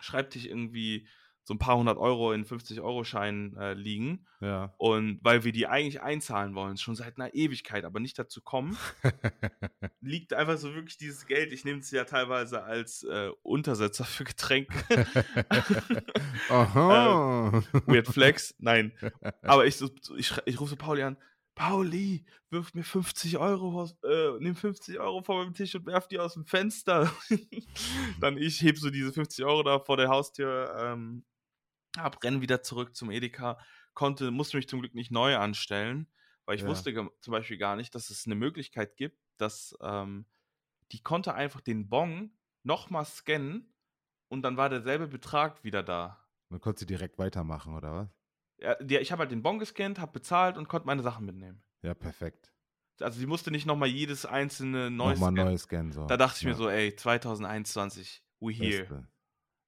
Schreibtisch 0.00 0.46
irgendwie 0.46 1.06
so 1.44 1.54
ein 1.54 1.58
paar 1.58 1.76
hundert 1.76 1.98
Euro 1.98 2.32
in 2.32 2.44
50-Euro-Scheinen 2.44 3.56
äh, 3.56 3.74
liegen. 3.74 4.26
Ja. 4.40 4.74
Und 4.78 5.18
weil 5.22 5.42
wir 5.42 5.52
die 5.52 5.66
eigentlich 5.66 6.00
einzahlen 6.00 6.54
wollen, 6.54 6.76
schon 6.76 6.94
seit 6.94 7.18
einer 7.18 7.34
Ewigkeit, 7.34 7.84
aber 7.84 7.98
nicht 7.98 8.18
dazu 8.18 8.40
kommen, 8.42 8.76
liegt 10.00 10.34
einfach 10.34 10.56
so 10.56 10.74
wirklich 10.74 10.98
dieses 10.98 11.26
Geld. 11.26 11.52
Ich 11.52 11.64
nehme 11.64 11.80
es 11.80 11.90
ja 11.90 12.04
teilweise 12.04 12.62
als 12.62 13.02
äh, 13.02 13.30
Untersetzer 13.42 14.04
für 14.04 14.24
Getränke. 14.24 14.72
Aha. 16.48 17.62
Weird 17.86 18.06
Flex, 18.06 18.54
nein. 18.58 18.92
Aber 19.42 19.66
ich, 19.66 19.80
ich, 20.16 20.32
ich 20.44 20.60
rufe 20.60 20.70
so 20.70 20.76
Pauli 20.76 21.02
an. 21.02 21.16
Pauli, 21.54 22.24
wirf 22.50 22.74
mir 22.74 22.84
50 22.84 23.38
Euro, 23.38 23.88
äh, 24.04 24.38
nimm 24.40 24.56
50 24.56 24.98
Euro 24.98 25.22
von 25.22 25.36
meinem 25.36 25.54
Tisch 25.54 25.74
und 25.74 25.86
werf 25.86 26.08
die 26.08 26.18
aus 26.18 26.34
dem 26.34 26.46
Fenster. 26.46 27.12
Dann 28.20 28.38
ich 28.38 28.62
heb 28.62 28.78
so 28.78 28.90
diese 28.90 29.12
50 29.12 29.44
Euro 29.44 29.62
da 29.62 29.78
vor 29.80 29.96
der 29.96 30.08
Haustür 30.08 30.74
ähm, 30.78 31.24
ab, 31.96 32.18
renn 32.24 32.40
wieder 32.42 32.62
zurück 32.62 32.96
zum 32.96 33.10
Edeka, 33.10 33.58
konnte, 33.94 34.30
musste 34.30 34.56
mich 34.56 34.68
zum 34.68 34.80
Glück 34.80 34.94
nicht 34.94 35.10
neu 35.10 35.36
anstellen, 35.36 36.08
weil 36.46 36.56
ich 36.56 36.62
Ja. 36.62 36.68
wusste 36.68 36.94
zum 37.20 37.32
Beispiel 37.32 37.58
gar 37.58 37.76
nicht, 37.76 37.94
dass 37.94 38.10
es 38.10 38.26
eine 38.26 38.34
Möglichkeit 38.36 38.96
gibt, 38.96 39.20
dass 39.38 39.76
ähm, 39.82 40.26
die 40.92 41.02
konnte 41.02 41.34
einfach 41.34 41.60
den 41.60 41.88
Bon 41.88 42.36
nochmal 42.64 43.06
scannen 43.06 43.74
und 44.28 44.42
dann 44.42 44.56
war 44.56 44.68
derselbe 44.70 45.08
Betrag 45.08 45.64
wieder 45.64 45.82
da. 45.82 46.26
Man 46.50 46.60
konnte 46.60 46.78
sie 46.80 46.86
direkt 46.86 47.18
weitermachen, 47.18 47.74
oder 47.74 47.92
was? 47.92 48.08
Ja, 48.62 48.76
ich 49.00 49.10
habe 49.12 49.20
halt 49.20 49.32
den 49.32 49.42
Bon 49.42 49.58
gescannt, 49.58 49.98
habe 49.98 50.12
bezahlt 50.12 50.56
und 50.56 50.68
konnte 50.68 50.86
meine 50.86 51.02
Sachen 51.02 51.26
mitnehmen. 51.26 51.62
Ja, 51.82 51.94
perfekt. 51.94 52.52
Also 53.00 53.18
sie 53.18 53.26
musste 53.26 53.50
nicht 53.50 53.66
nochmal 53.66 53.88
jedes 53.88 54.24
einzelne 54.26 54.90
neu 54.90 55.10
Nochmal 55.14 55.16
scannen. 55.32 55.44
neues 55.46 55.62
Scan 55.62 55.90
so. 55.92 56.06
Da 56.06 56.16
dachte 56.16 56.38
ich 56.38 56.44
mir 56.44 56.50
Ja, 56.52 56.56
so, 56.56 56.68
ey, 56.68 56.94
2021, 56.94 58.22
we 58.40 58.52
here. 58.52 59.08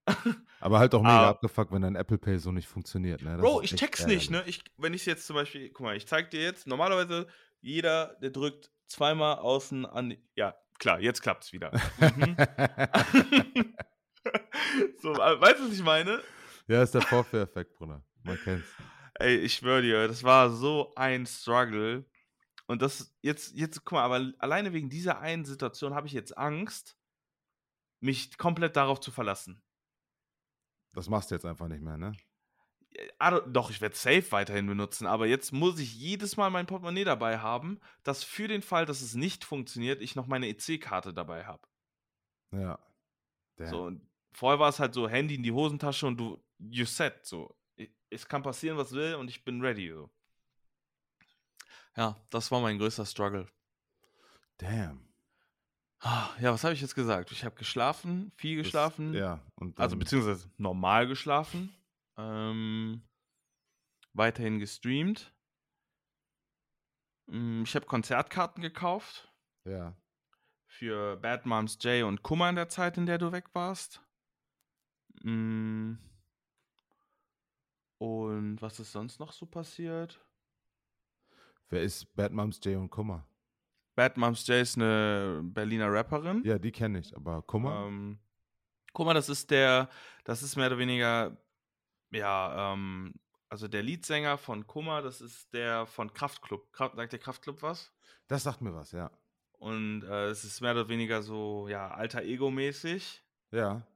Aber 0.61 0.79
halt 0.79 0.95
auch 0.95 1.03
mega 1.03 1.27
Ah. 1.27 1.29
abgefuckt, 1.31 1.73
wenn 1.73 1.83
dein 1.83 1.97
Apple 1.97 2.19
Pay 2.19 2.39
so 2.39 2.53
nicht 2.53 2.69
funktioniert. 2.69 3.23
Ne? 3.23 3.31
Das 3.33 3.41
Bro, 3.41 3.63
ich 3.63 3.75
check's 3.75 4.07
nicht, 4.07 4.31
ne? 4.31 4.43
Ich, 4.47 4.63
wenn 4.77 4.95
ich 4.95 5.07
jetzt 5.07 5.27
zum 5.27 5.35
Beispiel, 5.35 5.71
guck 5.71 5.85
mal, 5.87 5.97
ich 5.97 6.07
zeig 6.07 6.31
dir 6.31 6.43
jetzt, 6.43 6.67
normalerweise 6.67 7.27
jeder, 7.61 8.15
der 8.23 8.31
drückt 8.31 8.71
zweimal 8.87 9.39
außen 9.39 9.87
an, 9.87 10.17
ja, 10.37 10.55
klar, 10.79 11.01
jetzt 11.01 11.23
klappt's 11.23 11.53
wieder. 11.53 11.73
Mhm. 11.99 12.37
so, 15.03 15.13
äh, 15.15 15.41
weißt 15.41 15.59
du, 15.61 15.65
was 15.69 15.73
ich 15.73 15.83
meine? 15.83 16.21
ja, 16.69 16.83
ist 16.83 16.95
der 16.95 17.03
Vorführeffekt, 17.03 17.75
Bruder. 17.75 18.03
Man 18.25 18.39
kennt's. 18.43 18.69
Ey, 19.15 19.37
ich 19.37 19.55
schwöre 19.55 19.83
dir, 19.83 20.09
das 20.09 20.25
war 20.25 20.51
so 20.51 20.93
ein 20.97 21.27
Struggle. 21.27 22.05
Und 22.67 22.83
das 22.83 23.15
jetzt, 23.21 23.55
jetzt, 23.55 23.85
guck 23.85 23.93
mal, 23.93 24.03
aber 24.05 24.33
alleine 24.39 24.73
wegen 24.73 24.89
dieser 24.89 25.21
einen 25.21 25.45
Situation 25.45 25.95
habe 25.95 26.07
ich 26.07 26.13
jetzt 26.15 26.37
Angst, 26.37 26.97
mich 28.01 28.37
komplett 28.39 28.77
darauf 28.77 29.01
zu 29.01 29.11
verlassen. 29.13 29.63
Das 30.95 31.09
machst 31.09 31.31
du 31.31 31.35
jetzt 31.35 31.45
einfach 31.45 31.69
nicht 31.69 31.83
mehr, 31.83 31.97
ne? 31.97 32.13
I 32.97 33.25
don't- 33.25 33.51
Doch, 33.53 33.71
ich 33.71 33.81
werde 33.81 33.97
Safe 33.97 34.25
weiterhin 34.31 34.67
benutzen, 34.67 35.07
aber 35.07 35.27
jetzt 35.27 35.53
muss 35.53 35.79
ich 35.79 35.95
jedes 35.95 36.37
Mal 36.37 36.51
mein 36.51 36.67
Portemonnaie 36.67 37.05
dabei 37.05 37.39
haben, 37.39 37.81
dass 38.05 38.23
für 38.25 38.47
den 38.49 38.63
Fall, 38.63 38.87
dass 38.87 39.01
es 39.03 39.15
nicht 39.15 39.45
funktioniert, 39.45 40.01
ich 40.01 40.15
noch 40.15 40.27
meine 40.27 40.49
EC-Karte 40.49 41.13
dabei 41.13 41.45
habe. 41.45 41.67
Ja. 42.53 42.79
Damn. 43.57 43.69
So, 43.69 43.83
und 43.85 44.09
vorher 44.33 44.61
war 44.61 44.69
es 44.69 44.79
halt 44.79 44.95
so, 44.95 45.09
Handy 45.09 45.35
in 45.35 45.43
die 45.43 45.53
Hosentasche 45.53 46.07
und 46.07 46.17
du, 46.19 46.43
you 46.59 46.85
set, 46.85 47.27
so. 47.27 47.57
Es 48.15 48.27
kann 48.29 48.43
passieren, 48.43 48.77
was 48.79 48.93
will 48.93 49.15
und 49.17 49.29
ich 49.29 49.45
bin 49.45 49.61
ready, 49.61 49.91
so. 49.91 50.11
Ja, 51.97 52.17
das 52.31 52.51
war 52.51 52.61
mein 52.61 52.79
größter 52.79 53.07
Struggle. 53.07 53.49
Damn. 54.59 55.09
Ja, 56.03 56.53
was 56.53 56.63
habe 56.65 56.75
ich 56.75 56.81
jetzt 56.83 56.95
gesagt? 56.95 57.33
Ich 57.33 57.45
habe 57.45 57.55
geschlafen, 57.57 58.31
viel 58.37 58.59
Das- 58.59 58.67
geschlafen. 58.67 59.15
Ja. 59.15 59.41
Und 59.55 59.79
Also 59.81 59.97
beziehungsweise 59.97 60.51
normal 60.59 61.07
geschlafen. 61.07 61.75
Ähm, 62.17 63.03
weiterhin 64.13 64.59
gestreamt. 64.59 65.33
Mm, 67.27 67.63
Ich 67.63 67.75
habe 67.75 67.87
Konzertkarten 67.87 68.63
gekauft 68.63 69.33
Ja. 69.65 69.97
für 70.67 71.17
Bad 71.17 71.47
Moms 71.47 71.79
J 71.81 72.05
und 72.05 72.23
Kummer 72.23 72.51
in 72.51 72.57
der 72.57 72.69
Zeit, 72.69 72.99
in 72.99 73.07
der 73.07 73.17
du 73.19 73.33
weg 73.33 73.47
warst. 73.55 74.03
Mm. 75.23 75.95
Und 77.99 78.61
was 78.61 78.81
ist 78.81 78.93
sonst 78.93 79.21
noch 79.21 79.33
so 79.33 79.47
passiert? 79.47 80.21
Wer 81.69 81.83
ist 81.83 82.15
Bad 82.15 82.33
Moms 82.33 82.61
Jay 82.63 82.77
und 82.77 82.91
Kummer? 82.91 83.27
Bad 83.95 84.17
Moms 84.17 84.47
J 84.47 84.57
ist 84.61 84.77
eine 84.77 85.41
Berliner 85.43 85.93
Rapperin. 85.93 86.43
Ja, 86.45 86.59
die 86.59 86.73
kenne 86.73 86.99
ich, 86.99 87.17
aber 87.17 87.43
Kummer? 87.43 87.87
Ähm, 87.87 88.19
mal, 88.99 89.15
das 89.15 89.29
ist 89.29 89.51
der, 89.51 89.89
das 90.25 90.43
ist 90.43 90.57
mehr 90.57 90.67
oder 90.67 90.79
weniger, 90.79 91.37
ja, 92.11 92.73
ähm, 92.73 93.15
also 93.49 93.69
der 93.69 93.83
Leadsänger 93.83 94.37
von 94.37 94.67
Kummer, 94.67 95.01
das 95.01 95.21
ist 95.21 95.53
der 95.53 95.87
von 95.87 96.13
Kraftklub. 96.13 96.73
Kraft, 96.73 96.97
sagt 96.97 97.13
der 97.13 97.21
Kraftklub 97.21 97.63
was? 97.63 97.93
das 98.27 98.43
sagt 98.43 98.63
mir 98.63 98.75
was, 98.75 98.93
ja. 98.93 99.11
Und 99.53 100.03
äh, 100.03 100.27
es 100.27 100.45
ist 100.45 100.61
mehr 100.61 100.73
oder 100.73 100.89
weniger 100.89 101.23
so, 101.23 101.69
ja, 101.69 101.91
alter 101.91 102.23
Ego-mäßig. 102.23 103.23
Ja. 103.53 103.87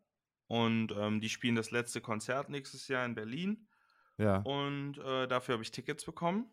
Und 0.46 0.92
ähm, 0.96 1.20
die 1.20 1.28
spielen 1.28 1.56
das 1.56 1.70
letzte 1.70 2.00
Konzert 2.00 2.48
nächstes 2.48 2.88
Jahr 2.88 3.04
in 3.04 3.14
Berlin. 3.14 3.67
Ja. 4.18 4.38
Und 4.38 4.98
äh, 4.98 5.26
dafür 5.28 5.54
habe 5.54 5.62
ich 5.62 5.70
Tickets 5.70 6.04
bekommen. 6.04 6.50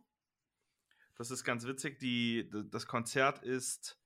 Das 1.15 1.31
ist 1.31 1.43
ganz 1.43 1.65
witzig. 1.65 1.99
Die, 1.99 2.49
das 2.71 2.87
Konzert 2.87 3.39
ist 3.43 3.99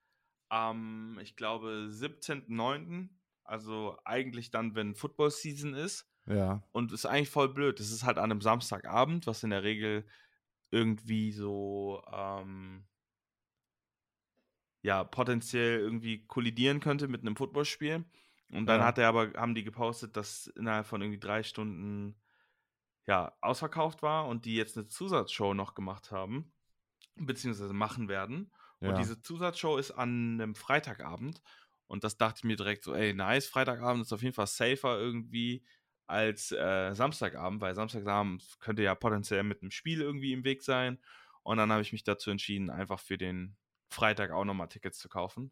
am, 0.50 1.20
ich 1.22 1.36
glaube, 1.36 1.88
17.09. 1.90 3.10
Also 3.44 3.98
eigentlich 4.06 4.52
dann, 4.52 4.76
wenn 4.76 4.96
Football 4.96 5.32
Season 5.32 5.74
ist. 5.74 6.08
Ja. 6.26 6.62
Und 6.72 6.92
ist 6.92 7.06
eigentlich 7.06 7.30
voll 7.32 7.50
blöd. 7.50 7.80
Das 7.80 7.90
ist 7.92 8.04
halt 8.04 8.18
an 8.18 8.32
einem 8.32 8.42
Samstagabend, 8.42 9.26
was 9.26 9.44
in 9.44 9.50
der 9.50 9.64
Regel 9.64 10.06
irgendwie 10.72 11.32
so, 11.32 12.04
ähm, 12.14 12.86
ja, 14.82 15.04
potenziell 15.04 15.80
irgendwie 15.80 16.26
kollidieren 16.28 16.80
könnte 16.80 17.08
mit 17.08 17.22
einem 17.22 17.36
Footballspiel. 17.36 18.06
Und 18.52 18.66
dann 18.68 18.80
Ja. 18.82 18.86
hat 18.86 18.98
er 19.00 19.08
aber, 19.10 19.34
haben 19.36 19.56
die 19.56 19.64
gepostet, 19.64 20.16
dass 20.16 20.48
innerhalb 20.48 20.86
von 20.86 21.02
irgendwie 21.02 21.20
drei 21.20 21.42
Stunden 21.44 22.16
ja, 23.10 23.36
ausverkauft 23.42 24.04
war 24.04 24.28
und 24.28 24.46
die 24.46 24.54
jetzt 24.54 24.78
eine 24.78 24.88
Zusatzshow 24.88 25.56
noch 25.56 25.74
gemacht 25.74 26.12
haben, 26.12 26.54
beziehungsweise 27.16 27.74
machen 27.74 28.08
werden. 28.08 28.52
Ja. 28.82 28.90
Und 28.90 29.00
diese 29.00 29.20
Zusatzshow 29.20 29.78
ist 29.78 29.90
an 29.90 30.40
einem 30.40 30.54
Freitagabend. 30.54 31.42
Und 31.88 32.04
das 32.04 32.18
dachte 32.18 32.38
ich 32.38 32.44
mir 32.44 32.56
direkt 32.56 32.84
so, 32.84 32.94
ey, 32.94 33.16
nice, 33.16 33.48
Freitagabend 33.48 34.04
ist 34.04 34.14
auf 34.14 34.22
jeden 34.22 34.36
Fall 34.36 34.46
safer 34.46 35.00
irgendwie 35.00 35.66
als 36.06 36.52
äh, 36.52 36.94
Samstagabend, 36.94 37.62
weil 37.62 37.74
Samstagabend 37.74 38.44
könnte 38.60 38.84
ja 38.84 38.94
potenziell 38.94 39.42
mit 39.42 39.64
einem 39.64 39.72
Spiel 39.72 40.02
irgendwie 40.02 40.34
im 40.34 40.44
Weg 40.44 40.62
sein. 40.62 41.00
Und 41.42 41.58
dann 41.58 41.72
habe 41.72 41.82
ich 41.82 41.92
mich 41.92 42.04
dazu 42.04 42.30
entschieden, 42.30 42.70
einfach 42.70 43.00
für 43.00 43.18
den 43.18 43.58
Freitag 43.90 44.30
auch 44.30 44.46
nochmal 44.46 44.68
Tickets 44.68 45.00
zu 45.00 45.10
kaufen. 45.10 45.52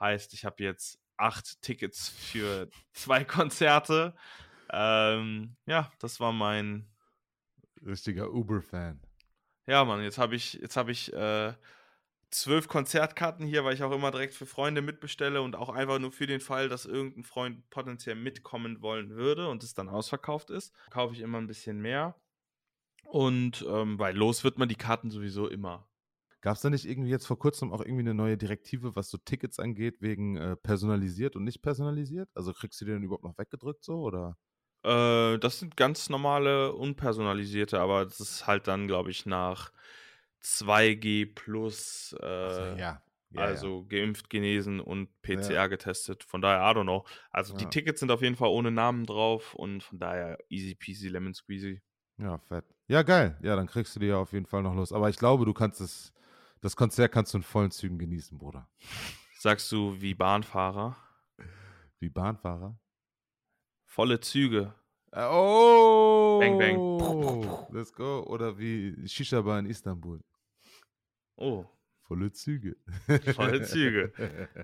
Heißt, 0.00 0.34
ich 0.34 0.44
habe 0.44 0.64
jetzt 0.64 0.98
acht 1.16 1.62
Tickets 1.62 2.08
für 2.08 2.68
zwei 2.92 3.22
Konzerte. 3.24 4.16
Ähm, 4.72 5.56
ja, 5.66 5.90
das 5.98 6.20
war 6.20 6.32
mein 6.32 6.86
richtiger 7.84 8.32
Uber-Fan. 8.32 9.00
Ja, 9.66 9.84
Mann, 9.84 10.02
jetzt 10.02 10.18
habe 10.18 10.34
ich, 10.34 10.54
jetzt 10.54 10.76
habe 10.76 10.90
ich 10.90 11.12
äh, 11.12 11.54
zwölf 12.30 12.68
Konzertkarten 12.68 13.46
hier, 13.46 13.64
weil 13.64 13.74
ich 13.74 13.82
auch 13.82 13.92
immer 13.92 14.10
direkt 14.10 14.34
für 14.34 14.46
Freunde 14.46 14.82
mitbestelle 14.82 15.42
und 15.42 15.56
auch 15.56 15.68
einfach 15.68 15.98
nur 15.98 16.12
für 16.12 16.26
den 16.26 16.40
Fall, 16.40 16.68
dass 16.68 16.86
irgendein 16.86 17.24
Freund 17.24 17.68
potenziell 17.70 18.16
mitkommen 18.16 18.82
wollen 18.82 19.10
würde 19.10 19.48
und 19.48 19.62
es 19.62 19.74
dann 19.74 19.88
ausverkauft 19.88 20.50
ist, 20.50 20.74
kaufe 20.90 21.14
ich 21.14 21.20
immer 21.20 21.38
ein 21.38 21.46
bisschen 21.46 21.80
mehr. 21.80 22.14
Und 23.04 23.64
ähm, 23.68 23.98
weil 23.98 24.16
los 24.16 24.44
wird 24.44 24.58
man 24.58 24.68
die 24.68 24.76
Karten 24.76 25.10
sowieso 25.10 25.48
immer. 25.48 25.88
Gab 26.42 26.56
es 26.56 26.62
da 26.62 26.70
nicht 26.70 26.86
irgendwie 26.86 27.10
jetzt 27.10 27.26
vor 27.26 27.38
kurzem 27.38 27.72
auch 27.72 27.80
irgendwie 27.80 28.00
eine 28.00 28.14
neue 28.14 28.38
Direktive, 28.38 28.96
was 28.96 29.10
so 29.10 29.18
Tickets 29.18 29.58
angeht, 29.58 30.00
wegen 30.00 30.36
äh, 30.36 30.56
personalisiert 30.56 31.36
und 31.36 31.44
nicht 31.44 31.60
personalisiert? 31.60 32.30
Also 32.34 32.52
kriegst 32.52 32.80
du 32.80 32.84
die 32.84 32.92
denn 32.92 33.02
überhaupt 33.02 33.24
noch 33.24 33.36
weggedrückt 33.36 33.84
so 33.84 34.00
oder? 34.00 34.38
Äh, 34.82 35.38
das 35.38 35.58
sind 35.58 35.76
ganz 35.76 36.08
normale, 36.08 36.72
unpersonalisierte, 36.72 37.80
aber 37.80 38.04
das 38.04 38.20
ist 38.20 38.46
halt 38.46 38.66
dann, 38.68 38.86
glaube 38.86 39.10
ich, 39.10 39.26
nach 39.26 39.72
2G 40.42 41.26
plus, 41.26 42.14
äh, 42.20 42.26
also, 42.26 42.62
ja. 42.78 43.02
Ja, 43.32 43.42
also 43.42 43.86
ja. 43.88 43.98
geimpft, 43.98 44.28
genesen 44.28 44.80
und 44.80 45.08
PCR 45.22 45.68
getestet. 45.68 46.24
Von 46.24 46.40
daher, 46.40 46.68
I 46.68 46.76
don't 46.76 46.82
know. 46.82 47.04
Also 47.30 47.56
die 47.56 47.66
Tickets 47.66 48.00
sind 48.00 48.10
auf 48.10 48.22
jeden 48.22 48.34
Fall 48.34 48.48
ohne 48.48 48.72
Namen 48.72 49.06
drauf 49.06 49.54
und 49.54 49.84
von 49.84 50.00
daher 50.00 50.36
easy 50.48 50.74
peasy 50.74 51.08
lemon 51.08 51.32
squeezy. 51.32 51.80
Ja, 52.18 52.38
fett. 52.38 52.64
Ja, 52.88 53.02
geil. 53.02 53.38
Ja, 53.40 53.54
dann 53.54 53.68
kriegst 53.68 53.94
du 53.94 54.00
die 54.00 54.06
ja 54.06 54.16
auf 54.16 54.32
jeden 54.32 54.46
Fall 54.46 54.62
noch 54.62 54.74
los. 54.74 54.92
Aber 54.92 55.08
ich 55.08 55.16
glaube, 55.16 55.44
du 55.44 55.54
kannst 55.54 55.80
es, 55.80 56.12
das 56.60 56.74
Konzert 56.74 57.12
kannst 57.12 57.32
du 57.32 57.38
in 57.38 57.44
vollen 57.44 57.70
Zügen 57.70 57.98
genießen, 57.98 58.36
Bruder. 58.36 58.68
Sagst 59.38 59.70
du 59.70 60.00
wie 60.00 60.14
Bahnfahrer? 60.14 60.96
Wie 62.00 62.08
Bahnfahrer? 62.08 62.79
Volle 63.90 64.20
Züge. 64.20 64.72
Oh! 65.12 66.38
Bang, 66.40 66.58
bang. 66.58 67.66
Let's 67.72 67.92
go. 67.92 68.22
Oder 68.22 68.56
wie 68.56 68.94
Shisha-Bar 69.08 69.58
in 69.58 69.66
Istanbul. 69.66 70.20
Oh. 71.34 71.64
Volle 72.02 72.30
Züge. 72.30 72.76
Volle 73.34 73.62
Züge. 73.62 74.12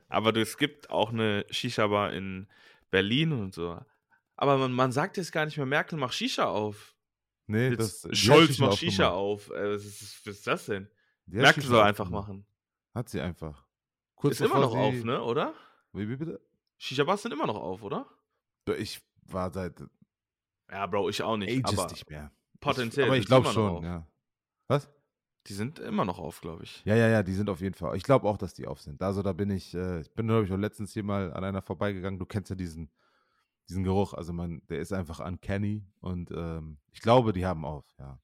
Aber 0.09 0.35
es 0.37 0.57
gibt 0.57 0.91
auch 0.91 1.13
eine 1.13 1.45
Shisha-Bar 1.51 2.13
in 2.13 2.47
Berlin 2.93 3.33
und 3.33 3.53
so. 3.53 3.77
Aber 4.37 4.59
man, 4.59 4.71
man 4.71 4.93
sagt 4.93 5.17
jetzt 5.17 5.33
gar 5.33 5.45
nicht 5.45 5.57
mehr, 5.57 5.67
Merkel 5.67 5.99
macht 5.99 6.15
Shisha 6.15 6.45
auf. 6.45 6.95
Nee, 7.49 7.71
jetzt 7.71 8.05
das 8.05 8.17
Scholz 8.17 8.59
macht 8.61 8.79
Shisha 8.79 9.11
auf. 9.11 9.51
Äh, 9.51 9.75
was, 9.75 9.85
ist, 9.85 10.25
was 10.25 10.37
ist 10.37 10.47
das 10.47 10.67
denn? 10.67 10.89
Die 11.27 11.39
Merkel 11.39 11.65
soll 11.65 11.83
einfach 11.83 12.11
machen. 12.11 12.47
Hat 12.95 13.09
sie 13.09 13.21
einfach. 13.21 13.67
Kurz 14.15 14.41
ist 14.41 14.47
immer 14.47 14.61
noch 14.61 14.75
auf, 14.75 14.95
ne, 15.03 15.21
oder? 15.21 15.53
Wie, 15.93 16.09
wie 16.09 16.17
bitte? 16.17 16.41
Shisha-Bars 16.79 17.23
sind 17.23 17.33
immer 17.33 17.49
noch 17.49 17.57
auf, 17.57 17.83
oder? 17.83 18.07
Ich 18.79 19.01
war 19.33 19.51
seit. 19.51 19.83
Ja, 20.71 20.87
Bro, 20.87 21.09
ich 21.11 21.23
auch 21.23 21.37
nicht. 21.37 21.51
Ages 21.51 21.79
aber 21.79 21.91
nicht 21.91 22.11
mehr. 22.11 22.33
Potenziell. 22.61 23.07
Ich, 23.07 23.11
aber 23.11 23.19
ich 23.19 23.27
glaube 23.27 23.49
schon, 23.49 23.85
ja. 23.85 24.07
Was? 24.69 24.89
Die 25.47 25.55
sind 25.55 25.79
immer 25.79 26.05
noch 26.05 26.19
auf, 26.19 26.41
glaube 26.41 26.65
ich. 26.65 26.85
Ja, 26.85 26.97
ja, 26.97 27.09
ja, 27.09 27.23
die 27.23 27.35
sind 27.35 27.49
auf 27.49 27.61
jeden 27.61 27.75
Fall. 27.75 27.97
Ich 27.97 28.03
glaube 28.03 28.29
auch, 28.29 28.37
dass 28.37 28.55
die 28.55 28.67
auf 28.67 28.81
sind. 28.81 29.01
Also 29.01 29.23
da 29.23 29.33
bin 29.33 29.51
ich, 29.51 29.75
äh, 29.75 30.01
ich 30.01 30.13
bin, 30.13 30.27
glaube 30.27 30.45
ich, 30.45 30.53
auch 30.53 30.57
letztens 30.57 30.93
hier 30.93 31.05
mal 31.05 31.33
an 31.33 31.45
einer 31.45 31.63
vorbeigegangen. 31.63 32.19
Du 32.19 32.27
kennst 32.27 32.51
ja 32.51 32.57
diesen, 32.57 32.91
diesen 33.69 33.85
Geruch. 33.85 34.13
Also 34.13 34.33
man, 34.33 34.67
der 34.67 34.81
ist 34.81 34.93
einfach 34.93 35.21
uncanny. 35.21 35.87
Und 36.01 36.33
ähm, 36.33 36.79
ich 36.91 37.01
glaube, 37.01 37.33
die 37.33 37.47
haben 37.47 37.65
auf, 37.65 37.85
ja. 37.99 38.19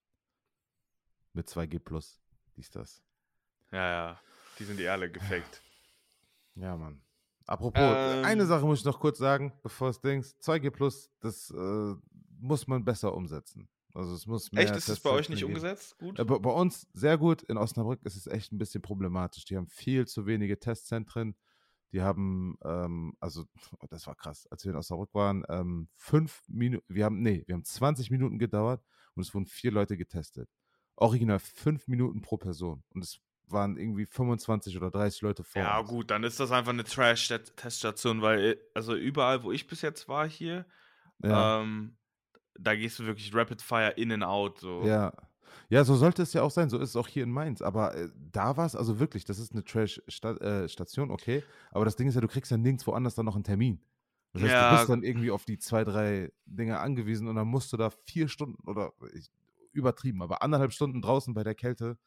Mit 1.32 1.48
2G 1.48 1.78
plus, 1.78 2.20
dies, 2.56 2.70
das. 2.70 3.02
Ja, 3.70 3.88
ja. 3.88 4.20
Die 4.58 4.64
sind 4.64 4.80
eh 4.80 4.88
alle 4.88 5.10
gefaked. 5.10 5.62
Ja, 6.56 6.76
Mann. 6.76 7.00
Apropos, 7.46 7.82
ähm, 7.82 8.24
eine 8.24 8.46
Sache 8.46 8.64
muss 8.64 8.80
ich 8.80 8.84
noch 8.84 9.00
kurz 9.00 9.18
sagen, 9.18 9.52
bevor 9.62 9.88
es 9.88 10.00
denkst. 10.00 10.30
2G 10.40 10.70
plus, 10.70 11.10
das 11.20 11.50
äh, 11.50 11.94
muss 12.40 12.66
man 12.66 12.84
besser 12.84 13.14
umsetzen. 13.14 13.68
Also 13.94 14.14
es 14.14 14.26
muss 14.26 14.52
mehr 14.52 14.64
Echt, 14.64 14.74
ist 14.74 14.88
es 14.88 15.00
bei 15.00 15.10
euch 15.10 15.28
nicht 15.28 15.40
geben. 15.40 15.50
umgesetzt? 15.50 15.98
Gut? 15.98 16.18
Äh, 16.18 16.24
bei, 16.24 16.38
bei, 16.38 16.50
uns 16.50 16.86
sehr 16.92 17.18
gut. 17.18 17.42
In 17.42 17.58
Osnabrück 17.58 18.00
ist 18.04 18.16
es 18.16 18.26
echt 18.26 18.52
ein 18.52 18.58
bisschen 18.58 18.80
problematisch. 18.80 19.44
Die 19.44 19.56
haben 19.56 19.68
viel 19.68 20.06
zu 20.06 20.26
wenige 20.26 20.58
Testzentren. 20.58 21.36
Die 21.92 22.00
haben, 22.00 22.56
ähm, 22.64 23.14
also 23.20 23.44
das 23.90 24.06
war 24.06 24.14
krass, 24.14 24.46
als 24.50 24.64
wir 24.64 24.72
in 24.72 24.78
Osnabrück 24.78 25.12
waren, 25.12 25.44
ähm, 25.50 25.88
fünf 25.94 26.42
Minuten, 26.48 26.84
wir 26.88 27.04
haben, 27.04 27.20
nee, 27.20 27.44
wir 27.46 27.54
haben 27.54 27.64
20 27.64 28.10
Minuten 28.10 28.38
gedauert 28.38 28.82
und 29.14 29.22
es 29.22 29.34
wurden 29.34 29.44
vier 29.44 29.72
Leute 29.72 29.98
getestet. 29.98 30.48
Original 30.96 31.38
fünf 31.38 31.88
Minuten 31.88 32.22
pro 32.22 32.38
Person. 32.38 32.82
Und 32.94 33.04
es 33.04 33.20
waren 33.48 33.76
irgendwie 33.76 34.06
25 34.06 34.76
oder 34.76 34.90
30 34.90 35.20
Leute 35.22 35.44
vor. 35.44 35.62
Ja, 35.62 35.78
uns. 35.78 35.88
gut, 35.88 36.10
dann 36.10 36.24
ist 36.24 36.40
das 36.40 36.50
einfach 36.50 36.72
eine 36.72 36.84
Trash-Teststation, 36.84 38.22
weil, 38.22 38.40
äh, 38.40 38.56
also 38.74 38.94
überall, 38.94 39.42
wo 39.42 39.52
ich 39.52 39.66
bis 39.66 39.82
jetzt 39.82 40.08
war 40.08 40.28
hier, 40.28 40.64
ja. 41.22 41.60
ähm, 41.60 41.96
da 42.58 42.74
gehst 42.74 42.98
du 42.98 43.06
wirklich 43.06 43.34
Rapid 43.34 43.62
Fire 43.62 43.92
in 43.96 44.12
and 44.12 44.24
out. 44.24 44.60
So. 44.60 44.82
Ja. 44.84 45.12
Ja, 45.68 45.84
so 45.84 45.96
sollte 45.96 46.22
es 46.22 46.32
ja 46.32 46.42
auch 46.42 46.50
sein. 46.50 46.68
So 46.68 46.78
ist 46.78 46.90
es 46.90 46.96
auch 46.96 47.08
hier 47.08 47.22
in 47.22 47.30
Mainz. 47.30 47.62
Aber 47.62 47.94
äh, 47.94 48.08
da 48.30 48.56
war 48.56 48.66
es, 48.66 48.76
also 48.76 49.00
wirklich, 49.00 49.24
das 49.24 49.38
ist 49.38 49.52
eine 49.52 49.64
Trash-Station, 49.64 51.10
äh, 51.10 51.12
okay. 51.12 51.42
Aber 51.70 51.84
das 51.84 51.96
Ding 51.96 52.08
ist 52.08 52.14
ja, 52.14 52.20
du 52.20 52.28
kriegst 52.28 52.50
ja 52.50 52.56
nirgendwo 52.56 52.92
anders 52.92 53.14
dann 53.14 53.24
noch 53.26 53.34
einen 53.34 53.44
Termin. 53.44 53.80
Das 54.32 54.42
heißt, 54.42 54.52
ja. 54.52 54.70
du 54.70 54.76
bist 54.76 54.88
dann 54.88 55.02
irgendwie 55.02 55.30
auf 55.30 55.44
die 55.44 55.58
zwei, 55.58 55.84
drei 55.84 56.32
Dinge 56.46 56.78
angewiesen 56.80 57.28
und 57.28 57.36
dann 57.36 57.48
musst 57.48 57.72
du 57.72 57.76
da 57.76 57.90
vier 57.90 58.28
Stunden 58.28 58.66
oder 58.68 58.92
ich, 59.14 59.30
übertrieben, 59.72 60.22
aber 60.22 60.42
anderthalb 60.42 60.72
Stunden 60.72 61.02
draußen 61.02 61.34
bei 61.34 61.44
der 61.44 61.54
Kälte. 61.54 61.98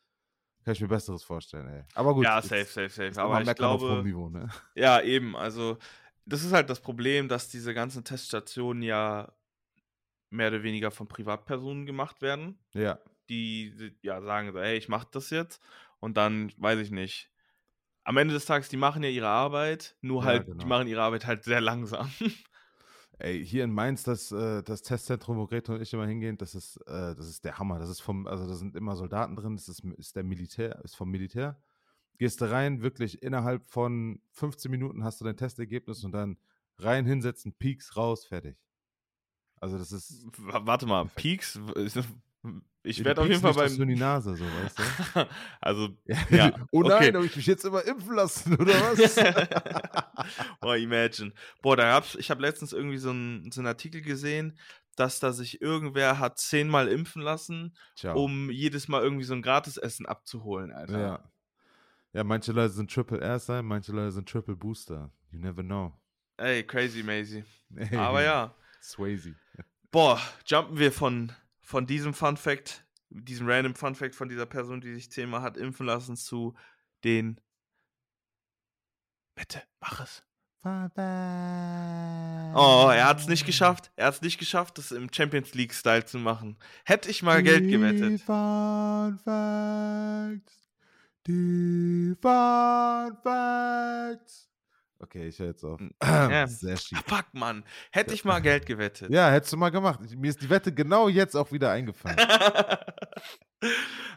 Kann 0.65 0.73
ich 0.73 0.81
mir 0.81 0.87
Besseres 0.87 1.23
vorstellen, 1.23 1.67
ey. 1.67 1.83
Aber 1.93 2.15
gut. 2.15 2.23
Ja, 2.23 2.41
safe, 2.41 2.65
safe, 2.65 2.89
safe. 2.89 3.21
Aber 3.21 3.39
ich 3.39 3.55
glaube, 3.55 4.01
Niveau, 4.03 4.29
ne? 4.29 4.49
ja, 4.73 4.99
eben. 4.99 5.35
Also, 5.35 5.77
das 6.25 6.43
ist 6.43 6.53
halt 6.53 6.71
das 6.71 6.79
Problem, 6.79 7.27
dass 7.27 7.49
diese 7.49 7.75
ganzen 7.75 8.03
Teststationen 8.03 8.81
ja 8.81 9.31
mehr 10.31 10.47
oder 10.47 10.63
weniger 10.63 10.89
von 10.89 11.07
Privatpersonen 11.07 11.85
gemacht 11.85 12.23
werden. 12.23 12.57
Ja. 12.73 12.97
Die 13.29 13.95
ja 14.01 14.19
sagen 14.23 14.53
so, 14.53 14.59
hey, 14.59 14.75
ich 14.75 14.89
mach 14.89 15.05
das 15.05 15.29
jetzt 15.29 15.61
und 15.99 16.17
dann 16.17 16.51
weiß 16.57 16.79
ich 16.79 16.89
nicht. 16.89 17.31
Am 18.03 18.17
Ende 18.17 18.33
des 18.33 18.45
Tages, 18.45 18.67
die 18.67 18.77
machen 18.77 19.03
ja 19.03 19.09
ihre 19.09 19.27
Arbeit, 19.27 19.95
nur 20.01 20.21
ja, 20.21 20.29
halt, 20.29 20.45
genau. 20.47 20.63
die 20.63 20.65
machen 20.65 20.87
ihre 20.87 21.01
Arbeit 21.03 21.27
halt 21.27 21.43
sehr 21.43 21.61
langsam. 21.61 22.11
Ey, 23.17 23.45
hier 23.45 23.63
in 23.63 23.71
Mainz, 23.71 24.03
das, 24.03 24.31
äh, 24.31 24.61
das 24.61 24.81
Testzentrum, 24.81 25.37
wo 25.37 25.47
Greta 25.47 25.73
und 25.73 25.81
ich 25.81 25.93
immer 25.93 26.05
hingehen, 26.05 26.37
das 26.37 26.53
ist, 26.53 26.77
äh, 26.87 27.15
das 27.15 27.29
ist 27.29 27.45
der 27.45 27.57
Hammer. 27.57 27.79
Das 27.79 27.89
ist 27.89 28.01
vom, 28.01 28.27
also 28.27 28.45
da 28.45 28.55
sind 28.55 28.75
immer 28.75 28.95
Soldaten 28.95 29.35
drin, 29.35 29.55
das 29.55 29.69
ist, 29.69 29.83
ist 29.97 30.15
der 30.15 30.23
Militär, 30.23 30.83
ist 30.83 30.95
vom 30.95 31.09
Militär. 31.09 31.57
Gehst 32.17 32.41
du 32.41 32.49
rein, 32.49 32.81
wirklich 32.81 33.23
innerhalb 33.23 33.69
von 33.69 34.21
15 34.31 34.69
Minuten 34.69 35.03
hast 35.03 35.21
du 35.21 35.25
dein 35.25 35.37
Testergebnis 35.37 36.03
und 36.03 36.11
dann 36.11 36.37
rein 36.77 37.05
hinsetzen, 37.05 37.53
Peaks 37.53 37.95
raus, 37.95 38.25
fertig. 38.25 38.57
Also 39.61 39.77
das 39.77 39.91
ist. 39.91 40.25
Warte 40.37 40.85
mal, 40.85 41.05
Peaks? 41.15 41.59
Ich 42.85 43.03
werde 43.03 43.21
auf 43.21 43.27
jeden 43.27 43.41
Fall 43.41 43.53
beim. 43.53 43.81
in 43.81 43.87
die 43.87 43.95
Nase, 43.95 44.35
so, 44.35 44.45
weißt 44.45 44.79
du? 44.79 45.27
also, 45.61 45.89
ja. 46.29 46.53
oh 46.71 46.83
nein, 46.83 46.91
okay. 46.91 47.13
habe 47.13 47.25
ich 47.25 47.35
mich 47.35 47.47
jetzt 47.47 47.65
immer 47.65 47.83
impfen 47.83 48.15
lassen, 48.15 48.55
oder 48.55 48.73
was? 48.73 49.15
Boah, 50.61 50.77
imagine. 50.77 51.33
Boah, 51.61 51.75
da 51.75 51.83
gab's, 51.83 52.15
ich 52.15 52.29
habe 52.29 52.41
letztens 52.41 52.73
irgendwie 52.73 52.97
so 52.97 53.09
einen, 53.09 53.51
so 53.51 53.61
einen 53.61 53.67
Artikel 53.67 54.01
gesehen, 54.01 54.57
dass 54.95 55.19
da 55.19 55.33
sich 55.33 55.61
irgendwer 55.61 56.19
hat 56.19 56.37
zehnmal 56.37 56.87
impfen 56.87 57.21
lassen, 57.21 57.75
Ciao. 57.95 58.23
um 58.23 58.51
jedes 58.51 58.87
Mal 58.87 59.01
irgendwie 59.01 59.25
so 59.25 59.33
ein 59.33 59.41
Gratisessen 59.41 60.05
abzuholen, 60.05 60.71
Alter. 60.71 60.99
Ja. 60.99 61.31
Ja, 62.13 62.23
manche 62.23 62.53
Leute 62.53 62.71
sind 62.71 62.93
Triple 62.93 63.19
R 63.19 63.39
sein, 63.39 63.65
manche 63.65 63.91
Leute 63.91 64.11
sind 64.11 64.29
Triple 64.29 64.55
Booster. 64.55 65.11
You 65.31 65.39
never 65.39 65.63
know. 65.63 65.91
Ey, 66.37 66.63
crazy, 66.63 67.03
Maisie. 67.03 67.43
Aber 67.91 68.23
ja. 68.23 68.55
Swayze. 68.81 69.35
Boah, 69.91 70.21
jumpen 70.45 70.77
wir 70.77 70.91
von, 70.93 71.33
von 71.65 71.87
diesem 71.87 72.13
Fun 72.13 72.37
Fact, 72.37 72.85
diesem 73.09 73.49
random 73.49 73.75
Fun 73.75 73.95
Fact 73.95 74.15
von 74.15 74.29
dieser 74.29 74.45
Person, 74.45 74.81
die 74.81 74.93
sich 74.93 75.11
zehnmal 75.11 75.41
hat 75.41 75.57
impfen 75.57 75.87
lassen, 75.87 76.15
zu 76.15 76.53
den. 77.03 77.41
Bitte, 79.35 79.63
mach 79.81 79.99
es. 79.99 80.23
Oh, 80.63 80.69
er 82.91 83.05
hat 83.07 83.19
es 83.19 83.27
nicht 83.27 83.45
geschafft. 83.45 83.91
Er 83.95 84.07
hat 84.07 84.15
es 84.15 84.21
nicht 84.21 84.39
geschafft, 84.39 84.77
das 84.77 84.91
im 84.91 85.11
Champions 85.11 85.53
League-Style 85.53 86.05
zu 86.05 86.17
machen. 86.17 86.57
Hätte 86.85 87.09
ich 87.11 87.21
mal 87.21 87.43
die 87.43 87.49
Geld 87.49 87.69
gewettet. 87.69 88.21
Fun 88.21 89.19
Facts. 89.23 90.69
Die 91.27 92.15
Fun 92.21 93.17
Facts. 93.23 94.49
Okay, 95.05 95.27
ich 95.27 95.37
höre 95.37 95.47
jetzt 95.47 95.63
auf. 95.63 95.79
Ja. 96.03 96.47
Sehr 96.47 96.77
schief. 96.77 96.99
Fuck, 97.05 97.25
Mann. 97.33 97.63
Hätte 97.91 98.13
ich 98.15 98.25
mal 98.25 98.39
Geld 98.41 98.65
gewettet. 98.65 99.11
Ja, 99.11 99.29
hättest 99.29 99.53
du 99.53 99.57
mal 99.57 99.69
gemacht. 99.69 99.99
Mir 100.17 100.29
ist 100.29 100.41
die 100.41 100.49
Wette 100.49 100.73
genau 100.73 101.07
jetzt 101.09 101.35
auch 101.35 101.51
wieder 101.51 101.71
eingefallen. 101.71 102.17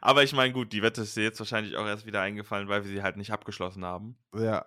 Aber 0.01 0.23
ich 0.23 0.33
meine, 0.33 0.53
gut, 0.53 0.73
die 0.73 0.83
Wette 0.83 1.03
ist 1.03 1.17
dir 1.17 1.25
jetzt 1.25 1.39
wahrscheinlich 1.41 1.77
auch 1.77 1.87
erst 1.87 2.07
wieder 2.07 2.21
eingefallen, 2.23 2.69
weil 2.69 2.85
wir 2.85 2.91
sie 2.91 3.03
halt 3.03 3.17
nicht 3.19 3.33
abgeschlossen 3.33 3.85
haben. 3.85 4.17
Ja. 4.35 4.65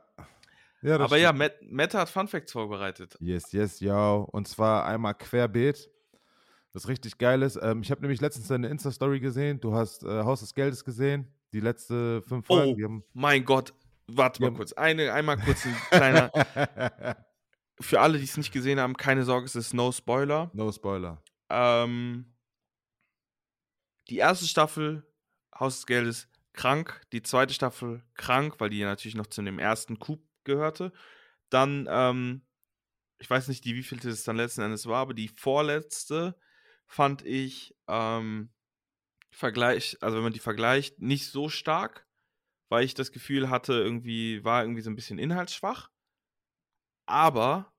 ja 0.82 1.00
Aber 1.00 1.18
ja, 1.18 1.30
stimmt. 1.30 1.40
Matt, 1.40 1.54
Mette 1.64 1.98
hat 1.98 2.10
Fun 2.10 2.28
Facts 2.28 2.52
vorbereitet. 2.52 3.18
Yes, 3.20 3.52
yes, 3.52 3.80
ja. 3.80 4.14
Und 4.14 4.48
zwar 4.48 4.86
einmal 4.86 5.16
querbeet. 5.16 5.90
Was 6.74 6.88
richtig 6.88 7.18
geil 7.18 7.42
ist. 7.42 7.60
Ähm, 7.62 7.82
ich 7.82 7.90
habe 7.92 8.02
nämlich 8.02 8.22
letztens 8.22 8.48
deine 8.48 8.68
Insta-Story 8.70 9.20
gesehen. 9.20 9.60
Du 9.60 9.74
hast 9.74 10.04
äh, 10.04 10.24
Haus 10.24 10.40
des 10.42 10.54
Geldes 10.54 10.86
gesehen. 10.86 11.28
Die 11.54 11.60
letzte 11.60 12.22
fünf 12.22 12.46
Oh. 12.50 12.56
Folgen. 12.58 12.84
Haben, 12.84 13.04
Mein 13.14 13.44
Gott, 13.44 13.74
warte 14.18 14.42
mal 14.42 14.52
Ja. 14.52 14.56
kurz. 14.58 14.74
Eine, 14.74 15.14
einmal 15.14 15.38
kurz 15.38 15.66
ein 15.66 15.76
kleiner. 15.90 16.32
Für 17.80 18.00
alle, 18.02 18.18
die 18.20 18.26
es 18.26 18.38
nicht 18.38 18.52
gesehen 18.52 18.80
haben, 18.80 18.96
keine 18.96 19.24
Sorge, 19.24 19.46
es 19.46 19.56
ist 19.56 19.74
no 19.74 19.92
Spoiler. 19.92 20.52
no 20.54 20.72
Spoiler. 20.72 21.22
Ähm, 21.50 22.34
die 24.10 24.18
erste 24.18 24.46
Staffel, 24.46 25.04
Haus 25.58 25.78
des 25.78 25.86
Geldes, 25.88 26.28
krank. 26.54 27.02
Die 27.12 27.24
zweite 27.24 27.54
Staffel, 27.54 28.04
krank, 28.16 28.56
weil 28.60 28.70
die 28.70 28.80
ja 28.80 28.88
natürlich 28.88 29.16
noch 29.16 29.28
zu 29.28 29.42
dem 29.42 29.58
ersten 29.60 30.00
Coup 30.00 30.22
gehörte. 30.44 30.92
Dann, 31.50 31.88
ähm, 31.90 32.42
ich 33.20 33.30
weiß 33.30 33.48
nicht, 33.48 33.66
die 33.66 33.76
wievielte 33.76 34.10
es 34.10 34.24
dann 34.24 34.36
letzten 34.38 34.62
Endes 34.62 34.86
war, 34.88 35.02
aber 35.02 35.14
die 35.14 35.28
vorletzte 35.30 36.36
fand 36.88 37.24
ich, 37.26 37.76
ähm, 37.88 38.50
Vergleich, 39.34 39.98
also 40.02 40.18
wenn 40.18 40.24
man 40.24 40.34
die 40.34 40.40
vergleicht, 40.40 41.00
nicht 41.00 41.28
so 41.32 41.48
stark, 41.48 42.06
weil 42.72 42.86
ich 42.86 42.94
das 42.96 43.12
Gefühl 43.12 43.50
hatte, 43.50 43.74
irgendwie, 43.74 44.44
war 44.46 44.64
irgendwie 44.64 44.82
so 44.82 44.90
ein 44.90 44.96
bisschen 44.96 45.20
inhaltsschwach. 45.20 45.90
Aber 47.06 47.74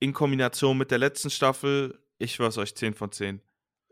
in 0.00 0.12
Kombination 0.12 0.78
mit 0.78 0.90
der 0.90 0.98
letzten 0.98 1.30
Staffel, 1.30 2.04
ich 2.18 2.34
schwör's 2.34 2.58
euch, 2.58 2.74
10 2.76 2.94
von 2.94 3.12
10. 3.12 3.42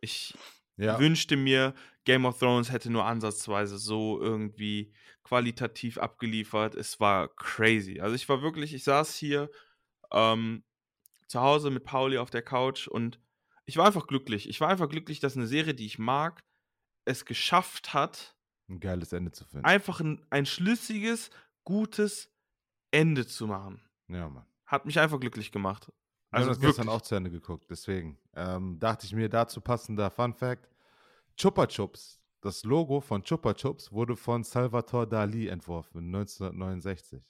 Ich 0.01 0.35
Ja. 0.77 0.99
wünschte 0.99 1.37
mir, 1.37 1.75
Game 2.05 2.27
of 2.27 2.38
Thrones 2.38 2.70
hätte 2.73 2.90
nur 2.90 3.05
ansatzweise 3.07 3.79
so 3.79 4.20
irgendwie 4.20 4.92
qualitativ 5.23 5.99
abgeliefert. 5.99 6.75
Es 6.75 7.01
war 7.01 7.29
crazy. 7.37 8.01
Also 8.01 8.14
ich 8.16 8.29
war 8.29 8.42
wirklich, 8.42 8.75
ich 8.75 8.85
saß 8.85 9.14
hier 9.14 9.51
ähm, 10.12 10.64
zu 11.29 11.40
Hause 11.40 11.70
mit 11.70 11.85
Pauli 11.85 12.18
auf 12.18 12.31
der 12.31 12.42
Couch 12.42 12.88
und 12.88 13.20
ich 13.66 13.77
war 13.77 13.87
einfach 13.87 14.07
glücklich. 14.07 14.49
Ich 14.49 14.61
war 14.61 14.68
einfach 14.68 14.88
glücklich, 14.88 15.20
dass 15.20 15.37
eine 15.37 15.47
Serie, 15.47 15.75
die 15.75 15.87
ich 15.87 15.99
mag, 15.99 16.44
es 17.07 17.25
geschafft 17.25 17.94
hat, 17.94 18.34
Ein 18.68 18.81
geiles 18.81 19.12
Ende 19.12 19.31
zu 19.33 19.44
finden. 19.44 19.66
einfach 19.66 20.00
ein, 20.00 20.24
ein 20.31 20.46
schlüssiges, 20.46 21.31
gutes 21.64 22.31
Ende 22.90 23.27
zu 23.27 23.46
machen. 23.46 23.81
ja, 24.09 24.29
Mann. 24.29 24.46
Hat 24.66 24.87
mich 24.87 24.98
einfach 24.98 25.20
glücklich 25.20 25.53
gemacht. 25.53 25.92
Also 26.31 26.50
ich 26.50 26.57
habe 26.57 26.66
das 26.66 26.77
gestern 26.77 26.88
auch 26.88 27.03
zu 27.03 27.14
Ende 27.14 27.31
geguckt, 27.31 27.66
deswegen 27.70 28.18
ähm, 28.35 28.79
dachte 28.81 29.07
ich 29.07 29.12
mir 29.14 29.29
dazu 29.29 29.61
passender 29.61 30.11
Fun 30.11 30.33
Fact. 30.35 30.68
Chupa 31.37 31.66
Chups, 31.66 32.20
das 32.40 32.64
Logo 32.64 33.00
von 33.00 33.22
Chupa 33.22 33.55
Chups 33.55 33.92
wurde 33.92 34.16
von 34.16 34.42
Salvatore 34.42 35.07
Dali 35.07 35.46
entworfen 35.48 35.98
1969. 36.14 37.22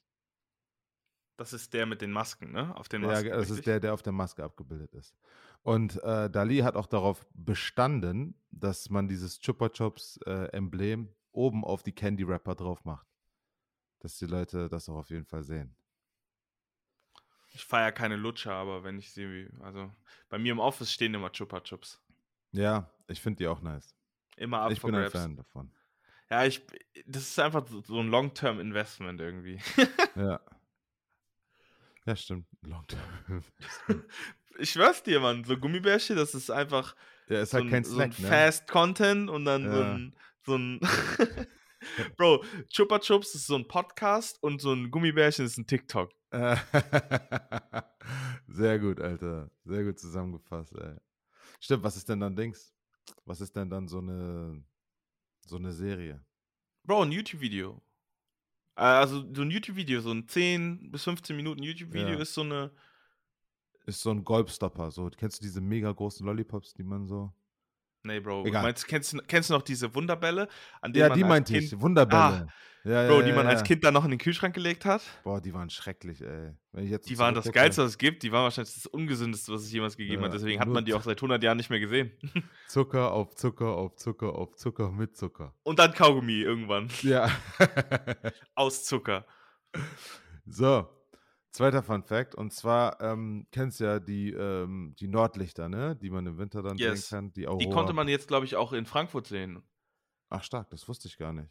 Das 1.36 1.52
ist 1.52 1.72
der 1.74 1.84
mit 1.86 2.00
den 2.00 2.12
Masken, 2.12 2.52
ne? 2.52 2.74
Auf 2.76 2.88
den 2.88 3.02
Ja, 3.02 3.08
Masken. 3.08 3.30
das 3.30 3.42
ist 3.44 3.50
richtig? 3.50 3.64
der, 3.64 3.80
der 3.80 3.94
auf 3.94 4.02
der 4.02 4.12
Maske 4.12 4.44
abgebildet 4.44 4.94
ist. 4.94 5.14
Und 5.62 6.00
äh, 6.04 6.30
Dali 6.30 6.58
hat 6.58 6.76
auch 6.76 6.86
darauf 6.86 7.26
bestanden, 7.34 8.40
dass 8.52 8.88
man 8.88 9.08
dieses 9.08 9.40
Chupa 9.40 9.68
Chups 9.70 10.18
äh, 10.26 10.46
Emblem 10.52 11.08
oben 11.34 11.64
auf 11.64 11.82
die 11.82 11.92
Candy 11.92 12.26
Wrapper 12.26 12.54
drauf 12.54 12.84
macht. 12.84 13.06
Dass 14.00 14.18
die 14.18 14.26
Leute 14.26 14.68
das 14.68 14.88
auch 14.88 14.96
auf 14.96 15.10
jeden 15.10 15.24
Fall 15.24 15.42
sehen. 15.44 15.76
Ich 17.52 17.64
feiere 17.64 17.92
keine 17.92 18.16
Lutscher, 18.16 18.52
aber 18.52 18.82
wenn 18.82 18.98
ich 18.98 19.12
sie, 19.12 19.48
also 19.60 19.92
bei 20.28 20.38
mir 20.38 20.52
im 20.52 20.58
Office 20.58 20.92
stehen 20.92 21.14
immer 21.14 21.30
Chupa 21.30 21.60
Chups. 21.60 22.00
Ja, 22.52 22.90
ich 23.08 23.20
finde 23.20 23.38
die 23.38 23.46
auch 23.46 23.60
nice. 23.60 23.94
Immer 24.36 24.60
up 24.60 24.72
ich 24.72 24.80
bin 24.80 24.94
ein 24.94 25.02
grabs. 25.02 25.12
Fan 25.12 25.36
davon. 25.36 25.70
Ja, 26.30 26.44
ich, 26.44 26.62
das 27.06 27.22
ist 27.22 27.38
einfach 27.38 27.66
so, 27.68 27.82
so 27.82 28.00
ein 28.00 28.08
Long-Term-Investment 28.08 29.20
irgendwie. 29.20 29.60
Ja. 30.16 30.40
Ja, 32.06 32.16
stimmt. 32.16 32.46
Long 32.62 32.86
term. 32.86 33.42
ich 34.58 34.70
schwör's 34.70 35.02
dir, 35.02 35.20
Mann, 35.20 35.44
so 35.44 35.56
Gummibärchen, 35.56 36.16
das 36.16 36.34
ist 36.34 36.50
einfach 36.50 36.94
Ja, 37.28 37.40
ist 37.40 37.50
so 37.50 37.56
halt 37.56 37.66
ein, 37.66 37.70
kein 37.70 37.84
so 37.84 37.98
ein 37.98 38.12
Snack, 38.12 38.18
ne? 38.20 38.28
Fast 38.28 38.68
Content 38.68 39.30
und 39.30 39.44
dann 39.44 39.62
so 39.70 39.80
Ja. 39.80 39.94
ein, 39.94 40.14
so 40.46 40.56
ein 40.56 40.80
Bro, 42.16 42.42
Chupa 42.70 42.98
Chups 42.98 43.34
ist 43.34 43.46
so 43.46 43.56
ein 43.56 43.68
Podcast 43.68 44.42
und 44.42 44.60
so 44.60 44.72
ein 44.72 44.90
Gummibärchen 44.90 45.44
ist 45.44 45.58
ein 45.58 45.66
TikTok. 45.66 46.10
Sehr 48.48 48.78
gut, 48.78 49.00
Alter. 49.00 49.50
Sehr 49.64 49.84
gut 49.84 49.98
zusammengefasst, 49.98 50.74
ey. 50.76 50.96
Stimmt, 51.60 51.82
was 51.84 51.96
ist 51.96 52.08
denn 52.08 52.20
dann 52.20 52.36
Dings? 52.36 52.74
Was 53.24 53.40
ist 53.40 53.54
denn 53.54 53.68
dann 53.70 53.86
so 53.88 53.98
eine 53.98 54.62
so 55.46 55.56
eine 55.56 55.72
Serie? 55.72 56.24
Bro, 56.84 57.02
ein 57.02 57.12
YouTube-Video. 57.12 57.82
Äh, 58.76 58.82
Also 58.82 59.24
so 59.34 59.42
ein 59.42 59.50
YouTube-Video, 59.50 60.00
so 60.00 60.10
ein 60.10 60.26
10 60.26 60.90
bis 60.90 61.04
15 61.04 61.36
Minuten 61.36 61.62
YouTube-Video 61.62 62.14
Ja. 62.14 62.18
ist 62.20 62.34
so 62.34 62.40
eine. 62.42 62.70
Ist 63.86 64.00
so 64.00 64.10
ein 64.10 64.24
Golfstopper. 64.24 64.90
So, 64.90 65.10
kennst 65.10 65.40
du 65.40 65.44
diese 65.44 65.60
mega 65.60 65.92
großen 65.92 66.24
Lollipops, 66.24 66.72
die 66.74 66.82
man 66.84 67.06
so. 67.06 67.32
Nee, 68.04 68.20
Bro. 68.20 68.44
Egal. 68.46 68.62
Meinst, 68.62 68.86
kennst, 68.86 69.12
du- 69.14 69.18
kennst 69.26 69.48
du 69.50 69.54
noch 69.54 69.62
diese 69.62 69.94
Wunderbälle, 69.94 70.46
an 70.82 70.92
denen 70.92 71.00
Ja, 71.02 71.08
man 71.08 71.18
die 71.18 71.24
meinte 71.24 71.52
kind, 71.54 71.64
ich. 71.72 71.80
Wunderbälle. 71.80 72.46
ja, 72.84 73.06
Bro, 73.08 73.20
ja, 73.20 73.26
die 73.26 73.32
man 73.32 73.46
als 73.46 73.62
Kind 73.64 73.82
dann 73.82 73.94
noch 73.94 74.04
in 74.04 74.10
den 74.10 74.18
Kühlschrank 74.18 74.54
gelegt 74.54 74.84
hat? 74.84 75.00
Boah, 75.22 75.40
die 75.40 75.54
waren 75.54 75.70
schrecklich, 75.70 76.20
ey. 76.20 76.52
Die 77.08 77.18
waren 77.18 77.34
das 77.34 77.50
Geilste, 77.50 77.82
was 77.82 77.92
es 77.92 77.98
gibt. 77.98 78.22
Die 78.22 78.30
waren 78.30 78.42
wahrscheinlich 78.44 78.74
das 78.74 78.84
Ungesündeste, 78.86 79.52
was 79.54 79.62
es 79.62 79.72
jemals 79.72 79.96
gegeben 79.96 80.22
hat. 80.22 80.34
Deswegen 80.34 80.60
hat 80.60 80.68
man 80.68 80.84
die 80.84 80.92
auch 80.92 81.02
seit 81.02 81.16
100 81.16 81.42
Jahren 81.42 81.56
nicht 81.56 81.70
mehr 81.70 81.80
gesehen. 81.80 82.12
Zucker 82.68 83.10
auf 83.12 83.34
Zucker 83.36 83.68
auf 83.74 83.96
Zucker 83.96 84.34
auf 84.34 84.54
Zucker 84.56 84.90
mit 84.90 85.16
Zucker. 85.16 85.54
Und 85.62 85.78
dann 85.78 85.94
Kaugummi 85.94 86.42
irgendwann. 86.42 86.88
Ja. 87.00 87.30
Aus 88.54 88.84
Zucker. 88.84 89.24
So, 90.46 90.86
zweiter 91.54 91.82
Fun 91.82 92.02
Fact. 92.02 92.34
Und 92.34 92.52
zwar 92.52 93.00
ähm, 93.00 93.46
kennst 93.50 93.80
du 93.80 93.84
ja 93.84 94.00
die, 94.00 94.32
ähm, 94.32 94.94
die 94.98 95.08
Nordlichter, 95.08 95.68
ne? 95.68 95.96
Die 95.96 96.10
man 96.10 96.26
im 96.26 96.36
Winter 96.36 96.62
dann 96.62 96.76
Yes. 96.76 97.08
sehen 97.08 97.16
kann. 97.16 97.32
Die, 97.32 97.46
Aurora. 97.46 97.64
Die 97.64 97.70
konnte 97.70 97.92
man 97.92 98.08
jetzt, 98.08 98.28
glaube 98.28 98.44
ich, 98.44 98.56
auch 98.56 98.72
in 98.72 98.86
Frankfurt 98.86 99.26
sehen. 99.26 99.62
Ach, 100.28 100.42
stark, 100.42 100.68
das 100.70 100.88
wusste 100.88 101.08
ich 101.08 101.16
gar 101.16 101.32
nicht. 101.32 101.48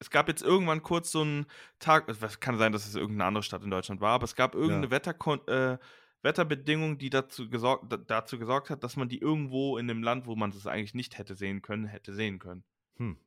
Es 0.00 0.10
gab 0.10 0.28
jetzt 0.28 0.42
irgendwann 0.42 0.82
kurz 0.82 1.12
so 1.12 1.20
einen 1.20 1.46
Tag, 1.78 2.08
es 2.08 2.40
kann 2.40 2.58
sein, 2.58 2.72
dass 2.72 2.86
es 2.86 2.94
irgendeine 2.94 3.26
andere 3.26 3.42
Stadt 3.42 3.62
in 3.62 3.70
Deutschland 3.70 4.00
war, 4.00 4.12
aber 4.12 4.24
es 4.24 4.34
gab 4.34 4.54
irgendeine 4.54 4.86
Ja. 4.86 4.90
Wetterkon 4.90 5.46
äh, 5.46 5.78
Wetterbedingung, 6.22 6.98
die 6.98 7.10
dazu 7.10 7.48
gesorgt, 7.48 7.92
da, 7.92 7.98
dazu 7.98 8.38
gesorgt 8.38 8.70
hat, 8.70 8.82
dass 8.82 8.96
man 8.96 9.08
die 9.08 9.18
irgendwo 9.18 9.76
in 9.76 9.88
einem 9.88 10.02
Land, 10.02 10.26
wo 10.26 10.34
man 10.34 10.50
das 10.50 10.66
eigentlich 10.66 10.94
nicht 10.94 11.18
hätte 11.18 11.34
sehen 11.34 11.60
können, 11.62 11.84
hätte 11.84 12.14
sehen 12.14 12.38
können. 12.38 12.64
Hm. 12.96 13.18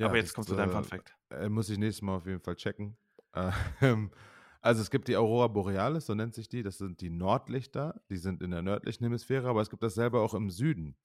aber 0.00 0.16
jetzt 0.16 0.28
das, 0.28 0.34
kommt 0.34 0.48
zu 0.48 0.54
deinem 0.54 0.70
äh, 0.70 0.72
Fun 0.72 0.84
Fact. 0.84 1.16
Äh, 1.30 1.48
muss 1.48 1.68
ich 1.68 1.78
nächstes 1.78 2.02
Mal 2.02 2.16
auf 2.16 2.26
jeden 2.26 2.40
Fall 2.40 2.56
checken. 2.56 2.96
Ähm, 3.82 4.10
also 4.66 4.82
es 4.82 4.90
gibt 4.90 5.06
die 5.06 5.16
Aurora 5.16 5.46
Borealis, 5.46 6.06
so 6.06 6.14
nennt 6.14 6.34
sich 6.34 6.48
die. 6.48 6.64
Das 6.64 6.78
sind 6.78 7.00
die 7.00 7.08
Nordlichter. 7.08 8.02
Die 8.10 8.16
sind 8.16 8.42
in 8.42 8.50
der 8.50 8.62
nördlichen 8.62 9.04
Hemisphäre, 9.04 9.48
aber 9.48 9.60
es 9.60 9.70
gibt 9.70 9.82
dasselbe 9.82 10.18
auch 10.20 10.34
im 10.34 10.50
Süden. 10.50 10.96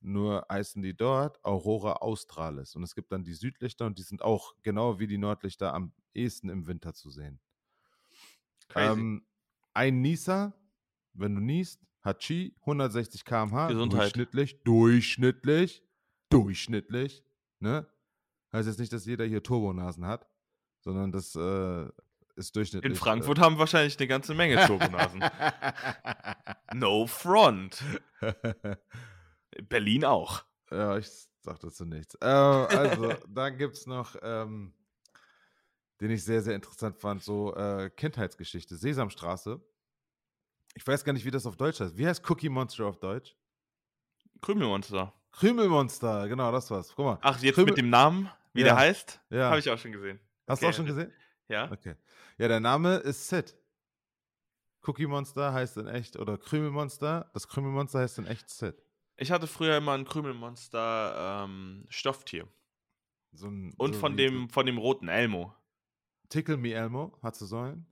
Nur 0.00 0.46
heißen 0.48 0.82
die 0.82 0.96
dort 0.96 1.44
Aurora 1.44 1.94
Australis. 1.94 2.76
Und 2.76 2.84
es 2.84 2.94
gibt 2.94 3.10
dann 3.10 3.24
die 3.24 3.34
Südlichter 3.34 3.86
und 3.86 3.98
die 3.98 4.04
sind 4.04 4.22
auch 4.22 4.54
genau 4.62 5.00
wie 5.00 5.08
die 5.08 5.18
Nordlichter 5.18 5.74
am 5.74 5.92
ehesten 6.14 6.48
im 6.48 6.68
Winter 6.68 6.94
zu 6.94 7.10
sehen. 7.10 7.40
Crazy. 8.68 9.00
Ähm, 9.00 9.26
ein 9.74 10.00
Nieser, 10.00 10.54
wenn 11.12 11.34
du 11.34 11.40
niest, 11.40 11.84
hat 12.02 12.20
Chi 12.20 12.54
160 12.60 13.24
km/h. 13.24 13.66
Gesundheit. 13.66 14.00
Durchschnittlich, 14.02 14.62
durchschnittlich, 14.62 15.82
durchschnittlich. 16.30 17.24
Ne? 17.58 17.88
Heißt 18.52 18.68
jetzt 18.68 18.78
nicht, 18.78 18.92
dass 18.92 19.06
jeder 19.06 19.24
hier 19.24 19.42
Turbonasen 19.42 20.06
hat, 20.06 20.28
sondern 20.78 21.10
das 21.10 21.34
äh, 21.34 21.88
ist 22.36 22.54
durchschnittlich. 22.56 22.92
in 22.92 22.96
Frankfurt 22.98 23.38
haben 23.38 23.58
wahrscheinlich 23.58 23.98
eine 23.98 24.06
ganze 24.08 24.34
Menge 24.34 24.64
Turbonasen. 24.66 25.22
no 26.74 27.06
front. 27.06 27.82
Berlin 29.68 30.04
auch. 30.04 30.44
ja, 30.70 30.96
ich 30.98 31.08
sag 31.40 31.58
dazu 31.60 31.84
nichts. 31.84 32.14
Äh, 32.20 32.26
also, 32.26 33.14
dann 33.28 33.56
gibt 33.56 33.76
es 33.76 33.86
noch, 33.86 34.16
ähm, 34.22 34.74
den 36.00 36.10
ich 36.10 36.24
sehr, 36.24 36.42
sehr 36.42 36.54
interessant 36.54 36.98
fand, 36.98 37.22
so 37.22 37.54
äh, 37.54 37.90
Kindheitsgeschichte. 37.90 38.76
Sesamstraße. 38.76 39.60
Ich 40.74 40.86
weiß 40.86 41.04
gar 41.04 41.14
nicht, 41.14 41.24
wie 41.24 41.30
das 41.30 41.46
auf 41.46 41.56
Deutsch 41.56 41.80
heißt. 41.80 41.96
Wie 41.96 42.06
heißt 42.06 42.28
Cookie 42.28 42.50
Monster 42.50 42.84
auf 42.84 42.98
Deutsch? 42.98 43.34
Krümelmonster. 44.42 45.14
Krümelmonster, 45.32 46.28
genau, 46.28 46.52
das 46.52 46.70
war's. 46.70 46.92
Guck 46.94 47.04
mal. 47.06 47.18
Ach, 47.22 47.40
jetzt 47.40 47.54
Krümel- 47.56 47.70
mit 47.70 47.78
dem 47.78 47.88
Namen, 47.88 48.28
wie 48.52 48.60
Ja. 48.60 48.66
der 48.66 48.76
heißt, 48.76 49.20
Ja. 49.30 49.48
habe 49.48 49.58
ich 49.58 49.70
auch 49.70 49.78
schon 49.78 49.92
gesehen. 49.92 50.20
Hast 50.46 50.60
du 50.62 50.66
okay. 50.66 50.72
auch 50.72 50.76
schon 50.76 50.86
gesehen? 50.86 51.12
Ja? 51.48 51.70
Okay. 51.72 51.94
Ja, 52.38 52.48
der 52.48 52.60
Name 52.60 52.96
ist 52.96 53.28
Sid. 53.28 53.56
Cookie 54.86 55.06
Monster 55.06 55.52
heißt 55.52 55.78
in 55.78 55.86
echt, 55.86 56.16
oder 56.16 56.36
Krümelmonster, 56.36 57.30
das 57.32 57.48
Krümelmonster 57.48 58.00
heißt 58.00 58.18
in 58.18 58.26
echt 58.26 58.50
Sid. 58.50 58.76
Ich 59.16 59.30
hatte 59.30 59.46
früher 59.46 59.78
immer 59.78 59.92
ein 59.92 60.04
Krümelmonster 60.04 61.44
ähm, 61.44 61.86
Stofftier. 61.88 62.46
So 63.32 63.48
ein, 63.48 63.72
Und 63.78 63.94
so 63.94 64.00
von 64.00 64.16
dem, 64.16 64.50
von 64.50 64.66
dem 64.66 64.76
roten 64.76 65.08
Elmo. 65.08 65.54
Tickle 66.28 66.58
Me 66.58 66.74
Elmo, 66.74 67.18
hat 67.22 67.40
du 67.40 67.46
sollen? 67.46 67.86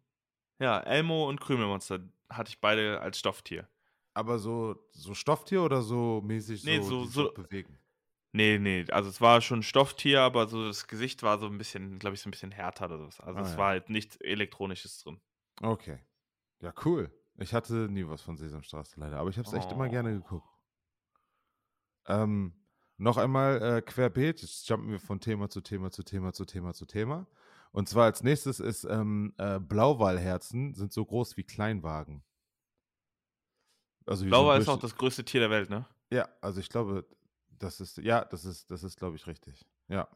Ja, 0.58 0.80
Elmo 0.80 1.28
und 1.28 1.40
Krümelmonster 1.40 2.00
hatte 2.28 2.50
ich 2.50 2.60
beide 2.60 3.00
als 3.00 3.18
Stofftier. 3.18 3.66
Aber 4.12 4.38
so, 4.38 4.76
so 4.92 5.14
Stofftier 5.14 5.62
oder 5.62 5.82
so 5.82 6.20
mäßig 6.22 6.64
nee, 6.64 6.80
so, 6.80 7.04
so, 7.04 7.24
so 7.28 7.32
bewegen? 7.32 7.78
Nee, 8.36 8.58
nee, 8.58 8.84
also 8.90 9.08
es 9.08 9.20
war 9.20 9.40
schon 9.40 9.62
Stofftier, 9.62 10.22
aber 10.22 10.48
so 10.48 10.66
das 10.66 10.88
Gesicht 10.88 11.22
war 11.22 11.38
so 11.38 11.46
ein 11.46 11.56
bisschen, 11.56 12.00
glaube 12.00 12.14
ich, 12.14 12.20
so 12.20 12.28
ein 12.28 12.32
bisschen 12.32 12.50
härter 12.50 12.86
oder 12.86 12.98
so. 12.98 13.22
Also 13.22 13.38
ah, 13.38 13.42
es 13.42 13.52
ja. 13.52 13.58
war 13.58 13.68
halt 13.68 13.90
nichts 13.90 14.16
Elektronisches 14.16 14.98
drin. 14.98 15.20
Okay. 15.62 16.00
Ja, 16.58 16.74
cool. 16.84 17.12
Ich 17.36 17.54
hatte 17.54 17.88
nie 17.88 18.08
was 18.08 18.22
von 18.22 18.36
Sesamstraße 18.36 18.98
leider, 18.98 19.18
aber 19.18 19.30
ich 19.30 19.38
habe 19.38 19.46
es 19.46 19.54
echt 19.54 19.68
oh. 19.68 19.74
immer 19.74 19.88
gerne 19.88 20.10
oh. 20.10 20.20
geguckt. 20.20 20.48
Ähm, 22.08 22.54
noch 22.96 23.18
einmal 23.18 23.62
äh, 23.62 23.82
querbeet, 23.82 24.42
jetzt 24.42 24.68
jumpen 24.68 24.90
wir 24.90 24.98
von 24.98 25.20
Thema 25.20 25.48
zu 25.48 25.60
Thema 25.60 25.92
zu 25.92 26.02
Thema 26.02 26.32
zu 26.32 26.44
Thema 26.44 26.74
zu 26.74 26.86
Thema. 26.86 27.28
Und 27.70 27.88
zwar 27.88 28.06
als 28.06 28.24
nächstes 28.24 28.58
ist 28.58 28.82
ähm, 28.82 29.32
äh, 29.38 29.60
Blauwalherzen 29.60 30.74
sind 30.74 30.92
so 30.92 31.04
groß 31.04 31.36
wie 31.36 31.44
Kleinwagen. 31.44 32.24
Also 34.06 34.24
Blauwal 34.24 34.60
ist 34.60 34.68
auch 34.68 34.80
das 34.80 34.96
größte 34.96 35.24
Tier 35.24 35.38
der 35.38 35.50
Welt, 35.50 35.70
ne? 35.70 35.86
Ja, 36.10 36.28
also 36.40 36.58
ich 36.58 36.68
glaube, 36.68 37.06
das 37.58 37.80
ist, 37.80 37.98
ja, 37.98 38.24
das 38.24 38.44
ist, 38.44 38.70
das 38.70 38.82
ist, 38.82 38.98
glaube 38.98 39.16
ich, 39.16 39.26
richtig. 39.26 39.66
Ja. 39.88 40.08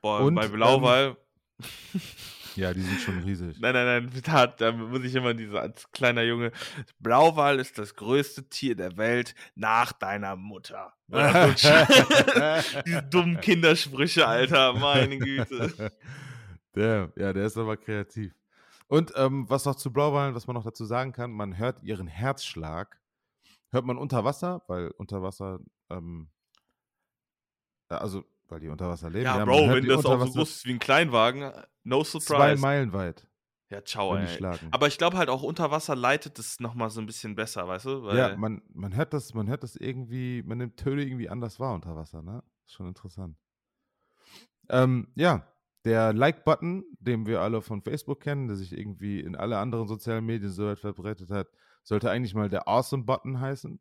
Boah, 0.00 0.20
Und, 0.20 0.34
bei 0.34 0.48
Blauwal. 0.48 1.16
Ähm, 1.60 2.00
ja, 2.56 2.72
die 2.72 2.82
sind 2.82 3.00
schon 3.00 3.18
riesig. 3.20 3.60
Nein, 3.60 3.74
nein, 3.74 4.10
nein, 4.10 4.22
da, 4.24 4.46
da 4.46 4.72
muss 4.72 5.04
ich 5.04 5.14
immer 5.14 5.34
diese 5.34 5.60
als 5.60 5.90
kleiner 5.92 6.22
Junge. 6.22 6.52
Blauwal 6.98 7.60
ist 7.60 7.78
das 7.78 7.94
größte 7.94 8.48
Tier 8.48 8.74
der 8.74 8.96
Welt 8.96 9.34
nach 9.54 9.92
deiner 9.92 10.36
Mutter. 10.36 10.92
diese 12.86 13.02
dummen 13.10 13.40
Kindersprüche, 13.40 14.26
Alter, 14.26 14.72
meine 14.72 15.18
Güte. 15.18 15.92
Der, 16.74 17.12
ja, 17.16 17.32
der 17.32 17.44
ist 17.44 17.58
aber 17.58 17.76
kreativ. 17.76 18.32
Und 18.92 19.12
ähm, 19.16 19.48
was 19.48 19.64
noch 19.64 19.76
zu 19.76 19.92
Blauwalen, 19.92 20.34
was 20.34 20.46
man 20.46 20.54
noch 20.54 20.64
dazu 20.64 20.84
sagen 20.84 21.12
kann, 21.12 21.30
man 21.30 21.56
hört 21.56 21.82
ihren 21.82 22.06
Herzschlag, 22.06 23.00
hört 23.70 23.86
man 23.86 23.96
unter 23.96 24.24
Wasser, 24.24 24.62
weil 24.68 24.90
unter 24.98 25.22
Wasser, 25.22 25.60
ähm, 25.90 26.28
äh, 26.28 26.31
also 27.98 28.24
weil 28.48 28.60
die 28.60 28.68
unter 28.68 28.88
Wasser 28.88 29.10
leben. 29.10 29.24
Ja, 29.24 29.38
ja 29.38 29.44
Bro, 29.44 29.68
wenn 29.70 29.86
das 29.86 30.04
auch 30.04 30.26
so 30.26 30.32
groß 30.32 30.50
ist 30.50 30.66
wie 30.66 30.72
ein 30.72 30.78
Kleinwagen, 30.78 31.50
no 31.84 32.04
surprise. 32.04 32.26
Zwei 32.26 32.56
Meilen 32.56 32.92
weit. 32.92 33.26
Ja, 33.70 33.82
ciao, 33.82 34.14
ey. 34.14 34.38
Aber 34.70 34.86
ich 34.86 34.98
glaube 34.98 35.16
halt 35.16 35.30
auch 35.30 35.42
unter 35.42 35.70
Wasser 35.70 35.96
leitet 35.96 36.38
es 36.38 36.60
nochmal 36.60 36.90
so 36.90 37.00
ein 37.00 37.06
bisschen 37.06 37.34
besser, 37.34 37.66
weißt 37.66 37.86
du? 37.86 38.02
Weil 38.04 38.18
ja, 38.18 38.36
man, 38.36 38.60
man 38.74 38.94
hört 38.94 39.14
das, 39.14 39.32
man 39.32 39.48
hört 39.48 39.62
das 39.62 39.76
irgendwie, 39.76 40.42
man 40.42 40.58
nimmt 40.58 40.76
Töne 40.76 41.02
irgendwie 41.02 41.30
anders 41.30 41.58
wahr 41.58 41.74
unter 41.74 41.96
Wasser, 41.96 42.20
ne? 42.20 42.42
Ist 42.66 42.74
schon 42.74 42.86
interessant. 42.86 43.38
Ähm, 44.68 45.08
ja, 45.14 45.46
der 45.86 46.12
Like-Button, 46.12 46.84
den 47.00 47.26
wir 47.26 47.40
alle 47.40 47.62
von 47.62 47.80
Facebook 47.80 48.20
kennen, 48.20 48.46
der 48.46 48.56
sich 48.56 48.76
irgendwie 48.76 49.20
in 49.20 49.34
alle 49.34 49.56
anderen 49.56 49.88
sozialen 49.88 50.26
Medien 50.26 50.52
so 50.52 50.66
weit 50.66 50.78
verbreitet 50.78 51.30
hat, 51.30 51.48
sollte 51.82 52.10
eigentlich 52.10 52.34
mal 52.34 52.50
der 52.50 52.68
Awesome-Button 52.68 53.40
heißen. 53.40 53.80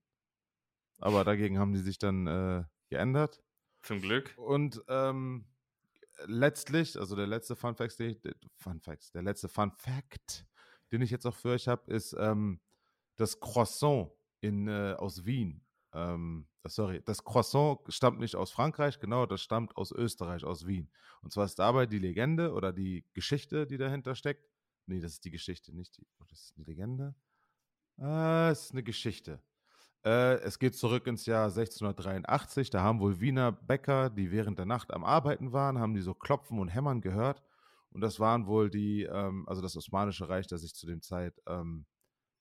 Aber 1.00 1.26
dagegen 1.26 1.60
haben 1.60 1.74
die 1.74 1.80
sich 1.80 2.00
dann 2.00 2.28
äh, 2.28 2.64
geändert. 2.90 3.44
Zum 3.84 4.02
Glück. 4.02 4.34
Und 4.38 4.82
ähm, 4.88 5.46
letztlich, 6.26 6.98
also 7.00 7.16
der 7.16 7.28
letzte 7.28 7.56
Fun 7.56 7.76
Fact, 7.76 7.96
Fun 8.58 8.80
Facts, 8.80 9.12
der 9.12 9.24
letzte 9.24 9.48
Fun 9.48 9.72
Fact, 9.72 10.46
den 10.92 11.02
ich 11.02 11.10
jetzt 11.10 11.26
auch 11.26 11.36
für 11.36 11.50
euch 11.50 11.68
habe, 11.68 11.92
ist 11.92 12.16
ähm, 12.18 12.60
das 13.16 13.40
Croissant 13.40 14.12
in, 14.42 14.68
äh, 14.68 14.96
aus 14.98 15.26
Wien. 15.26 15.64
Ähm, 15.94 16.48
sorry, 16.66 17.02
das 17.06 17.24
Croissant 17.24 17.80
stammt 17.90 18.20
nicht 18.20 18.36
aus 18.36 18.52
Frankreich, 18.52 19.00
genau, 19.00 19.26
das 19.26 19.42
stammt 19.42 19.76
aus 19.78 19.92
Österreich, 19.92 20.44
aus 20.44 20.66
Wien. 20.68 20.90
Und 21.22 21.34
zwar 21.34 21.46
ist 21.46 21.60
dabei 21.60 21.86
die 21.86 22.00
Legende 22.00 22.54
oder 22.54 22.72
die 22.72 23.06
Geschichte, 23.14 23.66
die 23.66 23.78
dahinter 23.78 24.16
steckt. 24.16 24.48
Nee, 24.86 25.00
das 25.00 25.14
ist 25.14 25.26
die 25.26 25.32
Geschichte, 25.32 25.76
nicht 25.76 25.98
die. 25.98 26.08
Oh, 26.20 26.26
das 26.28 26.42
ist 26.42 26.54
eine 26.56 26.66
Legende. 26.66 27.16
Äh, 28.00 28.50
es 28.50 28.66
ist 28.66 28.72
eine 28.72 28.84
Geschichte. 28.84 29.42
Äh, 30.04 30.40
es 30.42 30.58
geht 30.58 30.76
zurück 30.76 31.06
ins 31.08 31.26
Jahr 31.26 31.46
1683. 31.46 32.70
Da 32.70 32.82
haben 32.82 33.00
wohl 33.00 33.20
Wiener 33.20 33.52
Bäcker, 33.52 34.10
die 34.10 34.32
während 34.32 34.58
der 34.58 34.66
Nacht 34.66 34.94
am 34.94 35.04
Arbeiten 35.04 35.52
waren, 35.52 35.80
haben 35.80 35.94
die 35.94 36.02
so 36.02 36.14
klopfen 36.14 36.60
und 36.60 36.70
hämmern 36.70 37.02
gehört. 37.02 37.44
Und 37.92 38.02
das 38.02 38.20
waren 38.20 38.48
wohl 38.48 38.70
die, 38.70 39.04
ähm, 39.04 39.48
also 39.48 39.62
das 39.62 39.78
Osmanische 39.78 40.30
Reich, 40.30 40.48
das 40.48 40.62
sich 40.62 40.74
zu 40.74 40.88
dem 40.88 41.02
Zeit 41.02 41.40
ähm, 41.46 41.86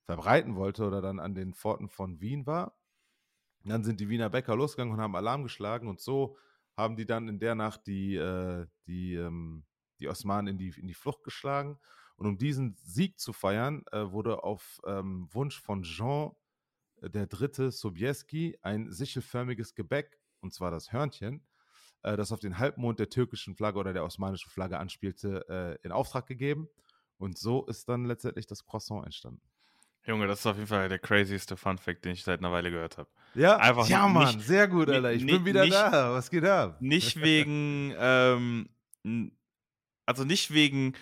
verbreiten 0.05 0.57
wollte 0.57 0.87
oder 0.87 1.03
dann 1.03 1.21
an 1.21 1.35
den 1.35 1.55
Pforten 1.55 1.89
von 1.89 2.21
Wien 2.21 2.47
war. 2.47 2.75
Und 3.63 3.71
dann 3.71 3.85
sind 3.85 4.01
die 4.01 4.09
Wiener 4.09 4.31
Bäcker 4.31 4.57
losgegangen 4.57 4.95
und 4.95 5.01
haben 5.01 5.17
Alarm 5.17 5.43
geschlagen 5.43 5.89
und 5.89 6.01
so 6.01 6.37
haben 6.77 6.97
die 6.97 7.05
dann 7.05 7.29
in 7.29 7.39
der 7.39 7.55
Nacht 7.55 7.87
die, 7.87 8.17
äh, 8.17 8.67
die, 8.87 9.15
ähm, 9.15 9.65
die 9.99 10.09
Osmanen 10.09 10.55
in 10.55 10.59
die, 10.59 10.73
in 10.81 10.87
die 10.87 10.95
Flucht 10.95 11.25
geschlagen. 11.25 11.79
Und 12.17 12.27
um 12.27 12.39
diesen 12.39 12.75
Sieg 12.77 13.19
zu 13.19 13.33
feiern, 13.33 13.85
äh, 13.93 14.11
wurde 14.11 14.45
auf 14.45 14.81
ähm, 14.87 15.29
Wunsch 15.33 15.61
von 15.61 15.83
Jean 15.83 16.33
der 17.03 17.27
Dritte 17.27 17.71
Sobieski 17.71 18.59
ein 18.63 18.91
sichelförmiges 18.91 19.75
Gebäck, 19.75 20.19
und 20.41 20.53
zwar 20.53 20.71
das 20.71 20.93
Hörnchen, 20.93 21.47
äh, 22.03 22.17
das 22.17 22.33
auf 22.33 22.41
den 22.41 22.59
Halbmond 22.59 22.99
der 22.99 23.11
türkischen 23.11 23.55
Flagge 23.55 23.79
oder 23.79 23.93
der 23.93 24.05
osmanischen 24.05 24.51
Flagge 24.51 24.79
anspielte, 24.79 25.45
äh, 25.49 25.87
in 25.87 25.93
Auftrag 25.93 26.27
gegeben. 26.27 26.69
Und 27.19 27.39
so 27.39 27.67
ist 27.67 27.89
dann 27.89 28.07
letztendlich 28.07 28.47
das 28.47 28.65
Croissant 28.65 29.05
entstanden. 29.05 29.43
Junge, 30.07 30.27
das 30.27 30.41
ist 30.41 30.47
auf 30.47 30.57
jeden 30.57 30.69
Fall 30.69 30.89
der 30.89 30.99
crazieste 30.99 31.57
Fun-Fact, 31.57 32.05
den 32.05 32.13
ich 32.13 32.25
seit 32.25 32.41
einer 32.41 32.51
Weile 32.51 32.71
gehört 32.71 32.97
habe. 32.97 33.11
Ja, 33.35 33.59
Einfach 33.59 33.87
ja, 33.87 34.07
nicht, 34.07 34.15
Mann, 34.15 34.41
sehr 34.41 34.67
gut, 34.67 34.89
Alter. 34.89 35.13
Ich 35.13 35.27
bin 35.27 35.45
wieder 35.45 35.65
nicht, 35.65 35.75
da. 35.75 36.15
Was 36.15 36.31
geht 36.31 36.45
ab? 36.45 36.81
Nicht 36.81 37.21
wegen, 37.21 37.95
ähm, 37.99 38.71
also 40.07 40.25
nicht 40.25 40.53
wegen 40.55 40.95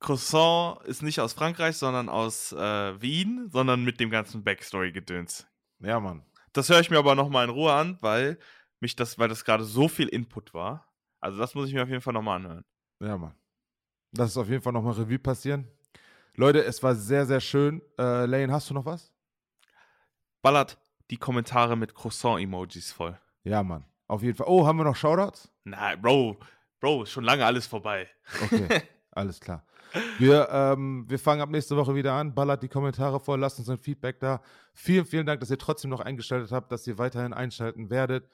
Croissant 0.00 0.82
ist 0.84 1.02
nicht 1.02 1.20
aus 1.20 1.32
Frankreich, 1.32 1.76
sondern 1.76 2.08
aus 2.08 2.52
äh, 2.52 3.00
Wien, 3.02 3.48
sondern 3.50 3.84
mit 3.84 4.00
dem 4.00 4.10
ganzen 4.10 4.44
Backstory-Gedöns. 4.44 5.46
Ja, 5.80 5.98
Mann. 5.98 6.24
Das 6.52 6.68
höre 6.68 6.80
ich 6.80 6.90
mir 6.90 6.98
aber 6.98 7.14
nochmal 7.14 7.44
in 7.44 7.50
Ruhe 7.50 7.72
an, 7.72 7.98
weil 8.00 8.38
mich 8.80 8.96
das, 8.96 9.18
weil 9.18 9.28
das 9.28 9.44
gerade 9.44 9.64
so 9.64 9.88
viel 9.88 10.08
Input 10.08 10.54
war. 10.54 10.92
Also 11.20 11.38
das 11.38 11.54
muss 11.54 11.68
ich 11.68 11.74
mir 11.74 11.82
auf 11.82 11.88
jeden 11.88 12.00
Fall 12.00 12.12
nochmal 12.12 12.36
anhören. 12.36 12.64
Ja, 13.00 13.16
Mann. 13.16 13.34
Das 14.12 14.30
ist 14.30 14.36
auf 14.36 14.48
jeden 14.48 14.62
Fall 14.62 14.72
nochmal 14.72 14.94
Revue 14.94 15.18
passieren. 15.18 15.68
Leute, 16.34 16.64
es 16.64 16.82
war 16.82 16.94
sehr, 16.94 17.26
sehr 17.26 17.40
schön. 17.40 17.82
Äh, 17.98 18.26
Lane, 18.26 18.52
hast 18.52 18.70
du 18.70 18.74
noch 18.74 18.84
was? 18.84 19.12
Ballert 20.40 20.78
die 21.10 21.16
Kommentare 21.16 21.76
mit 21.76 21.94
Croissant-Emojis 21.94 22.92
voll. 22.92 23.18
Ja, 23.42 23.62
Mann. 23.62 23.84
Auf 24.06 24.22
jeden 24.22 24.36
Fall. 24.36 24.46
Oh, 24.48 24.66
haben 24.66 24.78
wir 24.78 24.84
noch 24.84 24.96
Shoutouts? 24.96 25.50
Nein, 25.64 26.00
Bro. 26.00 26.38
Bro, 26.80 27.02
ist 27.02 27.10
schon 27.10 27.24
lange 27.24 27.44
alles 27.44 27.66
vorbei. 27.66 28.08
Okay, 28.44 28.82
alles 29.10 29.40
klar. 29.40 29.64
Wir, 30.18 30.48
ähm, 30.50 31.04
wir 31.08 31.18
fangen 31.18 31.40
ab 31.40 31.50
nächste 31.50 31.76
Woche 31.76 31.94
wieder 31.94 32.12
an. 32.12 32.34
Ballert 32.34 32.62
die 32.62 32.68
Kommentare 32.68 33.20
voll, 33.20 33.40
lasst 33.40 33.58
uns 33.58 33.68
ein 33.68 33.78
Feedback 33.78 34.20
da. 34.20 34.42
Vielen, 34.74 35.04
vielen 35.04 35.26
Dank, 35.26 35.40
dass 35.40 35.50
ihr 35.50 35.58
trotzdem 35.58 35.90
noch 35.90 36.00
eingeschaltet 36.00 36.52
habt, 36.52 36.70
dass 36.72 36.86
ihr 36.86 36.98
weiterhin 36.98 37.32
einschalten 37.32 37.90
werdet. 37.90 38.28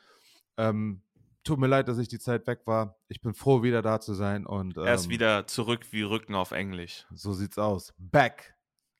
Ähm, 0.56 1.02
tut 1.44 1.58
mir 1.58 1.66
leid, 1.66 1.88
dass 1.88 1.98
ich 1.98 2.08
die 2.08 2.18
Zeit 2.18 2.46
weg 2.46 2.62
war. 2.66 2.98
Ich 3.08 3.20
bin 3.20 3.34
froh, 3.34 3.62
wieder 3.62 3.82
da 3.82 4.00
zu 4.00 4.14
sein. 4.14 4.46
Und, 4.46 4.76
ähm, 4.76 4.84
er 4.84 4.94
ist 4.94 5.04
ähm, 5.04 5.10
wieder 5.10 5.46
zurück 5.46 5.86
wie 5.90 6.02
Rücken 6.02 6.34
auf 6.34 6.50
Englisch. 6.52 7.06
So 7.14 7.32
sieht's 7.32 7.58
aus. 7.58 7.94
Back 7.98 8.54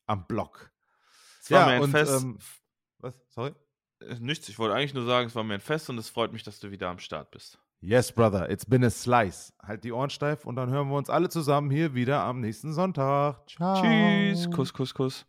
am 0.07 0.27
Block. 0.27 0.71
Es 1.41 1.51
war 1.51 1.61
ja, 1.61 1.67
mir 1.67 1.73
ein 1.73 1.83
und, 1.83 1.91
Fest. 1.91 2.23
Ähm, 2.23 2.39
was? 2.99 3.15
Sorry? 3.29 3.55
Äh, 4.01 4.17
nichts, 4.21 4.49
ich 4.49 4.59
wollte 4.59 4.75
eigentlich 4.75 4.95
nur 4.95 5.07
sagen, 5.07 5.29
es 5.29 5.35
war 5.35 5.45
mir 5.45 5.55
ein 5.55 5.61
Fest 5.61 5.91
und 5.91 5.99
es 5.99 6.09
freut 6.09 6.33
mich, 6.33 6.43
dass 6.43 6.61
du 6.61 6.71
wieder 6.71 6.89
am 6.89 6.99
Start 6.99 7.31
bist. 7.31 7.59
Yes, 7.87 8.11
brother, 8.11 8.49
it's 8.49 8.65
been 8.65 8.83
a 8.83 8.89
slice. 8.89 9.53
Halt 9.63 9.85
die 9.85 9.93
Ohren 9.93 10.09
steif 10.09 10.47
und 10.47 10.57
dann 10.57 10.71
hören 10.71 10.89
wir 10.89 10.97
uns 10.97 11.11
alle 11.11 11.29
zusammen 11.29 11.71
hier 11.71 11.93
wieder 11.93 12.21
am 12.21 12.41
nächsten 12.41 12.73
Sonntag. 12.73 13.47
Ciao. 13.47 13.83
Tschüss. 13.83 14.51
Kuss, 14.51 14.73
Kuss, 14.73 14.95
Kuss. 14.95 15.27